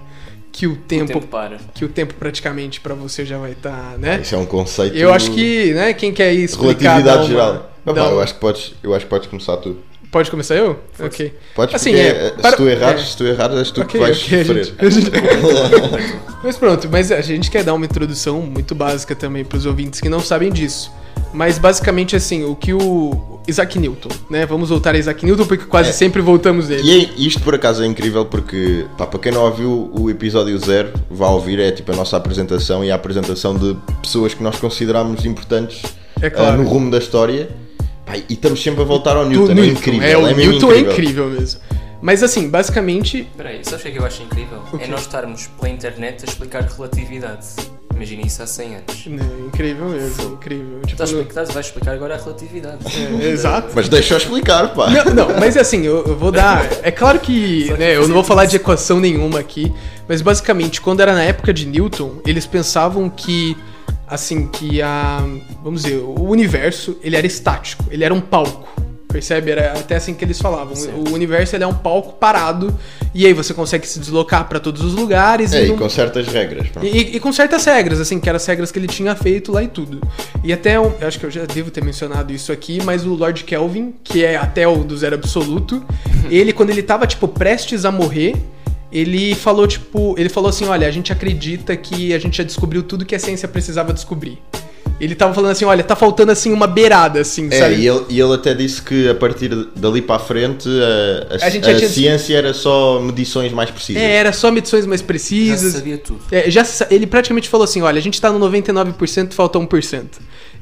que 0.52 0.68
o 0.68 0.74
O 0.74 0.76
tempo, 0.76 1.14
tempo 1.14 1.28
para. 1.28 1.58
que 1.74 1.86
o 1.86 1.90
tempo 1.90 2.14
praticamente 2.16 2.80
pra 2.82 2.94
você 2.96 3.24
já 3.26 3.38
vai 3.38 3.52
estar, 3.52 3.98
né? 3.98 4.20
Isso 4.22 4.36
é 4.36 4.38
um 4.38 4.46
conceito. 4.46 4.96
Eu 4.98 5.14
acho 5.14 5.32
que, 5.32 5.74
né, 5.74 5.94
quem 5.94 6.12
quer 6.12 6.34
ir 6.34 6.44
explicar 6.44 6.98
Relatividade 6.98 7.20
uma- 7.20 7.28
geral. 7.28 7.72
uma- 7.86 8.00
eu, 8.14 8.22
acho 8.22 8.34
que 8.34 8.40
podes, 8.40 8.74
eu 8.84 8.94
acho 8.94 9.06
que 9.06 9.10
podes 9.10 9.28
começar 9.28 9.58
tu. 9.58 9.78
Pode 10.12 10.32
começar 10.32 10.56
eu? 10.56 10.80
Ok. 11.00 11.32
Podes, 11.54 11.76
Assim, 11.76 11.92
porque 11.92 12.04
é, 12.04 12.10
eh, 12.28 12.30
para- 12.42 12.50
se 12.52 12.58
tu 12.58 12.68
errares, 12.68 13.02
é. 13.02 13.06
se 13.06 13.18
tu 13.18 13.26
errares, 13.28 13.58
és 13.60 13.72
tu 13.72 13.82
Ok, 13.82 13.92
que 13.92 13.98
vais 14.00 14.18
ok, 14.24 14.40
a 14.42 14.46
sofrer. 14.46 14.64
gente- 14.66 14.86
a 14.86 14.90
gente- 14.90 15.12
Mas 16.44 16.58
pronto, 16.58 16.88
mas 16.90 17.12
a 17.12 17.22
gente 17.22 17.52
quer 17.52 17.64
dar 17.64 17.74
uma 17.74 17.86
introdução 17.86 18.42
muito 18.42 18.74
básica 18.74 19.16
também 19.16 19.44
pros 19.46 19.66
ouvintes 19.68 20.00
que 20.02 20.10
não 20.10 20.20
sabem 20.20 20.52
disso. 20.52 20.92
Mas 21.34 21.58
basicamente 21.60 22.16
assim, 22.16 22.44
o 22.44 22.56
que 22.56 22.74
o 22.74 23.40
Isaac 23.48 23.78
Newton, 23.78 24.10
né? 24.30 24.46
Vamos 24.46 24.70
voltar 24.70 24.96
a 24.96 24.98
Isaac 24.98 25.24
Newton 25.26 25.46
porque 25.46 25.66
quase 25.66 25.90
É. 25.90 25.94
sempre 25.94 26.22
voltamos 26.22 26.70
nele. 26.70 26.82
E 26.84 27.06
é- 27.06 27.10
isto 27.18 27.42
por 27.42 27.54
acaso 27.56 27.84
é 27.84 27.86
incrível 27.86 28.26
porque, 28.26 28.86
pá, 28.98 29.06
para 29.06 29.20
quem 29.20 29.32
não 29.32 29.44
ouviu 29.44 29.92
o 29.94 30.10
episódio 30.10 30.58
zero, 30.58 30.92
vá 31.10 31.28
ouvir, 31.30 31.60
é 31.60 31.72
tipo 31.72 31.92
a 31.92 31.96
nossa 31.96 32.18
apresentação 32.18 32.84
e 32.84 32.92
a 32.92 32.96
apresentação 32.96 33.56
de 33.56 33.76
pessoas 34.02 34.34
que 34.34 34.42
nós 34.44 34.58
consideramos 34.58 35.24
importantes 35.26 35.82
É 36.22 36.28
ah, 36.28 36.32
claro. 36.32 36.64
no 36.64 36.68
rumo 36.70 36.90
da 36.92 36.98
história. 36.98 37.50
Pá, 38.06 38.18
e 38.18 38.26
estamos 38.30 38.62
sempre 38.62 38.82
a 38.82 38.86
voltar 38.86 39.16
ao 39.16 39.26
Newton, 39.28 39.52
é 39.52 39.56
Newton, 39.56 39.72
incrível. 39.72 40.08
É, 40.08 40.18
o 40.18 40.24
mesmo 40.36 40.52
Newton 40.52 40.72
é 40.72 40.80
incrível 40.80 41.28
mesmo. 41.28 41.62
Mas 42.02 42.24
assim, 42.24 42.50
basicamente, 42.50 43.20
Espera 43.22 43.50
aí, 43.50 43.60
sabes 43.64 43.82
o 43.86 43.90
que 43.92 43.98
é 43.98 44.02
eu 44.02 44.06
acho 44.06 44.24
incrível? 44.24 44.60
O 44.72 44.78
quê? 44.78 44.86
É 44.86 44.88
nós 44.88 45.02
estarmos 45.02 45.48
pela 45.48 45.70
internet 45.70 46.24
a 46.24 46.26
explicar 46.30 46.64
relatividade. 46.64 47.46
Imagina 48.00 48.26
isso 48.26 48.42
há 48.42 48.48
100 48.48 48.76
anos. 48.76 49.06
né, 49.08 49.24
incrível 49.46 49.90
mesmo, 49.90 50.34
incrível. 50.36 50.80
Tipo, 50.80 50.92
Estás, 50.94 51.12
no- 51.12 51.22
estás, 51.22 51.52
vais 51.52 51.66
explicar 51.66 51.92
agora 51.96 52.16
a 52.16 52.18
relatividade. 52.18 52.78
é, 53.22 53.28
exato. 53.30 53.72
Mas 53.76 53.90
deixa 53.90 54.14
eu 54.14 54.18
explicar, 54.20 54.74
pá. 54.74 54.90
Não, 54.90 55.14
não, 55.14 55.28
mas 55.38 55.58
é 55.58 55.60
assim, 55.60 55.82
eu, 55.86 56.06
eu 56.06 56.16
vou 56.18 56.32
dar. 56.32 56.66
É 56.82 56.92
claro 56.92 57.20
que, 57.20 57.74
né, 57.78 57.98
eu 57.98 58.08
não 58.08 58.14
vou 58.16 58.24
falar 58.24 58.46
de 58.46 58.56
equação 58.56 59.02
nenhuma 59.02 59.38
aqui, 59.40 59.70
mas 60.08 60.22
basicamente, 60.22 60.80
quando 60.80 61.02
era 61.02 61.14
na 61.14 61.24
época 61.24 61.54
de 61.54 61.66
Newton, 61.66 62.22
eles 62.26 62.46
pensavam 62.46 63.10
que, 63.10 63.58
assim, 64.08 64.48
que 64.48 64.82
a. 64.82 65.20
Vamos 65.62 65.84
dizer, 65.84 65.98
o 65.98 66.24
universo, 66.24 66.96
ele 67.04 67.18
era 67.18 67.28
estático, 67.28 67.84
ele 67.92 68.06
era 68.06 68.14
um 68.14 68.22
palco. 68.22 68.79
Percebe? 69.12 69.50
Era 69.52 69.72
até 69.74 69.96
assim 69.96 70.14
que 70.14 70.24
eles 70.24 70.40
falavam. 70.40 70.76
Certo. 70.76 70.96
O 71.10 71.14
universo 71.14 71.56
ele 71.56 71.64
é 71.64 71.68
um 71.68 71.74
palco 71.74 72.14
parado, 72.14 72.78
e 73.14 73.26
aí 73.26 73.34
você 73.34 73.54
consegue 73.56 73.88
se 73.88 74.00
deslocar 74.00 74.48
pra 74.48 74.60
todos 74.60 74.84
os 74.84 74.94
lugares 74.94 75.52
É, 75.52 75.66
e 75.66 75.70
não- 75.70 75.78
com 75.78 75.90
certas 75.90 76.28
regras. 76.28 76.68
e, 76.84 77.16
e 77.16 77.20
com 77.20 77.34
certas 77.34 77.66
regras, 77.66 78.00
assim, 78.00 78.20
que 78.20 78.30
eram 78.30 78.38
as 78.38 78.46
regras 78.46 78.72
que 78.72 78.78
ele 78.78 78.88
tinha 78.88 79.16
feito 79.16 79.52
lá 79.52 79.64
e 79.64 79.68
tudo. 79.68 80.00
E 80.44 80.54
até, 80.54 80.80
um- 80.80 80.94
eu 81.02 81.08
acho 81.08 81.20
que 81.20 81.26
eu 81.26 81.32
já 81.32 81.44
devo 81.46 81.72
ter 81.72 81.84
mencionado 81.84 82.32
isso 82.32 82.52
aqui, 82.52 82.80
mas 82.84 83.04
o 83.06 83.16
Lord 83.16 83.44
Kelvin, 83.46 83.96
que 84.04 84.24
é 84.24 84.38
até 84.38 84.68
o 84.68 84.84
do 84.84 84.96
Zero 84.96 85.16
Absoluto, 85.16 85.84
ele, 86.30 86.54
quando 86.54 86.70
ele 86.70 86.84
tava, 86.84 87.08
tipo, 87.08 87.28
prestes 87.28 87.86
a 87.86 87.92
morrer, 87.92 88.36
ele 88.92 89.34
falou, 89.34 89.68
tipo, 89.68 90.14
ele 90.20 90.30
falou 90.30 90.50
assim, 90.52 90.66
olha, 90.66 90.88
a 90.88 90.92
gente 90.92 91.12
acredita 91.12 91.76
que 91.76 92.14
a 92.14 92.20
gente 92.20 92.38
já 92.38 92.44
descobriu 92.44 92.84
tudo 92.84 93.06
que 93.06 93.16
a 93.16 93.20
ciência 93.20 93.48
precisava 93.48 93.92
descobrir. 93.92 94.40
Ele 95.00 95.16
tava 95.16 95.34
falando 95.34 95.52
assim, 95.52 95.64
olha, 95.66 95.84
tá 95.84 95.96
faltando, 95.96 96.32
assim, 96.32 96.52
uma 96.52 96.68
beirada, 96.68 97.22
assim, 97.22 97.48
É, 97.52 97.58
sabe? 97.60 97.76
e 97.76 97.88
ele, 97.88 98.06
e 98.10 98.20
ele 98.20 98.34
até 98.34 98.54
disse 98.54 98.82
que 98.82 99.08
a 99.08 99.16
partir 99.16 99.50
dali 99.76 100.02
para 100.02 100.18
a 100.18 100.20
frente 100.20 100.68
a, 100.68 101.36
a- 101.36 101.46
A 101.46 101.50
gente 101.50 101.66
já 101.66 101.72
a 101.72 101.76
tinha- 101.76 101.90
ciência 101.90 102.38
era 102.38 102.54
só 102.54 103.00
medições 103.00 103.52
mais 103.54 103.70
precisas. 103.70 104.02
É, 104.02 104.16
era 104.16 104.34
só 104.34 104.52
medições 104.52 104.86
mais 104.86 105.00
Já 105.02 105.08
precisas. 105.08 105.74
sabia 105.74 105.98
tudo. 105.98 106.20
É, 106.32 106.52
já 106.52 106.66
ele 106.92 107.08
praticamente 107.08 107.48
falou 107.48 107.64
assim, 107.64 107.82
olha, 107.82 107.98
a 107.98 108.02
gente 108.02 108.20
tá 108.20 108.32
no 108.32 108.40
99%, 108.40 109.34
falta 109.34 109.58
1%. 109.58 110.06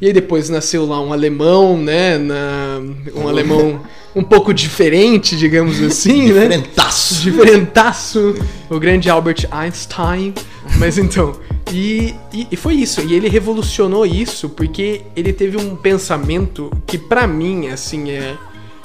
E 0.02 0.08
aí 0.08 0.14
depois 0.14 0.50
nasceu 0.50 0.86
lá 0.86 1.02
um 1.02 1.12
alemão, 1.12 1.78
né, 1.78 2.18
na- 2.18 2.80
um 3.16 3.28
alemão 3.28 3.82
um 4.16 4.24
pouco 4.24 4.54
diferente, 4.54 5.36
digamos 5.36 5.82
assim, 5.82 6.32
né? 6.34 6.41
Diferentaço. 6.48 7.22
Diferentaço, 7.22 8.36
o 8.70 8.80
grande 8.80 9.10
Albert 9.10 9.48
Einstein. 9.52 10.34
Mas 10.78 10.98
então, 10.98 11.36
e, 11.72 12.14
e, 12.34 12.48
e 12.52 12.56
foi 12.56 12.76
isso. 12.76 13.02
E 13.02 13.14
ele 13.14 13.30
revolucionou 13.30 14.06
isso 14.06 14.50
porque 14.50 15.02
ele 15.16 15.32
teve 15.34 15.58
um 15.58 15.76
pensamento 15.76 16.72
que 16.86 16.98
pra 16.98 17.26
mim, 17.28 17.68
assim, 17.70 18.10
é, 18.12 18.36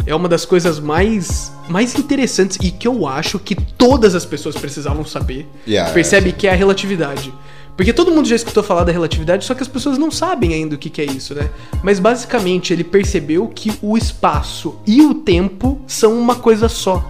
é 0.07 0.15
uma 0.15 0.29
das 0.29 0.45
coisas 0.45 0.79
mais, 0.81 1.53
mais 1.69 1.95
interessantes 1.99 2.59
e 2.63 2.71
que 2.71 2.87
eu 2.89 3.07
acho 3.07 3.39
que 3.39 3.55
todas 3.55 4.15
as 4.15 4.25
pessoas 4.25 4.55
precisavam 4.57 5.05
saber. 5.05 5.47
Yeah, 5.67 5.93
Percebe 5.93 6.33
que 6.33 6.47
é 6.47 6.53
a 6.53 6.57
relatividade. 6.57 7.33
Porque 7.77 7.93
todo 7.93 8.11
mundo 8.11 8.29
já 8.29 8.37
escutou 8.37 8.63
falar 8.63 8.85
da 8.85 8.93
relatividade, 8.93 9.45
só 9.45 9.55
que 9.55 9.63
as 9.63 9.69
pessoas 9.69 9.97
não 9.97 10.11
sabem 10.11 10.53
ainda 10.53 10.75
o 10.75 10.79
que, 10.79 10.91
que 10.91 11.01
é 11.01 11.05
isso, 11.05 11.35
né? 11.35 11.51
Mas 11.83 11.99
basicamente 11.99 12.73
ele 12.73 12.85
percebeu 12.85 13.49
que 13.49 13.73
o 13.81 13.97
espaço 13.97 14.77
e 14.87 15.03
o 15.03 15.15
tempo 15.15 15.81
são 15.87 16.19
uma 16.19 16.35
coisa 16.35 16.69
só. 16.69 17.05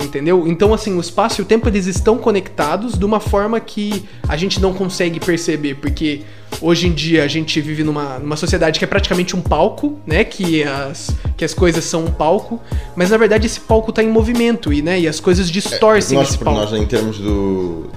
Entendeu? 0.00 0.48
Então, 0.48 0.74
assim, 0.74 0.96
o 0.96 1.00
espaço 1.00 1.40
e 1.40 1.42
o 1.42 1.44
tempo 1.44 1.68
eles 1.68 1.86
estão 1.86 2.18
conectados 2.18 2.98
de 2.98 3.04
uma 3.04 3.20
forma 3.20 3.60
que 3.60 4.04
a 4.28 4.36
gente 4.36 4.60
não 4.60 4.72
consegue 4.72 5.20
perceber, 5.20 5.76
porque 5.76 6.22
hoje 6.60 6.88
em 6.88 6.92
dia 6.92 7.22
a 7.22 7.28
gente 7.28 7.60
vive 7.60 7.84
numa, 7.84 8.18
numa 8.18 8.36
sociedade 8.36 8.78
que 8.78 8.84
é 8.84 8.88
praticamente 8.88 9.36
um 9.36 9.40
palco, 9.40 9.98
né? 10.06 10.24
Que 10.24 10.64
as, 10.64 11.14
que 11.36 11.44
as 11.44 11.54
coisas 11.54 11.84
são 11.84 12.04
um 12.04 12.10
palco, 12.10 12.60
mas 12.96 13.10
na 13.10 13.16
verdade 13.16 13.46
esse 13.46 13.60
palco 13.60 13.90
está 13.90 14.02
em 14.02 14.08
movimento 14.08 14.72
e, 14.72 14.82
né, 14.82 14.98
e 14.98 15.06
as 15.06 15.20
coisas 15.20 15.50
distorcem 15.50 16.18
nós, 16.18 16.30
esse 16.30 16.38
palco. 16.38 16.60
nós, 16.60 16.72
em 16.72 16.86
termos 16.86 17.18
do, 17.18 17.88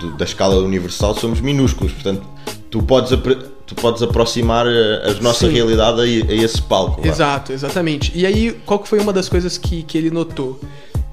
do- 0.00 0.12
da 0.16 0.24
escala 0.24 0.56
universal, 0.56 1.14
somos 1.14 1.40
minúsculos. 1.40 1.92
Portanto, 1.92 2.22
tu 2.70 2.82
podes, 2.82 3.10
tu 3.66 3.74
podes 3.74 4.02
aproximar 4.02 4.66
a, 4.66 5.10
a 5.10 5.14
nossa 5.20 5.46
Sim. 5.46 5.52
realidade 5.52 6.00
a, 6.00 6.30
a 6.30 6.34
esse 6.34 6.60
palco. 6.62 7.06
Exato, 7.06 7.52
exatamente. 7.52 8.12
E 8.14 8.24
aí, 8.26 8.52
qual 8.66 8.78
que 8.78 8.88
foi 8.88 8.98
uma 9.00 9.12
das 9.12 9.28
coisas 9.28 9.56
que, 9.58 9.82
que 9.82 9.96
ele 9.98 10.10
notou? 10.10 10.58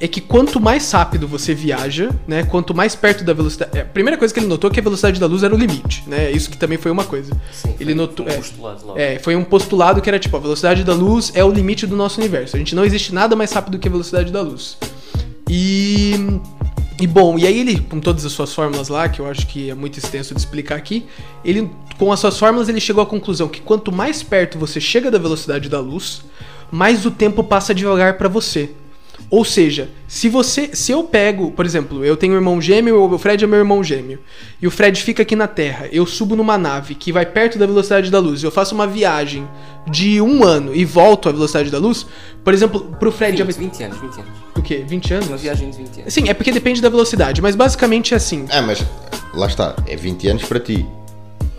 É 0.01 0.07
que 0.07 0.21
quanto 0.21 0.61
mais 0.61 0.89
rápido 0.89 1.27
você 1.27 1.53
viaja, 1.53 2.09
né? 2.25 2.43
Quanto 2.43 2.73
mais 2.73 2.95
perto 2.95 3.21
da 3.21 3.33
velocidade. 3.33 3.77
é, 3.77 3.81
A 3.81 3.85
primeira 3.85 4.17
coisa 4.17 4.33
que 4.33 4.39
ele 4.39 4.47
notou 4.47 4.69
é 4.69 4.73
que 4.73 4.79
a 4.79 4.83
velocidade 4.83 5.19
da 5.19 5.25
luz 5.25 5.43
era 5.43 5.53
o 5.53 5.57
limite, 5.57 6.05
né? 6.07 6.31
Isso 6.31 6.49
que 6.49 6.55
também 6.57 6.77
foi 6.77 6.89
uma 6.89 7.03
coisa. 7.03 7.33
Sim, 7.51 7.75
ele 7.81 7.93
foi 7.93 7.93
notou. 7.95 8.25
um 8.25 8.29
é, 8.29 8.33
postulado 8.37 8.85
logo. 8.87 8.97
é, 8.97 9.19
foi 9.19 9.35
um 9.35 9.43
postulado 9.43 9.99
que 9.99 10.07
era 10.09 10.17
tipo, 10.17 10.37
a 10.37 10.39
velocidade 10.39 10.85
da 10.85 10.93
luz 10.93 11.33
é 11.35 11.43
o 11.43 11.51
limite 11.51 11.85
do 11.85 11.97
nosso 11.97 12.17
universo. 12.21 12.55
A 12.55 12.59
gente 12.59 12.73
não 12.75 12.85
existe 12.85 13.13
nada 13.13 13.35
mais 13.35 13.51
rápido 13.51 13.77
que 13.77 13.89
a 13.89 13.91
velocidade 13.91 14.31
da 14.31 14.39
luz. 14.41 14.77
E. 15.49 16.13
E 17.01 17.07
bom, 17.07 17.39
e 17.39 17.47
aí 17.47 17.57
ele, 17.57 17.79
com 17.79 17.99
todas 17.99 18.25
as 18.25 18.31
suas 18.33 18.53
fórmulas 18.53 18.89
lá, 18.89 19.07
que 19.07 19.21
eu 19.21 19.25
acho 19.25 19.47
que 19.47 19.69
é 19.69 19.73
muito 19.73 19.97
extenso 19.97 20.33
de 20.33 20.39
explicar 20.39 20.75
aqui, 20.75 21.05
ele, 21.45 21.69
com 21.97 22.11
as 22.11 22.19
suas 22.19 22.37
fórmulas, 22.37 22.67
ele 22.67 22.81
chegou 22.81 23.01
à 23.01 23.05
conclusão 23.05 23.47
que 23.47 23.61
quanto 23.61 23.89
mais 23.89 24.21
perto 24.21 24.59
você 24.59 24.81
chega 24.81 25.09
da 25.09 25.17
velocidade 25.17 25.69
da 25.69 25.79
luz, 25.79 26.23
mais 26.69 27.05
o 27.05 27.11
tempo 27.11 27.41
passa 27.41 27.73
devagar 27.73 28.17
para 28.17 28.27
você. 28.27 28.71
Ou 29.29 29.45
seja, 29.45 29.89
se 30.07 30.27
você, 30.27 30.71
se 30.73 30.91
eu 30.91 31.03
pego, 31.03 31.51
por 31.51 31.65
exemplo, 31.65 32.03
eu 32.03 32.17
tenho 32.17 32.33
um 32.33 32.35
irmão 32.35 32.59
gêmeo, 32.59 32.99
o 33.01 33.17
Fred 33.17 33.43
é 33.43 33.47
meu 33.47 33.59
irmão 33.59 33.83
gêmeo, 33.83 34.19
e 34.61 34.65
o 34.65 34.71
Fred 34.71 35.01
fica 35.03 35.21
aqui 35.21 35.35
na 35.35 35.47
Terra, 35.47 35.87
eu 35.91 36.05
subo 36.05 36.35
numa 36.35 36.57
nave 36.57 36.95
que 36.95 37.11
vai 37.11 37.25
perto 37.25 37.59
da 37.59 37.65
velocidade 37.65 38.09
da 38.09 38.19
luz, 38.19 38.43
eu 38.43 38.49
faço 38.49 38.73
uma 38.73 38.87
viagem 38.87 39.47
de 39.89 40.19
um 40.19 40.43
ano 40.43 40.75
e 40.75 40.83
volto 40.83 41.29
à 41.29 41.31
velocidade 41.31 41.69
da 41.69 41.77
luz, 41.77 42.07
por 42.43 42.53
exemplo, 42.53 42.95
pro 42.99 43.11
Fred 43.11 43.31
20, 43.31 43.37
já 43.39 43.45
vai 43.45 43.53
20 43.53 43.83
anos, 43.83 43.97
20 43.99 44.13
anos. 44.13 44.31
o 44.55 44.61
quê? 44.61 44.83
20 44.87 45.13
anos? 45.13 45.27
Uma 45.27 45.37
viagem 45.37 45.69
de 45.69 45.77
20 45.77 45.99
anos. 46.01 46.13
Sim, 46.13 46.29
é 46.29 46.33
porque 46.33 46.51
depende 46.51 46.81
da 46.81 46.89
velocidade, 46.89 47.41
mas 47.41 47.55
basicamente 47.55 48.13
é 48.13 48.17
assim. 48.17 48.45
É, 48.49 48.61
mas 48.61 48.83
lá 49.33 49.45
está, 49.45 49.75
é 49.85 49.95
20 49.95 50.27
anos 50.27 50.43
para 50.43 50.59
ti. 50.59 50.85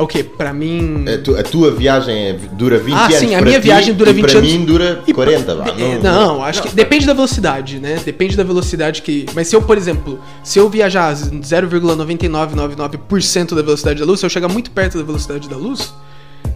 O 0.01 0.07
quê? 0.07 0.25
Pra 0.25 0.53
mim. 0.53 1.05
A, 1.07 1.19
tu- 1.19 1.37
a 1.37 1.43
tua 1.43 1.71
viagem 1.71 2.29
é- 2.29 2.33
dura 2.53 2.79
20 2.79 2.95
Ah, 2.95 3.05
anos. 3.07 3.17
sim, 3.17 3.35
a 3.35 3.39
para 3.39 3.47
minha 3.47 3.61
ti 3.61 3.65
viagem 3.65 3.95
dura 3.95 4.11
e 4.11 4.13
20 4.15 4.31
para 4.31 4.39
anos. 4.39 4.53
mim 4.53 4.65
dura 4.65 5.03
E 5.07 5.13
40. 5.13 5.55
vá. 5.55 5.67
É, 5.79 5.99
Não, 6.03 6.43
acho 6.43 6.63
que 6.63 6.75
depende 6.75 7.07
da 7.07 7.13
velocidade, 7.13 7.79
né? 7.79 8.01
Depende 8.05 8.37
da 8.37 8.43
velocidade 8.45 9.03
que. 9.03 9.27
Mas 9.35 9.49
se 9.49 9.57
eu, 9.57 9.63
por 9.63 9.77
exemplo, 9.77 10.19
se 10.43 10.59
eu 10.59 10.69
viajar 10.69 11.09
a 11.11 11.15
0,9999% 11.15 13.55
da 13.55 13.63
velocidade 13.63 14.01
da 14.01 14.07
luz, 14.07 14.21
se 14.21 14.27
eu 14.27 14.31
chegar 14.31 14.49
muito 14.49 14.71
perto 14.71 14.99
da 14.99 15.05
velocidade 15.05 15.49
da 15.49 15.57
luz, 15.57 15.93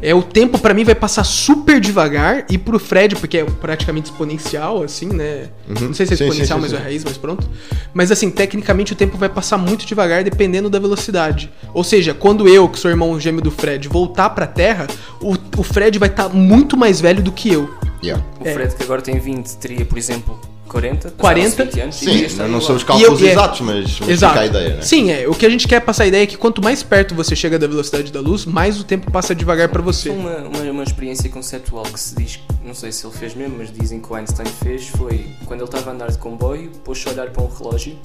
é 0.03 0.15
o 0.15 0.23
tempo 0.23 0.59
pra 0.59 0.75
mim 0.75 0.85
vai 0.85 0.95
passar 0.95 1.25
super 1.25 1.81
devagar 1.81 2.45
e 2.51 2.59
pro 2.59 2.79
Fred, 2.79 3.17
porque 3.17 3.39
é 3.39 3.45
praticamente 3.45 4.11
exponencial, 4.11 4.83
assim, 4.83 5.07
né? 5.07 5.49
Não 5.69 5.95
sei 5.95 6.07
se 6.07 6.15
é 6.15 6.17
Sim, 6.17 6.25
exponencial, 6.25 6.59
sim, 6.59 6.63
mas 6.63 6.71
sim. 6.71 6.77
é 6.77 6.81
raiz, 6.81 7.05
mas 7.05 7.17
pronto. 7.17 7.49
Mas 7.93 8.11
assim, 8.13 8.31
tecnicamente 8.31 8.93
o 8.93 8.97
tempo 8.97 9.17
vai 9.17 9.29
passar 9.29 9.57
muito 9.59 9.87
devagar 9.87 10.23
dependendo 10.25 10.69
da 10.69 10.79
velocidade. 10.79 11.51
Ou 11.73 11.83
seja, 11.85 12.13
quando 12.15 12.49
eu, 12.49 12.69
que 12.69 12.79
sou 12.79 12.91
irmão 12.91 13.19
gêmeo 13.19 13.41
do 13.41 13.51
Fred, 13.51 13.89
voltar 13.89 14.31
pra 14.31 14.47
Terra, 14.47 14.87
o, 15.21 15.35
o 15.57 15.63
Fred 15.63 15.99
vai 15.99 16.09
estar 16.09 16.29
muito 16.29 16.77
mais 16.77 17.01
velho 17.01 17.23
do 17.23 17.33
que 17.33 17.53
eu. 17.53 17.73
Yeah. 18.03 18.23
O 18.41 18.47
É. 18.47 18.53
Fred, 18.53 18.75
que 18.75 18.83
agora 18.83 19.01
tem 19.01 19.19
20, 19.19 19.57
teria, 19.57 19.85
por 19.85 19.97
exemplo, 19.97 20.39
40. 20.75 21.11
passava-se 21.11 21.17
40? 21.57 21.65
20 21.65 21.81
anos, 21.81 21.95
Sim, 21.97 22.07
não, 22.07 22.39
não 22.39 22.47
igual. 22.49 22.61
são 22.63 22.77
os 22.77 22.85
cálculos 22.85 23.21
eu- 23.21 23.27
é- 23.29 23.31
exatos, 23.33 23.61
mas, 23.61 24.01
Exato. 24.09 24.33
fica 24.35 24.41
a 24.45 24.47
ideia, 24.47 24.75
né? 24.77 24.83
Sim, 24.83 25.11
é. 25.11 25.29
O 25.29 25.35
que 25.35 25.47
a 25.47 25.51
gente 25.51 25.67
quer 25.69 25.81
passar 25.81 26.05
a 26.05 26.07
ideia 26.07 26.23
é 26.23 26.27
que 26.27 26.37
quanto 26.37 26.63
mais 26.63 26.83
perto 26.83 27.15
você 27.15 27.35
chega 27.37 27.59
da 27.59 27.67
velocidade 27.67 28.11
da 28.13 28.21
luz, 28.21 28.45
mais 28.45 28.81
o 28.81 28.85
tempo 28.85 29.11
passa 29.11 29.35
devagar 29.35 29.69
pra 29.69 29.81
você. 29.81 30.11
Uma, 30.11 30.37
uma, 30.39 30.59
uma 30.71 30.83
experiência 30.83 31.29
conceptual 31.31 31.85
que 31.85 31.99
se 31.99 32.15
diz, 32.17 32.41
não 32.65 32.75
sei 32.75 32.91
se 32.93 33.07
ele 33.07 33.15
fez 33.15 33.35
mesmo, 33.35 33.57
mas 33.59 33.73
dizem 33.73 34.01
que 34.01 34.13
o 34.13 34.15
Einstein 34.15 34.47
fez, 34.63 34.89
foi 34.89 35.27
quando 35.47 35.61
ele 35.61 35.69
estava 35.69 35.91
a 35.91 35.95
andar 35.95 36.11
de 36.11 36.19
comboio, 36.19 36.71
pôs-se 36.85 37.09
a 37.09 37.13
olhar 37.13 37.31
para 37.31 37.43
um 37.43 37.49
relógio 37.49 37.97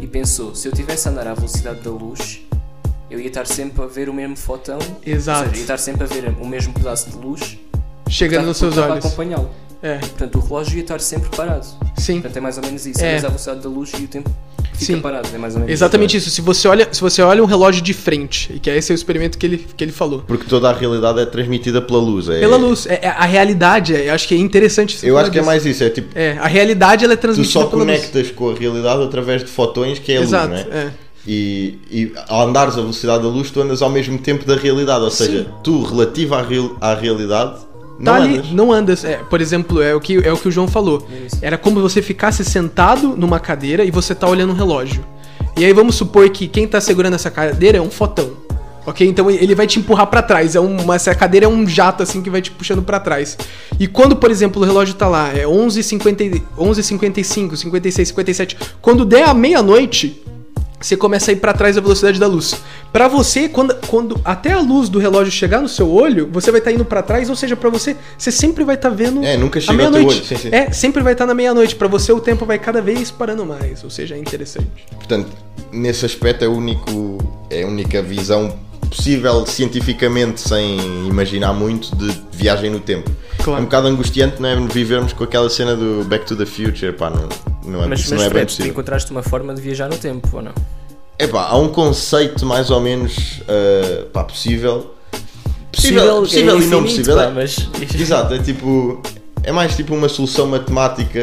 e 0.00 0.06
pensou, 0.06 0.54
se 0.54 0.68
eu 0.68 0.72
tivesse 0.72 1.08
a 1.08 1.10
andar 1.10 1.26
à 1.26 1.34
velocidade 1.34 1.80
da 1.80 1.90
luz, 1.90 2.40
eu 3.10 3.18
ia 3.20 3.28
estar 3.28 3.46
sempre 3.46 3.82
a 3.82 3.86
ver 3.86 4.08
o 4.08 4.12
mesmo 4.12 4.36
fotão, 4.36 4.78
Exato. 5.04 5.38
ou 5.40 5.44
seja, 5.46 5.56
ia 5.56 5.62
estar 5.62 5.78
sempre 5.78 6.04
a 6.04 6.06
ver 6.06 6.34
o 6.40 6.46
mesmo 6.46 6.72
pedaço 6.74 7.08
de 7.10 7.16
luz 7.16 7.56
Chegando 8.08 8.46
nos 8.46 8.56
seus 8.56 8.76
olhos. 8.76 9.04
acompanhá-lo. 9.04 9.50
É, 9.82 9.98
Portanto, 9.98 10.36
o 10.38 10.40
relógio 10.40 10.76
ia 10.76 10.82
estar 10.82 11.00
sempre 11.00 11.28
parado. 11.36 11.66
sim. 11.96 12.14
Portanto, 12.20 12.36
é 12.36 12.40
mais 12.40 12.56
ou 12.56 12.64
menos 12.64 12.86
isso. 12.86 13.00
É. 13.04 13.12
É. 13.14 13.16
a 13.18 13.20
velocidade 13.20 13.60
da 13.60 13.68
luz 13.68 13.92
e 13.98 14.04
o 14.04 14.08
tempo 14.08 14.30
fica 14.72 14.84
Sim. 14.94 15.00
parado. 15.00 15.28
É 15.32 15.38
mais 15.38 15.54
ou 15.54 15.60
menos 15.60 15.72
Exatamente 15.72 16.16
isso. 16.16 16.28
Se 16.30 16.40
você 16.40 16.66
olha, 16.68 16.88
se 16.92 17.00
você 17.00 17.22
olha 17.22 17.42
um 17.42 17.46
relógio 17.46 17.80
de 17.82 17.92
frente, 17.94 18.52
e 18.54 18.58
que 18.58 18.68
esse 18.70 18.90
é 18.90 18.94
o 18.94 18.96
experimento 18.96 19.38
que 19.38 19.46
ele, 19.46 19.58
que 19.76 19.84
ele 19.84 19.92
falou. 19.92 20.22
Porque 20.26 20.44
toda 20.46 20.68
a 20.68 20.72
realidade 20.72 21.20
é 21.20 21.26
transmitida 21.26 21.80
pela 21.80 21.98
luz. 21.98 22.28
É, 22.28 22.40
Pela 22.40 22.56
luz. 22.56 22.86
É, 22.86 23.00
é- 23.02 23.08
a 23.08 23.24
realidade, 23.24 23.94
é, 23.94 24.08
eu 24.08 24.14
acho 24.14 24.26
que 24.28 24.34
é 24.34 24.38
interessante 24.38 24.98
Eu 25.06 25.16
acho 25.18 25.30
que 25.30 25.38
é 25.38 25.40
disso. 25.40 25.46
mais 25.46 25.64
isso. 25.66 25.84
É 25.84 25.90
tipo, 25.90 26.08
É, 26.18 26.36
a 26.38 26.46
realidade 26.46 27.04
ela 27.04 27.12
é 27.14 27.16
tu 27.16 27.20
transmitida 27.20 27.52
só 27.52 27.66
pela 27.66 27.84
luz. 27.84 27.96
conectas 27.98 28.30
com 28.32 28.50
a 28.50 28.54
realidade 28.54 29.02
através 29.02 29.42
de 29.44 29.50
fotões, 29.50 29.98
que 29.98 30.12
é 30.12 30.18
a 30.18 30.20
Exato, 30.22 30.52
luz, 30.54 30.66
não 30.66 30.72
é? 30.72 30.76
é. 30.84 30.90
E, 31.28 31.78
e 31.90 32.12
ao 32.28 32.46
andares 32.48 32.74
a 32.74 32.80
velocidade 32.80 33.22
da 33.22 33.28
luz, 33.28 33.50
tu 33.50 33.60
andas 33.60 33.82
ao 33.82 33.90
mesmo 33.90 34.16
tempo 34.18 34.44
da 34.46 34.54
realidade. 34.56 35.02
Ou 35.04 35.10
seja, 35.10 35.46
tu, 35.64 35.82
relativa 35.82 36.38
à, 36.38 36.42
real- 36.42 36.76
à 36.80 36.94
realidade, 36.94 37.65
não 37.98 38.12
Tá 38.12 38.14
ali, 38.16 38.38
andas. 38.38 38.50
não 38.52 38.72
andas. 38.72 39.04
É, 39.04 39.16
por 39.16 39.40
exemplo, 39.40 39.80
é 39.82 39.94
o, 39.94 40.00
que, 40.00 40.16
é 40.26 40.32
o 40.32 40.36
que 40.36 40.48
o 40.48 40.50
João 40.50 40.68
falou. 40.68 41.06
Isso. 41.26 41.38
Era 41.42 41.56
como 41.56 41.80
você 41.80 42.02
ficasse 42.02 42.44
sentado 42.44 43.16
numa 43.16 43.40
cadeira 43.40 43.84
e 43.84 43.90
você 43.90 44.14
tá 44.14 44.28
olhando 44.28 44.52
um 44.52 44.56
relógio. 44.56 45.04
E 45.56 45.64
aí 45.64 45.72
vamos 45.72 45.94
supor 45.94 46.28
que 46.30 46.46
quem 46.48 46.68
tá 46.68 46.80
segurando 46.80 47.14
essa 47.14 47.30
cadeira 47.30 47.78
é 47.78 47.80
um 47.80 47.90
fotão. 47.90 48.30
Ok? 48.84 49.04
Então 49.08 49.28
ele 49.28 49.54
vai 49.54 49.66
te 49.66 49.78
empurrar 49.80 50.06
pra 50.06 50.22
trás. 50.22 50.54
É 50.54 50.60
uma, 50.60 50.94
essa 50.94 51.12
cadeira 51.14 51.46
é 51.46 51.48
um 51.48 51.66
jato 51.66 52.02
assim 52.02 52.22
que 52.22 52.30
vai 52.30 52.40
te 52.40 52.50
puxando 52.52 52.82
pra 52.82 53.00
trás. 53.00 53.36
E 53.80 53.88
quando, 53.88 54.14
por 54.14 54.30
exemplo, 54.30 54.62
o 54.62 54.64
relógio 54.64 54.94
tá 54.94 55.08
lá, 55.08 55.32
é 55.32 55.44
11h50, 55.44 56.40
11h55, 56.56 57.56
56, 57.56 58.08
57. 58.08 58.56
Quando 58.80 59.04
der 59.04 59.28
a 59.28 59.34
meia-noite, 59.34 60.22
você 60.86 60.96
começa 60.96 61.30
a 61.30 61.32
ir 61.32 61.36
pra 61.36 61.52
trás 61.52 61.74
da 61.76 61.82
velocidade 61.82 62.18
da 62.20 62.26
luz. 62.26 62.54
Pra 62.92 63.08
você, 63.08 63.48
quando, 63.48 63.74
quando 63.88 64.20
até 64.24 64.52
a 64.52 64.60
luz 64.60 64.88
do 64.88 64.98
relógio 64.98 65.32
chegar 65.32 65.60
no 65.60 65.68
seu 65.68 65.90
olho, 65.90 66.28
você 66.32 66.50
vai 66.50 66.60
estar 66.60 66.70
indo 66.72 66.84
pra 66.84 67.02
trás, 67.02 67.28
ou 67.28 67.36
seja, 67.36 67.56
pra 67.56 67.68
você, 67.70 67.96
você 68.16 68.30
sempre 68.30 68.64
vai 68.64 68.76
estar 68.76 68.90
vendo 68.90 69.24
É, 69.24 69.36
nunca 69.36 69.58
a 69.58 69.62
chega 69.62 69.76
teu 69.78 69.90
meia-noite. 69.90 70.18
olho. 70.18 70.26
Sim, 70.26 70.36
sim. 70.36 70.48
É, 70.52 70.70
sempre 70.70 71.02
vai 71.02 71.12
estar 71.12 71.26
na 71.26 71.34
meia-noite. 71.34 71.74
Pra 71.74 71.88
você 71.88 72.12
o 72.12 72.20
tempo 72.20 72.46
vai 72.46 72.58
cada 72.58 72.80
vez 72.80 73.10
parando 73.10 73.44
mais, 73.44 73.82
ou 73.82 73.90
seja, 73.90 74.14
é 74.14 74.18
interessante. 74.18 74.68
Portanto, 74.94 75.28
nesse 75.72 76.06
aspecto 76.06 76.44
é, 76.44 76.48
único, 76.48 77.18
é 77.50 77.62
a 77.62 77.66
única 77.66 78.00
visão 78.00 78.54
possível 78.88 79.44
cientificamente, 79.46 80.40
sem 80.40 80.78
imaginar 81.08 81.52
muito, 81.52 81.94
de 81.96 82.12
viagem 82.32 82.70
no 82.70 82.80
tempo. 82.80 83.10
Claro. 83.42 83.58
É 83.58 83.62
um 83.62 83.64
bocado 83.64 83.86
angustiante, 83.88 84.40
não 84.40 84.48
é? 84.48 84.56
Vivermos 84.66 85.12
com 85.12 85.24
aquela 85.24 85.48
cena 85.48 85.76
do 85.76 86.04
Back 86.04 86.26
to 86.26 86.36
the 86.36 86.46
Future, 86.46 86.92
pá, 86.92 87.10
não, 87.10 87.28
não 87.64 87.84
é, 87.84 87.86
Mas, 87.86 88.00
isso 88.00 88.10
mas 88.10 88.20
não 88.20 88.26
é 88.26 88.28
bem 88.28 88.30
Fred, 88.30 88.46
possível. 88.46 88.70
encontraste 88.72 89.10
uma 89.10 89.22
forma 89.22 89.54
de 89.54 89.60
viajar 89.60 89.88
no 89.88 89.96
tempo, 89.96 90.28
ou 90.32 90.42
não? 90.42 90.52
Epá, 91.18 91.46
há 91.48 91.56
um 91.56 91.68
conceito 91.68 92.44
mais 92.44 92.70
ou 92.70 92.80
menos 92.80 93.40
uh, 93.42 94.06
pá, 94.12 94.24
possível. 94.24 94.94
Possível, 95.72 96.20
possível, 96.20 96.56
é 96.58 96.62
e 96.62 96.66
não 96.66 96.80
infinito, 96.80 96.82
possível. 96.82 97.16
pá, 97.16 97.24
é- 97.24 97.30
mas... 97.30 97.56
Exato, 97.98 98.34
é 98.34 98.38
tipo. 98.38 99.00
É 99.42 99.52
mais 99.52 99.76
tipo 99.76 99.94
uma 99.94 100.08
solução 100.08 100.46
matemática 100.48 101.20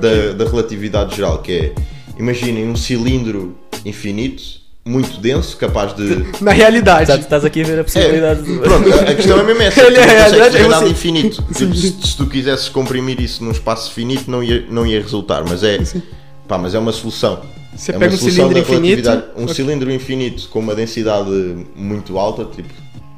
da, 0.00 0.32
da 0.32 0.50
relatividade 0.50 1.14
geral, 1.14 1.38
que 1.38 1.52
é 1.52 1.74
imaginem 2.18 2.68
um 2.68 2.74
cilindro 2.74 3.56
infinito, 3.84 4.42
muito 4.84 5.20
denso, 5.20 5.56
capaz 5.56 5.94
de. 5.94 6.26
Na 6.42 6.52
realidade. 6.52 7.02
Estás, 7.02 7.20
estás 7.20 7.44
aqui 7.44 7.62
a 7.62 7.64
ver 7.64 7.80
a 7.80 7.84
possibilidade 7.84 8.40
É, 8.40 8.42
de... 8.42 8.58
pronto, 8.58 8.92
a 8.92 9.04
questão 9.14 9.38
é 9.38 9.42
mesmo 9.44 9.62
essa. 9.62 9.80
Ele 9.80 9.94
tu 9.94 10.00
é 10.00 10.06
não 10.06 10.12
consegues 10.12 10.30
realidade, 10.32 10.52
fazer 10.52 10.64
é 10.64 10.68
nada 10.68 10.88
infinito. 10.88 11.42
Tipo, 11.54 11.74
se, 11.74 11.92
se 11.92 12.16
tu 12.16 12.26
quisesses 12.26 12.68
comprimir 12.68 13.20
isso 13.20 13.44
num 13.44 13.52
espaço 13.52 13.92
finito, 13.92 14.30
não 14.30 14.42
ia, 14.42 14.66
não 14.68 14.86
ia 14.86 15.00
resultar. 15.00 15.44
Mas 15.48 15.62
é, 15.62 15.78
pá, 16.48 16.58
mas 16.58 16.74
é 16.74 16.78
uma 16.78 16.92
solução. 16.92 17.40
Você 17.76 17.92
é 17.92 17.94
pega 17.98 18.10
uma 18.10 18.14
um 18.14 18.18
solução 18.18 18.48
cilindro 18.48 18.58
infinito. 18.58 19.08
Um 19.36 19.42
Ok. 19.44 19.54
cilindro 19.54 19.90
infinito 19.92 20.48
com 20.48 20.58
uma 20.58 20.74
densidade 20.74 21.30
muito 21.76 22.18
alta, 22.18 22.44
tipo, 22.44 22.68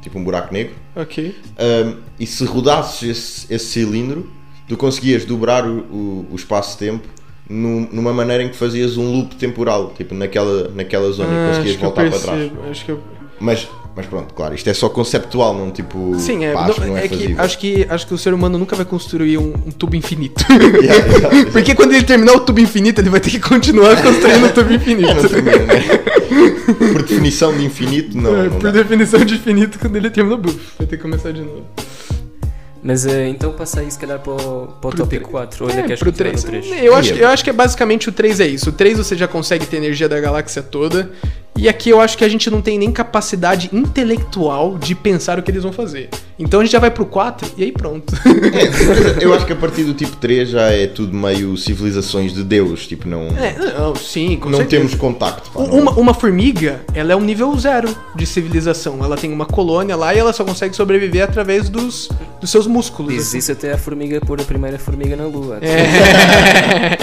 tipo 0.03 0.19
um 0.19 0.23
buraco 0.25 0.53
negro. 0.53 0.75
Ok. 0.95 1.35
Um, 1.59 1.97
e 2.21 2.27
se 2.27 2.45
rodasses 2.45 3.03
esse, 3.09 3.53
esse 3.55 3.67
cilindro, 3.67 4.31
tu 4.69 4.77
conseguias 4.77 5.25
dobrar 5.25 5.67
o, 5.67 5.79
o, 5.79 6.27
o 6.31 6.37
espaço-tempo 6.37 7.09
num- 7.49 7.88
numa 7.92 8.12
maneira 8.12 8.42
em 8.42 8.49
que 8.49 8.57
fazias 8.57 8.97
um 8.97 9.11
loop 9.16 9.34
temporal, 9.36 9.92
tipo 9.97 10.14
naquela, 10.14 10.68
naquela 10.74 11.11
zona 11.12 11.32
e 11.32 11.36
Ah, 11.36 11.49
conseguias 11.51 11.76
que 11.76 11.82
eu 11.84 11.90
voltar 11.90 12.11
para 12.11 12.18
trás. 12.18 12.51
eu... 12.88 13.01
Mas 13.40 13.68
Mas 13.97 14.07
pronto, 14.07 14.34
claro, 14.34 14.57
isto 14.57 14.68
é 14.68 14.74
só 14.74 14.88
conceptual, 14.88 15.55
não 15.57 15.70
tipo. 15.70 16.16
Sim, 16.18 16.45
é, 16.45 16.53
pá, 16.53 16.62
não- 16.62 16.70
acho 16.70 16.80
que 16.80 16.86
não 16.88 16.97
é, 16.97 17.05
é 17.05 17.09
que 17.09 17.34
acho 17.38 17.59
que 17.59 17.86
acho 17.88 18.07
que 18.09 18.14
o 18.14 18.18
ser 18.18 18.34
humano 18.34 18.59
nunca 18.59 18.74
vai 18.74 18.84
construir 18.84 19.38
um, 19.38 19.53
um 19.66 19.70
tubo 19.70 19.95
infinito. 19.95 20.45
Yeah, 20.51 21.07
exato, 21.07 21.34
exato. 21.36 21.51
Porque 21.53 21.74
quando 21.76 21.92
ele 21.92 22.03
terminar 22.05 22.32
o 22.32 22.40
tubo 22.40 22.59
infinito, 22.59 23.01
ele 23.01 23.09
vai 23.11 23.20
ter 23.20 23.30
que 23.30 23.38
continuar 23.38 24.03
construindo 24.03 24.47
o 24.47 24.49
tubo 24.53 24.72
infinito. 24.74 25.11
É, 25.11 25.62
né? 25.62 25.99
Por 26.92 27.03
definição 27.03 27.57
de 27.57 27.64
infinito, 27.64 28.16
não. 28.18 28.36
É, 28.36 28.42
não 28.45 28.51
por 28.51 28.62
dá. 28.62 28.70
definição 28.72 29.24
de 29.24 29.34
infinito, 29.34 29.78
quando 29.78 29.95
ele 29.95 30.11
termina 30.11 30.34
o 30.34 30.38
buff, 30.38 30.59
vai 30.76 30.86
ter 30.88 30.97
que 30.97 31.03
começar 31.03 31.32
de 31.32 31.42
novo. 31.42 31.62
Mas 32.87 33.07
eh, 33.07 33.28
então 33.28 33.51
passa 33.51 33.80
aí 33.80 33.91
se 33.91 33.99
calhar 33.99 34.18
para 34.20 34.32
o, 34.35 34.66
para 34.78 34.89
o 34.89 34.93
Pro 34.93 35.07
tre- 35.07 35.20
4. 35.20 35.64
Ou 35.64 35.70
ainda 35.70 35.80
É, 35.80 35.85
queres 35.87 36.01
pro 36.01 36.12
continuar 36.12 36.32
3. 36.32 36.45
no 36.45 36.51
3? 36.68 36.85
Eu 36.85 36.95
acho, 36.95 37.14
eu 37.14 37.28
acho 37.28 37.43
que 37.43 37.49
é 37.49 37.53
basicamente 37.53 38.11
o 38.11 38.12
3 38.12 38.41
é 38.41 38.47
isso. 38.47 38.68
O 38.68 38.72
3 38.72 38.99
você 38.99 39.16
já 39.16 39.26
consegue 39.26 39.64
ter 39.64 39.78
energia 39.78 40.07
da 40.07 40.20
galáxia 40.20 40.62
toda. 40.62 41.11
E 41.57 41.69
aqui 41.69 41.89
eu 41.91 42.01
acho 42.01 42.19
que 42.19 42.25
a 42.25 42.29
gente 42.29 42.51
não 42.51 42.61
tem 42.61 42.79
nem 42.79 42.91
capacidade 42.91 43.71
intelectual 43.73 44.77
de 44.77 44.95
pensar 44.95 45.39
o 45.39 45.43
que 45.43 45.51
eles 45.51 45.63
vão 45.63 45.73
fazer. 45.73 46.09
Então 46.37 46.59
a 46.61 46.65
gente 46.65 46.73
já 46.73 46.81
vai 46.81 46.91
pro 46.91 47.07
4 47.07 47.53
e 47.57 47.63
aí 47.63 47.71
pronto. 47.71 48.13
Eu 49.23 49.33
acho 49.33 49.47
que 49.47 49.53
a 49.53 49.57
partir 49.57 49.85
do 49.85 49.95
tipo 49.95 50.17
3 50.17 50.49
já 50.49 50.63
é 50.63 50.89
tudo 50.89 51.17
meio 51.17 51.57
civilizações 51.57 52.35
de 52.35 52.43
Deus, 52.43 52.89
tipo, 52.89 53.09
não, 53.09 53.29
é, 53.39 53.55
não, 53.79 53.95
sim, 53.95 54.37
com 54.37 54.51
não 54.51 54.59
certeza. 54.59 54.83
temos 54.83 54.95
contacto. 54.97 55.49
pá, 55.53 55.61
não- 55.61 55.79
Uma, 55.79 55.93
uma 55.93 56.13
formiga, 56.13 56.81
ela 56.93 57.13
é 57.13 57.17
um 57.17 57.21
nível 57.21 57.57
zero 57.57 57.89
de 58.17 58.27
civilização. 58.27 58.99
Ela 59.05 59.17
tem 59.17 59.33
uma 59.33 59.47
colônia 59.47 59.95
lá 59.95 60.13
e 60.13 60.19
ela 60.19 60.33
só 60.33 60.43
consegue 60.45 60.75
sobreviver 60.75 61.23
através 61.23 61.69
dos, 61.69 62.09
dos 62.41 62.51
seus 62.51 62.67
músculos. 62.67 63.15
Diz 63.15 63.29
assim. 63.29 63.39
isso 63.39 63.53
até 63.53 63.73
a 63.73 63.79
formiga 63.79 64.21
pôr 64.21 64.41
a 64.41 64.45
primeira 64.45 64.77
formiga 64.77 65.15
na 65.15 65.27
lua. 65.27 65.59
É. 65.63 66.95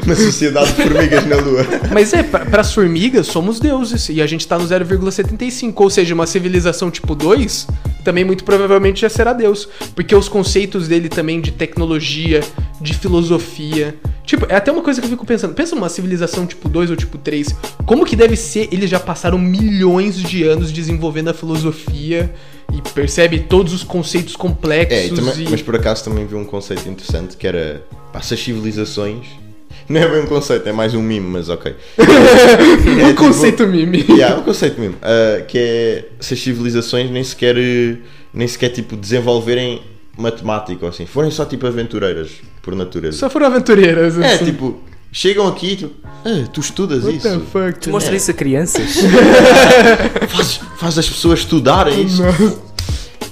Uma 0.04 0.16
sociedade 0.16 0.72
de 0.72 0.82
formigas 0.82 1.26
na 1.26 1.36
Lua. 1.36 1.64
Mas 1.92 2.12
é, 2.12 2.22
para 2.22 2.60
as 2.60 2.72
formigas 2.74 3.26
somos 3.28 3.60
deuses 3.82 4.08
e 4.08 4.22
a 4.22 4.26
gente 4.26 4.46
tá 4.46 4.58
no 4.58 4.64
0,75, 4.64 5.72
ou 5.76 5.90
seja, 5.90 6.14
uma 6.14 6.26
civilização 6.26 6.90
tipo 6.90 7.14
2 7.14 7.66
também 8.04 8.24
muito 8.24 8.42
provavelmente 8.42 9.00
já 9.02 9.08
será 9.08 9.32
deus, 9.32 9.68
porque 9.94 10.14
os 10.14 10.28
conceitos 10.28 10.88
dele 10.88 11.08
também 11.08 11.40
de 11.40 11.52
tecnologia, 11.52 12.40
de 12.80 12.94
filosofia, 12.94 13.94
tipo, 14.26 14.44
é 14.48 14.56
até 14.56 14.72
uma 14.72 14.82
coisa 14.82 15.00
que 15.00 15.06
eu 15.06 15.10
fico 15.10 15.24
pensando, 15.24 15.54
pensa 15.54 15.76
numa 15.76 15.88
civilização 15.88 16.44
tipo 16.44 16.68
2 16.68 16.90
ou 16.90 16.96
tipo 16.96 17.16
3, 17.18 17.54
como 17.86 18.04
que 18.04 18.16
deve 18.16 18.34
ser, 18.36 18.68
eles 18.72 18.90
já 18.90 18.98
passaram 18.98 19.38
milhões 19.38 20.16
de 20.16 20.42
anos 20.42 20.72
desenvolvendo 20.72 21.28
a 21.28 21.34
filosofia 21.34 22.32
e 22.72 22.80
percebe 22.90 23.38
todos 23.40 23.72
os 23.72 23.84
conceitos 23.84 24.34
complexos 24.34 24.98
É, 24.98 25.06
e 25.06 25.10
também- 25.14 25.46
e... 25.46 25.50
mas 25.50 25.62
por 25.62 25.76
acaso 25.76 26.02
também 26.04 26.26
vi 26.26 26.34
um 26.34 26.44
conceito 26.44 26.88
interessante 26.88 27.36
que 27.36 27.46
era 27.46 27.84
pá, 28.12 28.20
se 28.20 28.34
as 28.34 28.40
civilizações. 28.40 29.26
Não 29.88 30.00
é 30.00 30.08
bem 30.08 30.22
um 30.22 30.26
conceito, 30.26 30.68
é 30.68 30.72
mais 30.72 30.94
um 30.94 31.02
mimo, 31.02 31.28
mas 31.30 31.48
ok. 31.48 31.74
um 31.98 33.06
tipo- 33.08 33.14
conceito 33.24 33.66
mime. 33.66 34.04
Yeah, 34.08 34.38
um 34.38 34.42
conceito 34.42 34.80
mesmo. 34.80 34.96
ah, 35.02 35.42
que 35.42 35.58
é 35.58 36.04
se 36.20 36.34
as 36.34 36.40
civilizações 36.40 37.10
nem 37.10 37.22
sequer, 37.24 37.56
nem 38.32 38.46
sequer 38.48 38.70
tipo, 38.70 38.96
desenvolverem 38.96 39.82
matemática 40.16 40.84
ou 40.84 40.88
assim. 40.90 41.06
Forem 41.06 41.30
só 41.30 41.44
tipo 41.44 41.66
aventureiras, 41.66 42.30
por 42.62 42.74
natureza. 42.74 43.18
Só 43.18 43.28
foram 43.30 43.46
aventureiras, 43.46 44.18
É, 44.18 44.34
assim. 44.34 44.44
tipo, 44.46 44.80
chegam 45.10 45.46
aqui 45.48 45.76
tipo, 45.76 45.94
"Ah, 46.24 46.44
tu 46.52 46.60
estudas 46.60 47.02
What 47.04 47.18
the 47.20 47.28
isso. 47.28 47.40
fuck? 47.52 47.78
Tu 47.80 47.90
mostras 47.90 48.14
É. 48.14 48.16
isso 48.18 48.30
a 48.30 48.34
crianças? 48.34 48.96
Faz, 50.28 50.60
faz 50.78 50.98
as 50.98 51.08
pessoas 51.08 51.40
estudarem 51.40 52.02
isso. 52.04 52.22
Nossa. 52.22 52.71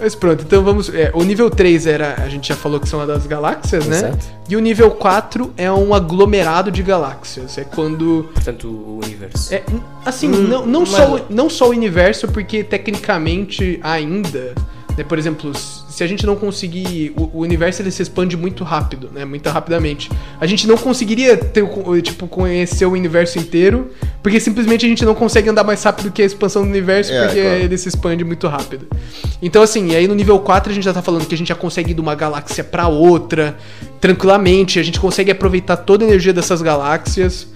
Mas 0.01 0.15
pronto, 0.15 0.43
então 0.47 0.63
vamos. 0.65 0.89
é, 0.95 1.11
o 1.15 1.23
nível 1.23 1.51
3 1.51 1.87
era. 1.87 2.15
A 2.19 2.29
gente 2.29 2.49
já 2.49 2.57
falou 2.57 2.81
que 2.81 2.89
são 2.89 3.01
a 3.01 3.07
das 3.07 3.27
galáxias, 3.27 3.87
né? 3.87 3.99
Exato. 3.99 4.27
E 4.49 4.57
o 4.57 4.61
nível 4.61 4.91
4 4.93 5.53
é 5.57 5.71
um 5.71 5.93
aglomerado 5.95 6.71
de 6.71 6.83
galáxias. 6.83 7.59
É 7.59 7.65
quando. 7.65 8.29
Portanto, 8.35 8.67
o 8.69 9.01
universo. 9.05 9.55
É, 9.55 9.63
assim, 10.05 10.29
Hum, 10.31 10.43
não, 10.49 10.67
não, 10.67 10.81
mas- 10.81 10.91
só, 10.91 11.21
não 11.29 11.51
só 11.51 11.67
o 11.67 11.71
universo, 11.71 12.27
porque 12.29 12.65
tecnicamente 12.65 13.79
ainda. 13.83 14.55
Né, 15.01 15.05
por 15.05 15.19
exemplo, 15.19 15.51
se 15.55 16.05
a 16.05 16.07
gente 16.07 16.27
não 16.27 16.37
conseguir. 16.37 17.13
O, 17.17 17.39
o 17.39 17.41
universo 17.41 17.81
ele 17.81 17.91
se 17.91 18.03
expande 18.03 18.37
muito 18.37 18.63
rápido, 18.65 19.11
né? 19.11 19.25
Muito 19.25 19.49
rapidamente. 19.49 20.11
A 20.39 20.47
gente 20.47 20.69
não 20.69 20.77
conseguiria 20.77 21.39
ter, 21.39 21.67
tipo, 22.03 22.29
conhecer 22.29 22.85
o 22.85 22.93
universo 22.93 23.39
inteiro, 23.39 23.91
porque 24.23 24.39
simplesmente 24.39 24.85
a 24.85 24.89
gente 24.89 25.03
não 25.05 25.15
consegue 25.15 25.49
andar 25.49 25.65
mais 25.65 25.83
rápido 25.83 26.11
que 26.11 26.21
a 26.21 26.25
expansão 26.25 26.63
do 26.63 26.69
universo, 26.69 27.11
É, 27.13 27.25
porque 27.25 27.41
claro. 27.41 27.57
ele 27.57 27.79
se 27.79 27.89
expande 27.89 28.23
muito 28.25 28.47
rápido. 28.47 28.87
Então, 29.41 29.63
assim, 29.63 29.95
aí 29.95 30.07
no 30.07 30.15
nível 30.15 30.39
4 30.39 30.71
a 30.71 30.75
gente 30.75 30.85
já 30.85 30.93
tá 30.93 31.01
falando 31.01 31.27
que 31.27 31.35
a 31.35 31.39
gente 31.39 31.49
já 31.49 31.55
consegue 31.55 31.93
ir 31.93 31.95
de 31.95 32.01
uma 32.01 32.15
galáxia 32.15 32.63
pra 32.63 32.87
outra 32.87 33.57
tranquilamente, 34.03 34.79
a 34.79 34.83
gente 34.83 35.01
consegue 35.01 35.31
aproveitar 35.31 35.79
toda 35.79 36.05
a 36.05 36.09
energia 36.09 36.33
dessas 36.33 36.61
galáxias. 36.61 37.49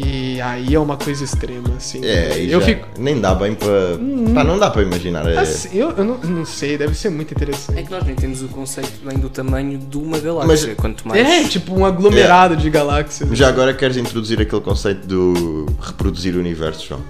E 0.00 0.40
aí 0.40 0.74
é 0.74 0.78
uma 0.78 0.96
coisa 0.96 1.24
extrema, 1.24 1.70
assim. 1.76 2.04
É, 2.04 2.38
eu 2.44 2.60
já 2.60 2.66
fico. 2.66 2.86
nem 2.98 3.20
dá 3.20 3.34
bem 3.34 3.54
para. 3.54 3.98
Pá, 4.34 4.44
não 4.44 4.56
dá 4.58 4.70
para 4.70 4.82
imaginar. 4.82 5.26
É, 5.28 5.38
Assim, 5.38 5.76
eu 5.76 5.90
eu 5.90 6.04
não, 6.04 6.18
não 6.18 6.44
sei, 6.44 6.78
deve 6.78 6.94
ser 6.94 7.10
muito 7.10 7.32
É 7.32 7.34
interessante. 7.34 7.82
que 7.82 7.90
nós 7.90 8.04
nem 8.04 8.14
temos 8.14 8.42
o 8.42 8.48
conceito 8.48 8.92
bem 9.04 9.18
do 9.18 9.28
tamanho 9.28 9.76
de 9.78 9.96
uma 9.98 10.18
galáxia. 10.18 10.68
Mas- 10.68 10.76
Quanto 10.76 11.08
mais. 11.08 11.20
É, 11.26 11.44
tipo 11.48 11.74
um 11.74 11.84
aglomerado 11.84 12.56
de 12.56 12.70
galáxias. 12.70 13.28
Já 13.36 13.48
agora 13.48 13.74
queres 13.74 13.96
introduzir 13.96 14.40
aquele 14.40 14.62
conceito 14.62 15.06
do 15.06 15.66
reproduzir 15.80 16.36
o 16.36 16.38
universo, 16.38 16.86
João? 16.86 17.00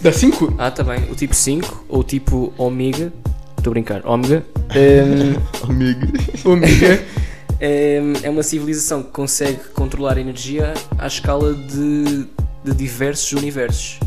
Da 0.00 0.10
5? 0.12 0.54
Ah, 0.58 0.70
tá 0.70 0.82
bem. 0.82 1.04
O 1.10 1.14
tipo 1.14 1.34
5 1.34 1.84
ou 1.88 2.00
o 2.00 2.04
tipo 2.04 2.52
Ômega. 2.58 3.12
Estou 3.56 3.70
a 3.70 3.74
brincar. 3.74 4.02
Ômega. 4.04 4.44
hum, 4.74 5.68
Amigo. 5.70 6.00
Ômega. 6.44 7.02
é, 7.60 8.00
é 8.22 8.30
uma 8.30 8.42
civilização 8.42 9.02
que 9.02 9.10
consegue 9.10 9.58
controlar 9.74 10.16
a 10.16 10.20
energia 10.20 10.74
à 10.98 11.06
escala 11.06 11.54
de, 11.54 12.26
de 12.64 12.74
diversos 12.74 13.32
universos. 13.32 13.98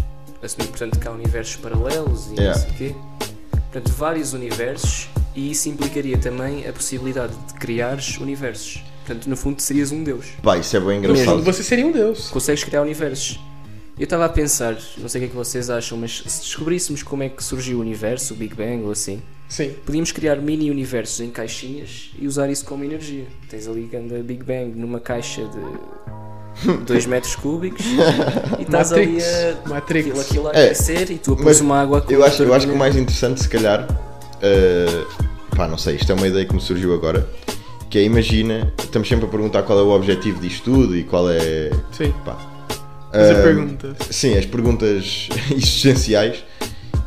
Assumir, 0.42 0.68
portanto, 0.68 1.00
que 1.00 1.08
há 1.08 1.12
universos 1.12 1.56
paralelos 1.58 2.28
e 2.32 2.36
Yeah. 2.36 2.60
não 2.60 2.66
sei 2.68 2.72
o 2.72 2.78
quê. 2.78 2.96
Portanto, 3.52 3.92
vários 3.98 4.34
universos 4.34 5.10
e 5.36 5.52
isso 5.52 5.70
implicaria 5.70 6.18
também 6.18 6.68
a 6.68 6.74
possibilidade 6.74 7.34
de 7.48 7.54
criares 7.56 8.18
universos. 8.18 8.84
Portanto, 9.06 9.28
no 9.30 9.38
fundo, 9.38 9.62
serias 9.62 9.92
um 9.92 10.04
deus. 10.04 10.26
Pá, 10.44 10.58
isso 10.58 10.76
é 10.76 10.80
bem 10.80 11.00
No 11.00 11.08
fundo, 11.10 11.20
engraçado. 11.20 11.44
você 11.44 11.64
seria 11.64 11.86
um 11.86 11.92
deus. 11.92 12.30
Consegues 12.30 12.64
criar 12.64 12.82
universos. 12.82 13.40
Eu 13.98 14.04
estava 14.04 14.26
a 14.26 14.30
pensar, 14.30 14.78
não 14.98 15.10
sei 15.10 15.20
o 15.20 15.24
que 15.24 15.26
é 15.26 15.30
que 15.30 15.36
vocês 15.36 15.70
acham, 15.72 15.98
mas 15.98 16.24
se 16.28 16.42
descobríssemos 16.42 17.02
como 17.02 17.24
é 17.24 17.30
que 17.30 17.44
surgiu 17.44 17.80
o 17.80 17.82
universo, 17.82 18.34
o 18.34 18.38
Big 18.38 18.54
Bang 18.54 18.84
ou 18.84 18.92
assim, 18.92 19.22
Sim. 19.50 19.74
podíamos 19.86 20.12
criar 20.12 20.36
mini 20.38 20.70
universos 20.70 21.20
em 21.22 21.30
caixinhas 21.30 22.12
e 22.20 22.28
usar 22.28 22.50
isso 22.50 22.66
como 22.66 22.84
energia. 22.84 23.26
Tens 23.50 23.68
ali 23.68 23.90
a 23.94 24.24
Big 24.24 24.44
Bang 24.44 24.78
numa 24.78 25.00
caixa 25.00 25.44
de 25.46 26.78
2 26.86 27.06
metros 27.06 27.36
cúbicos 27.36 27.86
e 28.60 28.64
estás 28.64 28.92
ali 28.92 29.18
a 29.22 29.70
Matrix. 29.70 30.08
aquilo, 30.08 30.22
aquilo 30.22 30.48
a 30.50 30.54
É, 30.54 30.66
aquecer 30.66 31.12
e 31.12 31.18
tu 31.18 31.34
a 31.34 31.36
mas 31.36 31.44
pôs 31.44 31.62
uma 31.62 31.80
água 31.80 32.02
com 32.02 32.12
Eu 32.12 32.24
acho, 32.24 32.44
eu 32.44 32.54
acho 32.54 32.68
que 32.68 32.74
o 32.74 32.78
mais 32.78 32.96
interessante, 32.96 33.42
se 33.42 33.50
calhar, 33.50 33.88
eh, 34.42 35.06
pá, 35.56 35.68
não 35.68 35.78
sei, 35.78 35.96
isto 35.96 36.12
é 36.12 36.16
uma 36.16 36.28
ideia 36.28 36.46
que 36.46 36.54
me 36.54 36.62
surgiu 36.62 36.94
agora, 36.94 37.28
que 37.90 38.00
é, 38.00 38.04
imagina, 38.04 38.74
estamos 38.80 39.08
sempre 39.08 39.26
a 39.26 39.30
perguntar 39.30 39.64
qual 39.64 39.80
é 39.80 39.84
o 39.84 39.90
objetivo 39.90 40.42
disto 40.42 40.64
tudo 40.66 40.98
e 40.98 41.04
qual 41.04 41.30
é, 41.30 41.72
Sim. 41.92 42.14
pá, 42.26 42.38
Fazer 43.12 43.34
eh, 43.36 43.42
perguntas. 43.42 43.98
Sim, 44.12 44.38
as 44.38 44.46
perguntas 44.46 45.30
existenciais. 45.52 46.44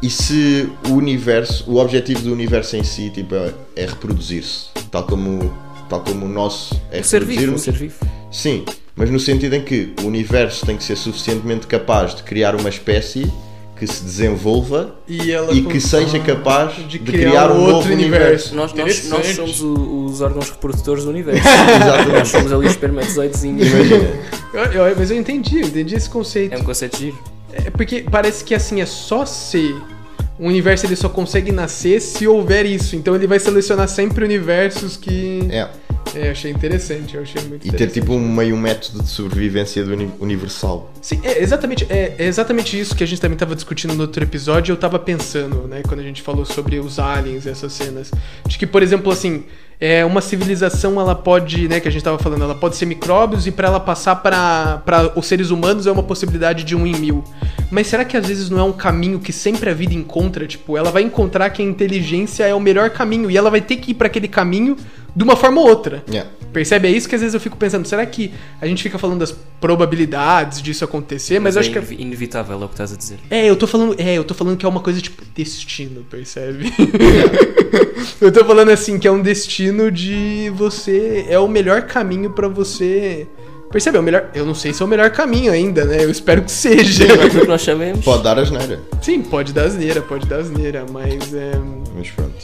E 0.03 0.09
se 0.09 0.69
o 0.89 0.93
universo, 0.95 1.65
o 1.71 1.77
objetivo 1.77 2.23
do 2.23 2.33
universo 2.33 2.77
em 2.77 2.83
si, 2.83 3.11
tipo, 3.11 3.35
é, 3.35 3.53
é 3.77 3.85
reproduzir-se, 3.87 4.67
tal 4.91 5.03
como, 5.05 5.53
tal 5.91 6.01
como 6.01 6.25
o 6.25 6.29
nosso 6.29 6.81
é 6.91 7.01
Um 7.01 7.05
ser 7.05 7.23
vivo, 7.25 7.53
um 7.55 7.59
ser 7.59 7.73
vivo. 7.75 7.97
Sim, 8.31 8.65
mas 8.97 9.11
no 9.11 9.21
sentido 9.21 9.55
em 9.57 9.63
que 9.63 9.93
o 10.03 10.07
universo 10.07 10.65
tem 10.65 10.77
que 10.77 10.85
ser 10.85 10.97
suficientemente 10.97 11.67
capaz 11.67 12.15
de 12.15 12.23
criar 12.23 12.55
uma 12.57 12.71
espécie 12.71 13.31
que 13.77 13.87
se 13.87 14.03
desenvolva 14.05 14.95
E, 15.09 15.33
ela 15.33 15.53
e 15.53 15.63
que 15.63 15.81
seja 15.81 16.19
capaz 16.19 16.77
de 16.77 16.85
de, 16.85 16.99
criar 16.99 17.31
criar, 17.31 17.51
um 17.51 17.61
outro 17.61 17.73
novo 17.73 17.93
universo. 17.93 18.55
universo. 18.55 18.55
Nós, 18.55 18.73
nós, 18.75 19.09
nós 19.09 19.27
somos 19.37 19.61
o- 19.63 20.05
os 20.07 20.21
órgãos 20.21 20.51
reprodutores 20.51 21.05
do 21.05 21.11
universo. 21.11 21.43
Exatamente. 21.49 22.11
nós 22.11 22.29
somos 22.29 22.53
ali 22.53 22.67
os 22.67 22.73
espermatozoidezinhos. 22.73 23.67
Imagina. 23.69 24.11
Eu- 24.53 24.65
eu- 24.87 24.97
mas 24.97 25.11
eu 25.11 25.17
entendi, 25.19 25.61
eu 25.61 25.67
entendi 25.67 25.95
esse 25.95 26.09
conceito. 26.11 26.55
É 26.55 26.59
um 26.59 26.65
conceito 26.65 26.97
giro. 26.99 27.19
É 27.53 27.71
porque 27.71 28.05
parece 28.11 28.45
que 28.45 28.55
assim 28.55 28.81
é 28.81 28.87
só 28.87 29.25
ser. 29.27 29.75
O 30.39 30.47
universo 30.47 30.87
ele 30.87 30.97
só 30.97 31.09
consegue 31.09 31.53
nascer 31.53 32.01
se 32.01 32.27
houver 32.27 32.65
isso. 32.65 32.97
Então 32.97 33.15
ele 33.15 33.27
vai 33.27 33.39
selecionar 33.39 33.89
sempre 33.89 34.25
universos 34.25 34.97
que. 34.97 35.49
É. 35.51 35.69
É, 36.15 36.27
eu 36.29 36.33
achei 36.33 36.51
interessante, 36.51 37.15
eu 37.15 37.23
achei 37.23 37.41
muito 37.43 37.67
E 37.67 37.71
ter 37.71 37.87
tipo 37.89 38.13
um 38.13 38.29
meio 38.35 38.57
método 38.57 39.03
de 39.03 39.09
sobrevivência 39.09 39.85
do 39.85 39.93
uni- 39.93 40.11
universal. 40.19 40.93
Sim, 41.01 41.21
é 41.23 41.43
exatamente, 41.43 41.87
é, 41.89 42.15
é 42.19 42.27
exatamente 42.27 42.79
isso 42.79 42.97
que 42.97 43.05
a 43.05 43.07
gente 43.07 43.21
também 43.21 43.35
estava 43.37 43.55
discutindo 43.55 43.95
no 43.95 44.03
outro 44.03 44.23
episódio. 44.23 44.73
Eu 44.73 44.77
tava 44.77 44.99
pensando, 44.99 45.69
né, 45.69 45.83
quando 45.87 46.01
a 46.01 46.03
gente 46.03 46.21
falou 46.23 46.45
sobre 46.45 46.79
os 46.79 46.99
aliens 46.99 47.47
e 47.47 47.49
essas 47.51 47.73
cenas. 47.73 48.11
De 48.47 48.59
que, 48.59 48.67
por 48.67 48.83
exemplo, 48.83 49.13
assim, 49.13 49.45
é 49.81 50.05
uma 50.05 50.21
civilização, 50.21 51.01
ela 51.01 51.15
pode, 51.15 51.67
né, 51.69 51.81
que 51.81 51.89
a 51.89 51.91
gente 51.91 52.03
tava 52.03 52.19
falando, 52.19 52.43
ela 52.43 52.55
pode 52.55 52.77
ser 52.77 52.87
micróbios 52.87 53.47
e 53.47 53.51
para 53.51 53.69
ela 53.69 53.81
passar 53.81 54.17
para 54.17 55.13
os 55.17 55.27
seres 55.27 55.51
humanos 55.51 55.87
é 55.87 55.93
uma 55.93 56.03
possibilidade 56.03 56.65
de 56.65 56.75
um 56.77 56.87
em 56.87 56.95
mil. 56.97 57.25
Mas 57.71 57.87
será 57.87 58.05
que 58.05 58.17
às 58.17 58.27
vezes 58.27 58.51
não 58.51 58.59
é 58.59 58.63
um 58.63 58.73
caminho 58.73 59.21
que 59.21 59.33
sempre 59.33 59.71
a 59.71 59.75
vida 59.75 59.95
encontra? 59.95 60.47
Tipo, 60.47 60.77
ela 60.77 60.91
vai 60.91 61.03
encontrar 61.03 61.49
que 61.51 61.63
a 61.63 61.65
inteligência 61.65 62.45
é 62.45 62.55
o 62.55 62.61
melhor 62.61 62.91
caminho 62.91 63.31
e 63.31 63.37
ela 63.37 63.49
vai 63.49 63.61
ter 63.61 63.77
que 63.77 63.93
ir 63.93 63.95
para 63.95 64.09
aquele 64.09 64.29
caminho 64.29 64.77
de 65.15 65.25
uma 65.25 65.37
forma 65.37 65.61
ou 65.61 65.69
outra. 65.69 66.03
Yeah. 66.09 66.31
Percebe? 66.53 66.89
É 66.89 66.91
isso 66.91 67.09
que 67.09 67.15
às 67.15 67.21
vezes 67.21 67.35
eu 67.35 67.41
fico 67.41 67.57
pensando. 67.57 67.87
Será 67.87 68.05
que 68.05 68.33
a 68.61 68.67
gente 68.67 68.83
fica 68.83 68.99
falando 68.99 69.21
das 69.21 69.33
probabilidades 69.61 70.61
disso 70.61 70.85
acontecer? 70.85 71.39
Mas, 71.39 71.55
eu 71.55 71.61
é 71.61 71.63
acho 71.63 71.71
que. 71.71 71.79
é- 71.79 71.83
inevi- 71.83 72.03
inevitável, 72.03 72.61
é 72.61 72.65
o 72.65 72.69
que 72.69 72.75
estás 72.75 72.93
a 72.93 72.97
dizer. 72.97 73.19
É, 73.31 73.49
eu 73.49 73.55
tô 73.57 73.67
falando. 73.67 73.95
É, 73.99 74.15
eu 74.15 74.25
tô 74.25 74.35
falando 74.35 74.57
que 74.57 74.67
é 74.67 74.69
uma 74.69 74.81
coisa 74.81 75.01
tipo 75.01 75.23
destino, 75.35 76.05
percebe? 76.11 76.73
eu 78.21 78.33
tô 78.33 78.45
falando 78.45 78.71
assim, 78.71 78.99
que 78.99 79.07
é 79.07 79.11
um 79.11 79.23
destino 79.23 79.91
de 79.91 80.51
você. 80.55 81.27
É 81.29 81.39
o 81.39 81.49
melhor 81.49 81.83
caminho 81.83 82.31
pra 82.31 82.49
você. 82.49 83.27
Percebe? 83.71 83.97
É 83.97 84.01
o 84.01 84.03
melhor. 84.03 84.31
Eu 84.35 84.45
não 84.45 84.55
sei 84.55 84.73
se 84.73 84.83
é 84.83 84.85
o 84.85 84.89
melhor 84.89 85.11
caminho 85.11 85.53
ainda, 85.53 85.85
né? 85.85 86.05
Eu 86.05 86.11
espero 86.11 86.43
que 86.43 86.51
seja. 86.51 87.07
Mas 87.17 87.35
o 87.35 87.41
que 87.41 87.47
nós 87.47 87.63
sabemos. 87.63 88.05
Pode 88.05 88.25
dar 88.25 88.39
asneira. 88.39 88.81
Sim, 89.01 89.23
pode 89.23 89.53
dar 89.53 89.65
asneira, 89.67 90.03
pode 90.03 90.27
dar 90.27 90.39
asneira, 90.41 90.85
mas 90.91 91.33
é. 91.33 91.53
Mas 91.95 92.11
pronto. 92.11 92.35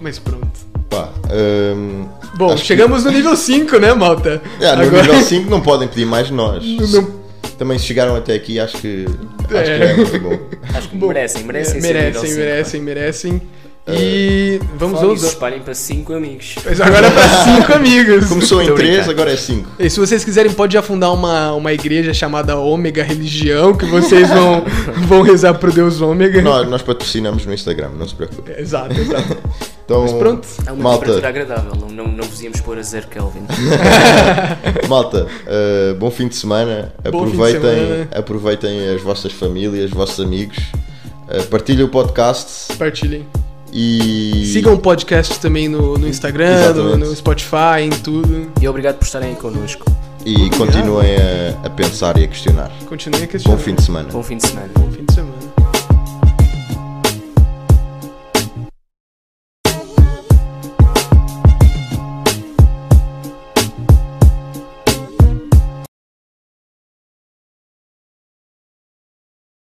Mas 0.00 0.18
pronto. 0.18 0.79
Pá, 0.90 1.08
hum, 1.32 2.06
Bom, 2.36 2.52
acho 2.52 2.62
que- 2.62 2.66
chegamos 2.68 3.04
no 3.04 3.10
nível 3.12 3.36
5, 3.36 3.78
né, 3.78 3.94
malta? 3.94 4.42
Yeah, 4.60 4.84
no 4.84 4.90
nível 4.90 5.22
5 5.22 5.48
não 5.48 5.60
podem 5.60 5.86
pedir 5.88 6.04
mais 6.04 6.26
de 6.26 6.32
nós. 6.34 6.64
Não- 6.92 7.20
Também 7.56 7.78
se 7.78 7.84
chegaram 7.84 8.16
até 8.16 8.32
aqui, 8.34 8.58
acho 8.58 8.78
que, 8.78 9.04
acho 9.44 9.54
É. 9.54 9.64
que 9.78 9.82
é 9.84 9.96
muito 9.96 10.18
bom. 10.20 10.38
Acho 10.74 10.88
que 10.88 10.96
Bom, 10.96 11.08
merecem, 11.08 11.44
merecem. 11.44 11.76
é, 11.76 11.80
nível 11.80 11.92
merecem, 12.02 12.30
cinco, 12.30 12.36
merecem, 12.40 12.80
merecem. 12.82 13.42
E 13.98 14.60
vamos, 14.76 15.00
Fala 15.00 15.12
isso, 15.14 15.26
espalhem 15.26 15.60
para 15.60 15.74
5 15.74 16.12
amigos. 16.14 16.54
Mas 16.64 16.80
agora 16.80 17.06
é 17.06 17.10
pra 17.10 17.28
cinco 17.44 17.72
amigos. 17.72 18.28
Começou 18.28 18.62
em 18.62 18.66
Tô 18.66 18.74
3, 18.74 18.88
brincando. 18.90 19.10
agora 19.10 19.32
é 19.32 19.36
5. 19.36 19.68
E 19.78 19.90
se 19.90 19.98
vocês 20.00 20.24
quiserem, 20.24 20.52
pode 20.52 20.74
já 20.74 20.82
fundar 20.82 21.10
uma, 21.12 21.52
uma 21.52 21.72
igreja 21.72 22.12
chamada 22.14 22.56
Ômega 22.56 23.02
Religião, 23.02 23.74
que 23.74 23.86
vocês 23.86 24.28
vão, 24.28 24.64
vão 25.08 25.22
rezar 25.22 25.54
pro 25.54 25.72
Deus 25.72 26.00
Ômega. 26.00 26.40
Nós, 26.42 26.68
nós 26.68 26.82
patrocinamos 26.82 27.46
no 27.46 27.52
Instagram, 27.54 27.90
não 27.98 28.06
se 28.08 28.14
preocupe. 28.14 28.50
Exato, 28.56 28.98
exato. 29.00 29.36
Então, 29.90 30.02
Mas 30.02 30.12
pronto. 30.12 30.46
Há 30.68 30.72
uma 30.72 30.82
malta, 30.84 30.98
temperatura 31.06 31.28
agradável, 31.28 31.72
não, 31.74 31.88
não, 31.88 32.06
não 32.12 32.22
vos 32.24 32.40
íamos 32.40 32.60
pôr 32.60 32.78
a 32.78 32.82
zero 32.82 33.08
Kelvin. 33.08 33.40
malta 34.88 35.26
uh, 35.26 35.94
bom 35.96 36.12
fim 36.12 36.28
de 36.28 36.36
semana. 36.36 36.92
Bom 37.10 37.24
fim 37.26 37.30
de 37.32 37.36
Aproveitem, 37.36 37.60
semana. 37.60 38.08
aproveitem 38.14 38.88
as 38.94 39.02
vossas 39.02 39.32
famílias, 39.32 39.86
os 39.86 39.90
vossos 39.90 40.20
amigos. 40.24 40.58
Uh, 41.28 41.44
partilhem 41.50 41.84
o 41.84 41.88
podcast 41.88 42.72
Partilhem. 42.76 43.26
E. 43.72 44.50
Sigam 44.52 44.74
o 44.74 44.78
podcast 44.78 45.38
também 45.40 45.68
no, 45.68 45.96
no 45.96 46.08
Instagram, 46.08 46.72
no, 46.74 46.96
no 46.96 47.14
Spotify, 47.14 47.82
em 47.82 47.90
tudo. 47.90 48.50
E 48.60 48.68
obrigado 48.68 48.96
por 48.96 49.04
estarem 49.04 49.30
aí 49.30 49.36
connosco. 49.36 49.84
E 50.24 50.50
continuem 50.50 51.16
a, 51.16 51.66
a 51.66 51.70
pensar 51.70 52.18
e 52.18 52.24
a 52.24 52.28
questionar. 52.28 52.70
Continuem 52.86 53.24
a 53.24 53.26
questionar. 53.26 53.56
Bom 53.56 53.62
fim 53.62 53.74
de 53.74 53.82
semana. 53.82 54.08
Bom 54.12 54.22
fim 54.22 54.36
de 54.36 54.46
semana. 54.46 54.68
Bom 54.74 54.90
fim 54.90 55.04
de 55.04 55.14
semana. 55.14 55.19